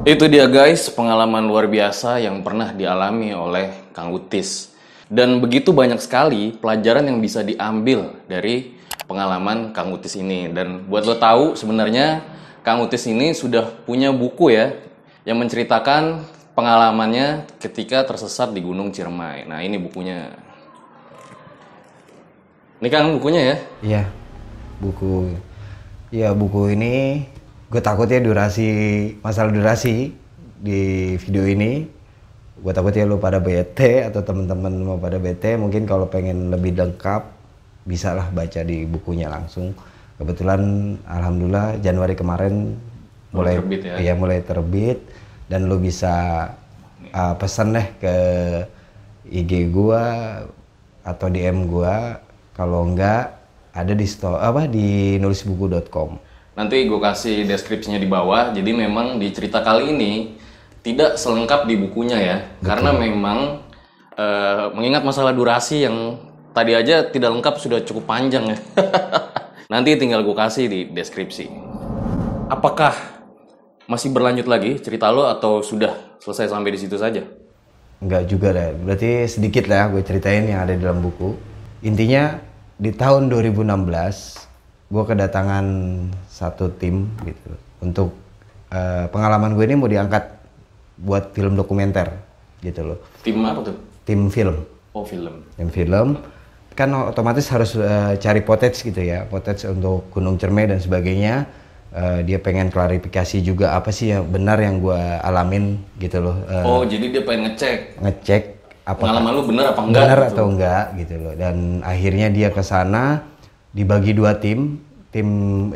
Itu 0.07 0.25
dia 0.31 0.47
guys, 0.47 0.87
pengalaman 0.89 1.45
luar 1.45 1.67
biasa 1.67 2.23
yang 2.23 2.39
pernah 2.41 2.71
dialami 2.71 3.35
oleh 3.35 3.93
Kang 3.93 4.15
Utis. 4.15 4.71
Dan 5.09 5.41
begitu 5.41 5.73
banyak 5.73 5.97
sekali 5.97 6.53
pelajaran 6.53 7.09
yang 7.09 7.17
bisa 7.17 7.41
diambil 7.41 8.13
dari 8.29 8.77
pengalaman 9.09 9.73
Kang 9.73 9.89
Utis 9.89 10.13
ini. 10.13 10.53
Dan 10.53 10.85
buat 10.85 11.01
lo 11.01 11.17
tahu 11.17 11.57
sebenarnya 11.57 12.21
Kang 12.61 12.85
Utis 12.85 13.09
ini 13.09 13.33
sudah 13.33 13.65
punya 13.89 14.13
buku 14.13 14.53
ya 14.53 14.77
yang 15.25 15.41
menceritakan 15.41 16.21
pengalamannya 16.53 17.49
ketika 17.57 18.05
tersesat 18.05 18.53
di 18.53 18.61
Gunung 18.61 18.93
Ciremai. 18.93 19.49
Nah, 19.49 19.65
ini 19.65 19.81
bukunya. 19.81 20.29
Ini 22.77 22.87
Kang 22.93 23.17
bukunya 23.17 23.41
ya. 23.41 23.57
Iya, 23.81 24.03
buku. 24.77 25.33
Ya 26.13 26.29
buku 26.33 26.73
ini 26.73 27.25
gue 27.69 27.81
takutnya 27.85 28.17
durasi 28.17 28.69
masalah 29.25 29.49
durasi 29.49 30.13
di 30.61 31.15
video 31.17 31.49
ini. 31.49 31.98
Gue 32.59 32.75
takutnya 32.75 33.07
lu 33.07 33.15
pada 33.19 33.39
bete 33.39 34.03
atau 34.03 34.19
teman-teman 34.19 34.73
mau 34.83 34.97
pada 34.99 35.15
bete. 35.15 35.55
Mungkin 35.55 35.87
kalau 35.87 36.11
pengen 36.11 36.51
lebih 36.51 36.75
lengkap 36.75 37.23
bisa 37.87 38.11
lah 38.11 38.27
baca 38.29 38.61
di 38.61 38.83
bukunya 38.83 39.31
langsung. 39.31 39.71
Kebetulan 40.19 40.93
alhamdulillah 41.07 41.79
Januari 41.79 42.13
kemarin 42.13 42.75
Mulai 43.31 43.31
mulai 43.31 43.55
terbit 43.61 43.81
ya? 43.85 43.95
iya, 44.01 44.13
mulai 44.17 44.39
terbit 44.41 44.99
dan 45.47 45.69
lu 45.69 45.77
bisa 45.79 46.13
uh, 47.13 47.33
pesan 47.37 47.77
deh 47.77 47.87
ke 48.01 48.15
IG 49.29 49.69
gua 49.71 50.03
atau 51.05 51.29
DM 51.29 51.69
gua 51.69 52.19
kalau 52.57 52.83
enggak 52.83 53.39
ada 53.71 53.93
di 53.95 54.03
store 54.03 54.41
apa 54.41 54.67
di 54.67 55.15
nulisbuku.com. 55.21 56.19
Nanti 56.59 56.83
gue 56.83 56.99
kasih 56.99 57.47
deskripsinya 57.47 57.95
di 57.95 58.09
bawah. 58.09 58.51
Jadi 58.51 58.75
memang 58.75 59.15
di 59.15 59.31
cerita 59.31 59.63
kali 59.63 59.95
ini 59.95 60.35
tidak 60.81 61.19
selengkap 61.19 61.67
di 61.67 61.75
bukunya 61.75 62.17
ya, 62.19 62.37
karena 62.63 62.95
memang 62.95 63.63
eh, 64.15 64.65
mengingat 64.75 65.03
masalah 65.03 65.35
durasi 65.35 65.83
yang 65.87 66.19
tadi 66.51 66.75
aja 66.75 67.07
tidak 67.07 67.35
lengkap 67.35 67.55
sudah 67.59 67.79
cukup 67.83 68.09
panjang 68.09 68.55
ya. 68.55 68.57
Nanti 69.73 69.95
tinggal 70.01 70.25
gue 70.25 70.33
kasih 70.33 70.65
di 70.65 70.89
deskripsi. 70.89 71.45
Apakah 72.49 72.97
masih 73.85 74.09
berlanjut 74.09 74.49
lagi 74.49 74.81
cerita 74.81 75.13
lo 75.13 75.29
atau 75.29 75.61
sudah 75.61 76.17
selesai 76.17 76.49
sampai 76.49 76.73
di 76.73 76.79
situ 76.81 76.97
saja? 76.97 77.21
Enggak 78.01 78.25
juga 78.25 78.49
deh. 78.55 78.73
Berarti 78.81 79.29
sedikit 79.29 79.69
lah 79.69 79.93
gue 79.93 80.01
ceritain 80.01 80.47
yang 80.47 80.65
ada 80.65 80.73
di 80.73 80.81
dalam 80.81 81.03
buku. 81.05 81.37
Intinya 81.85 82.41
di 82.79 82.95
tahun 82.95 83.29
2016 83.29 83.67
gue 84.89 85.03
kedatangan 85.05 85.65
satu 86.25 86.73
tim 86.73 87.11
gitu 87.21 87.51
untuk 87.83 88.15
eh, 88.73 89.05
pengalaman 89.11 89.53
gue 89.53 89.69
ini 89.69 89.75
mau 89.77 89.85
diangkat 89.85 90.38
buat 90.99 91.31
film 91.31 91.55
dokumenter 91.55 92.11
gitu 92.59 92.83
loh. 92.83 92.97
Tim 93.23 93.39
apa 93.41 93.63
tuh? 93.63 93.75
Tim 94.03 94.27
film. 94.27 94.63
Oh 94.91 95.05
film. 95.05 95.45
yang 95.55 95.69
film 95.69 96.17
kan 96.73 96.89
otomatis 96.95 97.45
harus 97.51 97.75
eh, 97.75 98.17
cari 98.17 98.41
footage 98.41 98.81
gitu 98.81 98.97
ya 98.97 99.27
footage 99.27 99.67
untuk 99.67 100.09
Gunung 100.09 100.35
Cermai 100.35 100.65
dan 100.67 100.81
sebagainya 100.81 101.45
Eh, 101.89 102.21
dia 102.21 102.37
pengen 102.37 102.69
klarifikasi 102.69 103.41
juga 103.41 103.73
apa 103.73 103.89
sih 103.89 104.13
yang 104.13 104.21
benar 104.29 104.61
yang 104.61 104.77
gua 104.77 105.17
alamin 105.25 105.81
gitu 105.97 106.21
loh 106.21 106.37
Eh, 106.45 106.61
Oh 106.61 106.85
jadi 106.85 107.09
dia 107.09 107.25
pengen 107.25 107.49
ngecek 107.49 107.97
ngecek 107.97 108.43
apa 108.85 109.01
pengalaman 109.01 109.31
lu 109.33 109.41
bener 109.49 109.65
apa 109.73 109.81
enggak? 109.81 109.97
benar 110.05 110.19
gitu. 110.21 110.29
atau 110.29 110.45
enggak 110.53 110.83
gitu 111.01 111.15
loh 111.17 111.33
dan 111.33 111.55
akhirnya 111.81 112.27
dia 112.29 112.53
ke 112.53 112.61
sana 112.61 113.25
dibagi 113.73 114.13
dua 114.13 114.37
tim 114.37 114.77
tim 115.09 115.27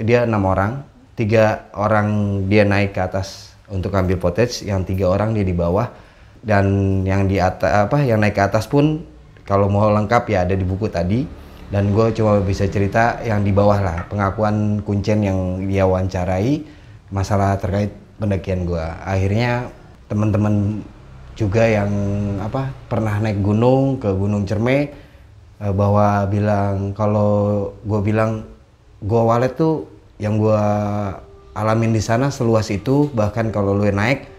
dia 0.05 0.29
enam 0.29 0.45
orang 0.45 0.85
tiga 1.17 1.65
orang 1.73 2.09
dia 2.45 2.61
naik 2.61 2.93
ke 2.93 3.01
atas 3.01 3.52
untuk 3.73 3.91
ambil 3.97 4.21
footage 4.21 4.69
yang 4.69 4.85
tiga 4.85 5.09
orang 5.09 5.33
dia 5.33 5.41
di 5.41 5.51
bawah 5.57 5.89
dan 6.45 7.01
yang 7.01 7.25
di 7.25 7.41
atas 7.41 7.89
apa 7.89 8.05
yang 8.05 8.21
naik 8.21 8.37
ke 8.37 8.43
atas 8.45 8.69
pun 8.69 9.01
kalau 9.43 9.67
mau 9.67 9.89
lengkap 9.89 10.23
ya 10.29 10.45
ada 10.45 10.53
di 10.53 10.63
buku 10.63 10.87
tadi. 10.87 11.41
Dan 11.73 11.89
gue 11.89 12.13
cuma 12.13 12.37
bisa 12.37 12.69
cerita 12.69 13.17
yang 13.25 13.41
di 13.41 13.49
bawah 13.49 13.81
lah 13.81 13.97
pengakuan 14.05 14.85
kuncen 14.85 15.25
yang 15.25 15.57
dia 15.65 15.89
wawancarai 15.89 16.61
masalah 17.09 17.57
terkait 17.57 17.89
pendakian 18.21 18.69
gue 18.69 18.85
akhirnya 19.01 19.73
teman-teman 20.05 20.85
juga 21.33 21.65
yang 21.65 21.89
apa 22.45 22.69
pernah 22.85 23.17
naik 23.17 23.41
gunung 23.41 23.97
ke 23.97 24.05
Gunung 24.13 24.45
Cerme 24.45 24.93
eh, 25.57 25.73
bahwa 25.73 26.29
bilang 26.29 26.93
kalau 26.93 27.73
gue 27.81 27.99
bilang 28.05 28.45
gua 29.03 29.35
walet 29.35 29.53
tuh 29.57 29.89
yang 30.21 30.37
gua 30.37 30.61
alamin 31.53 31.93
di 31.93 32.01
sana 32.01 32.33
seluas 32.33 32.69
itu 32.73 33.09
bahkan 33.13 33.53
kalau 33.53 33.77
lu 33.77 33.85
naik 33.89 34.29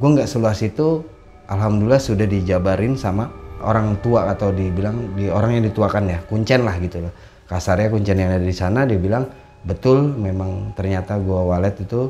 gue 0.00 0.08
nggak 0.08 0.26
seluas 0.26 0.58
itu 0.64 1.04
alhamdulillah 1.50 2.00
sudah 2.00 2.26
dijabarin 2.26 2.94
sama 2.96 3.30
orang 3.60 4.00
tua 4.00 4.32
atau 4.32 4.50
dibilang 4.50 5.14
di 5.14 5.28
orang 5.28 5.60
yang 5.60 5.64
dituakan 5.68 6.08
ya 6.08 6.18
kuncen 6.26 6.64
lah 6.64 6.76
gitu 6.80 7.04
loh. 7.04 7.12
Kasarnya 7.44 7.92
kuncen 7.92 8.16
yang 8.16 8.30
ada 8.32 8.46
di 8.46 8.54
sana 8.54 8.88
dia 8.88 8.96
bilang 8.96 9.28
betul 9.66 10.00
memang 10.00 10.72
ternyata 10.72 11.20
gua 11.20 11.44
walet 11.54 11.76
itu 11.82 12.08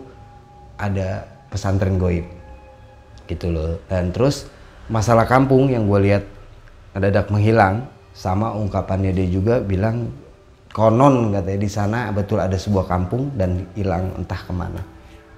ada 0.79 1.27
pesantren 1.51 1.99
goib. 1.99 2.25
Gitu 3.27 3.51
loh. 3.51 3.83
Dan 3.91 4.15
terus 4.15 4.47
masalah 4.87 5.27
kampung 5.27 5.71
yang 5.71 5.87
gue 5.87 6.01
lihat 6.03 6.25
mendadak 6.95 7.31
menghilang 7.31 7.87
sama 8.11 8.51
ungkapannya 8.55 9.15
dia 9.15 9.27
juga 9.31 9.63
bilang 9.63 10.11
konon 10.71 11.35
katanya 11.35 11.61
di 11.61 11.71
sana 11.71 11.99
betul 12.15 12.39
ada 12.39 12.55
sebuah 12.55 12.87
kampung 12.87 13.35
dan 13.35 13.67
hilang 13.75 14.15
entah 14.19 14.39
ke 14.39 14.53
mana. 14.55 14.83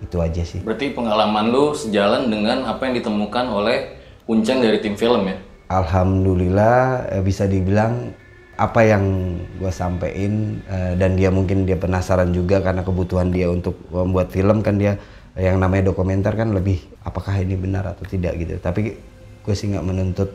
Itu 0.02 0.18
aja 0.18 0.42
sih. 0.42 0.60
Berarti 0.66 0.92
pengalaman 0.92 1.54
lu 1.54 1.72
sejalan 1.72 2.26
dengan 2.28 2.66
apa 2.66 2.90
yang 2.90 2.98
ditemukan 2.98 3.46
oleh 3.48 3.78
Kuncen 4.22 4.62
dari 4.62 4.78
tim 4.78 4.94
film 4.94 5.26
ya? 5.26 5.36
Alhamdulillah 5.66 7.10
eh, 7.10 7.22
bisa 7.22 7.44
dibilang 7.50 8.14
apa 8.54 8.80
yang 8.86 9.34
gue 9.58 9.72
sampein 9.72 10.62
eh, 10.70 10.94
dan 10.94 11.18
dia 11.18 11.32
mungkin 11.32 11.66
dia 11.66 11.74
penasaran 11.74 12.30
juga 12.30 12.62
karena 12.62 12.86
kebutuhan 12.86 13.34
dia 13.34 13.50
untuk 13.50 13.74
membuat 13.90 14.30
film 14.30 14.62
kan 14.62 14.78
dia 14.78 14.94
yang 15.34 15.58
namanya 15.58 15.90
dokumenter 15.90 16.36
kan 16.36 16.52
lebih 16.52 16.78
apakah 17.02 17.34
ini 17.40 17.58
benar 17.58 17.88
atau 17.88 18.04
tidak 18.06 18.38
gitu. 18.38 18.60
Tapi 18.62 18.94
gue 19.42 19.54
sih 19.56 19.74
nggak 19.74 19.86
menuntut 19.86 20.30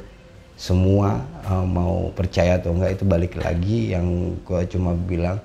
semua 0.58 1.22
eh, 1.46 1.66
mau 1.70 2.10
percaya 2.18 2.58
atau 2.58 2.74
enggak 2.74 2.98
itu 2.98 3.06
balik 3.06 3.34
lagi 3.38 3.94
yang 3.94 4.34
gue 4.42 4.62
cuma 4.74 4.98
bilang 4.98 5.38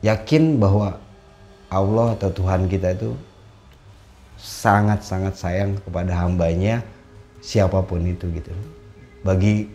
yakin 0.00 0.56
bahwa 0.56 0.96
Allah 1.68 2.16
atau 2.16 2.32
Tuhan 2.32 2.66
kita 2.66 2.96
itu 2.96 3.12
sangat-sangat 4.40 5.36
sayang 5.36 5.76
kepada 5.84 6.16
hambanya 6.16 6.80
siapa 7.44 7.84
pun 7.84 8.00
itu 8.02 8.26
gitu. 8.32 8.50
Bagi 9.20 9.68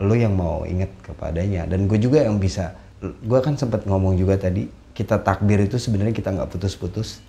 lo 0.00 0.14
yang 0.14 0.38
mau 0.38 0.62
ingat 0.64 0.88
kepadanya. 1.02 1.66
Dan 1.66 1.90
gue 1.90 1.98
juga 1.98 2.22
yang 2.24 2.38
bisa 2.38 2.72
gue 3.02 3.40
kan 3.42 3.58
sempat 3.58 3.84
ngomong 3.84 4.14
juga 4.16 4.38
tadi 4.38 4.70
kita 4.94 5.20
takbir 5.20 5.60
itu 5.66 5.76
sebenarnya 5.76 6.14
kita 6.14 6.30
nggak 6.30 6.48
putus-putus. 6.48 7.20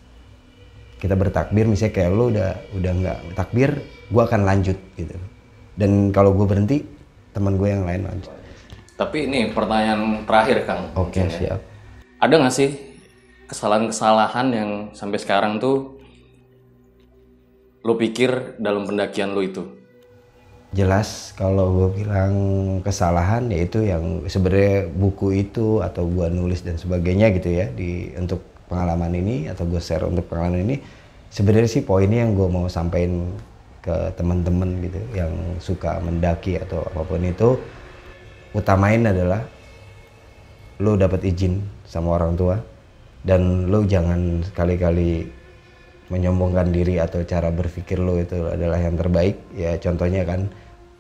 Kita 1.02 1.18
bertakbir 1.18 1.66
misalnya 1.66 1.98
kayak 1.98 2.12
lo 2.14 2.30
udah 2.30 2.50
udah 2.78 2.92
nggak 2.94 3.18
takbir 3.34 3.82
gue 4.14 4.22
akan 4.22 4.46
lanjut 4.46 4.78
gitu 4.94 5.18
dan 5.82 6.14
kalau 6.14 6.38
gue 6.38 6.46
berhenti 6.46 6.86
teman 7.34 7.58
gue 7.58 7.74
yang 7.74 7.90
lain 7.90 8.06
lanjut 8.06 8.30
Tapi 9.02 9.26
ini 9.26 9.50
pertanyaan 9.50 10.30
terakhir 10.30 10.62
Kang. 10.70 10.94
oke 10.94 11.10
Mungkin 11.10 11.26
ya. 11.26 11.34
siap 11.34 11.60
Ada 12.22 12.38
nggak 12.38 12.54
sih 12.54 12.70
kesalahan-kesalahan 13.50 14.48
yang 14.54 14.70
sampai 14.94 15.18
sekarang 15.18 15.58
tuh 15.58 15.98
lo 17.82 17.98
pikir 17.98 18.62
dalam 18.62 18.86
pendakian 18.86 19.34
lo 19.34 19.42
itu? 19.42 19.66
jelas 20.72 21.36
kalau 21.36 21.68
gue 21.84 22.00
bilang 22.00 22.34
kesalahan 22.80 23.52
yaitu 23.52 23.84
yang 23.84 24.24
sebenarnya 24.24 24.88
buku 24.88 25.44
itu 25.44 25.84
atau 25.84 26.08
gue 26.08 26.32
nulis 26.32 26.64
dan 26.64 26.80
sebagainya 26.80 27.36
gitu 27.36 27.52
ya 27.52 27.68
di 27.68 28.08
untuk 28.16 28.40
pengalaman 28.72 29.12
ini 29.12 29.52
atau 29.52 29.68
gue 29.68 29.84
share 29.84 30.08
untuk 30.08 30.32
pengalaman 30.32 30.64
ini 30.64 30.80
sebenarnya 31.28 31.68
sih 31.68 31.84
poinnya 31.84 32.24
yang 32.24 32.40
gue 32.40 32.48
mau 32.48 32.72
sampaikan 32.72 33.36
ke 33.82 34.14
teman-teman 34.14 34.78
gitu 34.86 35.02
yang 35.18 35.34
suka 35.58 35.98
mendaki 36.00 36.62
atau 36.62 36.86
apa 36.86 37.02
pun 37.02 37.22
itu 37.26 37.58
utamain 38.54 39.02
adalah 39.02 39.42
lo 40.82 40.98
dapat 40.98 41.26
izin 41.26 41.62
sama 41.86 42.22
orang 42.22 42.38
tua 42.38 42.56
dan 43.26 43.70
lo 43.70 43.86
jangan 43.86 44.42
sekali-kali 44.46 45.26
menyombongkan 46.12 46.74
diri 46.76 47.00
atau 47.00 47.24
cara 47.24 47.48
berpikir 47.54 47.96
lo 47.96 48.20
itu 48.20 48.36
adalah 48.52 48.78
yang 48.82 49.00
terbaik. 49.00 49.40
Ya 49.56 49.80
contohnya 49.80 50.28
kan 50.28 50.52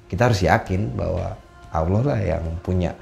kita 0.07 0.31
harus 0.31 0.41
yakin 0.41 0.95
bahwa 0.95 1.35
Allah 1.75 2.01
lah 2.07 2.19
yang 2.23 2.43
punya 2.63 2.95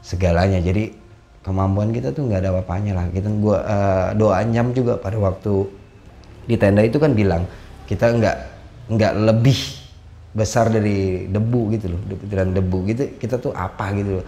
segalanya. 0.00 0.56
Jadi 0.62 0.96
kemampuan 1.44 1.92
kita 1.92 2.16
tuh 2.16 2.30
nggak 2.30 2.40
ada 2.40 2.50
apa-apanya 2.56 2.92
lah. 2.96 3.06
Kita 3.12 3.28
gua 3.36 3.58
eh, 3.60 4.08
doa 4.16 4.40
nyam 4.40 4.72
juga 4.72 4.96
pada 4.96 5.20
waktu 5.20 5.68
di 6.48 6.56
tenda 6.56 6.80
itu 6.80 6.96
kan 6.96 7.12
bilang 7.12 7.44
kita 7.84 8.08
nggak 8.08 8.36
nggak 8.90 9.12
lebih 9.28 9.58
besar 10.30 10.70
dari 10.70 11.26
debu 11.26 11.60
gitu 11.74 11.86
loh 11.92 12.00
butiran 12.06 12.50
debu 12.54 12.78
gitu 12.90 13.02
kita 13.18 13.36
tuh 13.42 13.52
apa 13.56 13.84
gitu 13.98 14.22
loh 14.22 14.26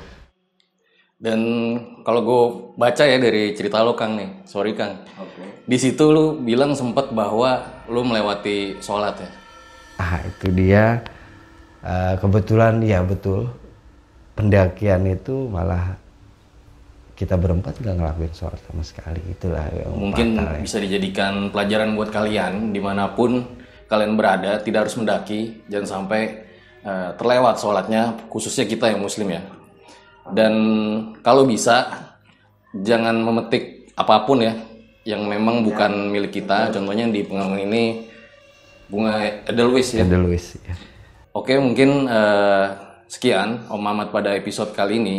Dan 1.23 1.41
kalau 2.03 2.21
gue 2.29 2.43
baca 2.75 3.05
ya 3.07 3.17
dari 3.17 3.55
cerita 3.55 3.79
lo 3.87 3.95
Kang 3.95 4.19
nih, 4.19 4.43
sorry 4.43 4.75
Kang. 4.75 5.07
Di 5.63 5.79
situ 5.79 6.05
lu 6.11 6.25
bilang 6.43 6.75
sempat 6.75 7.15
bahwa 7.15 7.51
lu 7.87 8.03
melewati 8.03 8.83
sholat 8.83 9.17
ya. 9.23 9.31
ah 9.99 10.21
itu 10.29 10.47
dia 10.53 10.85
Eh, 11.83 12.15
kebetulan 12.23 12.79
ya 12.83 13.03
betul 13.03 13.41
pendakian 14.39 15.03
itu 15.17 15.37
malah 15.51 15.85
kita 17.19 17.35
berempat 17.37 17.75
nggak 17.81 17.97
ngelakuin 17.99 18.33
sholat 18.35 18.61
sama 18.65 18.83
sekali 18.83 19.21
itulah 19.29 19.67
yang 19.75 19.93
Mungkin 19.93 20.29
fatal 20.37 20.57
ya. 20.57 20.63
bisa 20.65 20.77
dijadikan 20.81 21.53
pelajaran 21.53 21.93
buat 21.99 22.09
kalian 22.09 22.73
di 22.73 22.81
mana 22.81 23.13
pun 23.13 23.45
kalian 23.93 24.17
berada, 24.17 24.57
tidak 24.65 24.89
harus 24.89 24.97
mendaki, 24.97 25.61
jangan 25.69 26.01
sampai 26.01 26.49
eh, 26.81 27.11
terlewat 27.21 27.61
sholatnya, 27.61 28.25
khususnya 28.33 28.65
kita 28.65 28.89
yang 28.89 29.05
muslim 29.05 29.29
ya. 29.29 29.45
Dan 30.33 30.55
kalau 31.21 31.45
bisa 31.45 32.09
jangan 32.73 33.21
memetik 33.21 33.93
apa 33.93 34.25
pun 34.25 34.41
ya 34.41 34.57
yang 35.05 35.29
memang 35.29 35.61
bukan 35.61 36.09
milik 36.09 36.41
kita. 36.41 36.73
Contohnya 36.73 37.11
di 37.13 37.21
pengalaman 37.27 37.69
ini 37.69 38.09
bunga 38.89 39.45
edelweiss 39.45 39.93
ya. 39.93 40.09
Edelweiss, 40.09 40.57
ya. 40.63 40.73
Oke, 41.37 41.59
mungkin 41.61 42.09
eh, 42.09 42.67
sekian 43.13 43.69
Om 43.69 43.81
Mamat 43.83 44.09
pada 44.09 44.33
episode 44.33 44.73
kali 44.73 44.97
ini. 44.97 45.19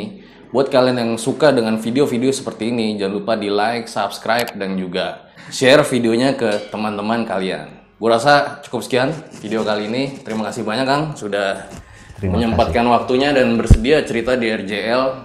Buat 0.54 0.70
kalian 0.70 1.02
yang 1.02 1.12
suka 1.18 1.50
dengan 1.50 1.82
video-video 1.82 2.30
seperti 2.30 2.70
ini, 2.70 2.94
jangan 2.94 3.14
lupa 3.18 3.34
di 3.34 3.50
like, 3.50 3.90
subscribe, 3.90 4.54
dan 4.54 4.78
juga 4.78 5.34
share 5.50 5.82
videonya 5.82 6.38
ke 6.38 6.70
teman-teman 6.70 7.26
kalian. 7.26 7.83
Gue 8.04 8.12
rasa 8.12 8.60
cukup 8.60 8.84
sekian 8.84 9.16
video 9.40 9.64
kali 9.64 9.88
ini. 9.88 10.20
Terima 10.28 10.44
kasih 10.52 10.68
banyak 10.68 10.84
Kang 10.84 11.16
sudah 11.16 11.72
Terima 12.20 12.36
menyempatkan 12.36 12.84
waktunya 12.92 13.32
dan 13.32 13.56
bersedia 13.56 14.04
cerita 14.04 14.36
di 14.36 14.52
RJL. 14.52 15.24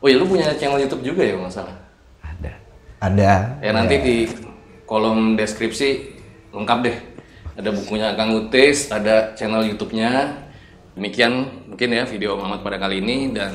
Oh 0.00 0.08
iya, 0.08 0.16
lu 0.16 0.24
punya 0.24 0.56
channel 0.56 0.80
YouTube 0.80 1.04
juga 1.04 1.20
ya, 1.20 1.36
kalau 1.36 1.44
nggak 1.44 1.52
salah? 1.52 1.76
ada 2.24 2.52
ada 3.04 3.32
Ya 3.60 3.76
nanti 3.76 4.00
di 4.00 4.16
kolom 4.88 5.36
deskripsi 5.36 6.16
lengkap 6.56 6.78
deh. 6.80 6.96
Ada 7.60 7.76
bukunya 7.76 8.16
Kang 8.16 8.32
Utis, 8.32 8.88
ada 8.88 9.36
channel 9.36 9.68
YouTube-nya. 9.68 10.32
Demikian 10.96 11.44
mungkin 11.68 11.92
ya 11.92 12.08
video 12.08 12.40
Mamat 12.40 12.64
pada 12.64 12.80
kali 12.80 13.04
ini 13.04 13.36
dan 13.36 13.52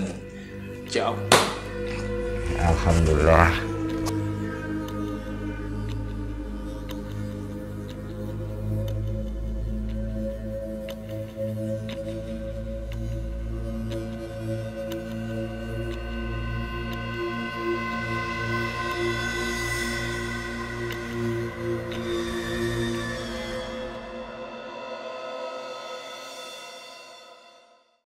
ciao. 0.93 1.17
alhamdulillah 2.61 3.72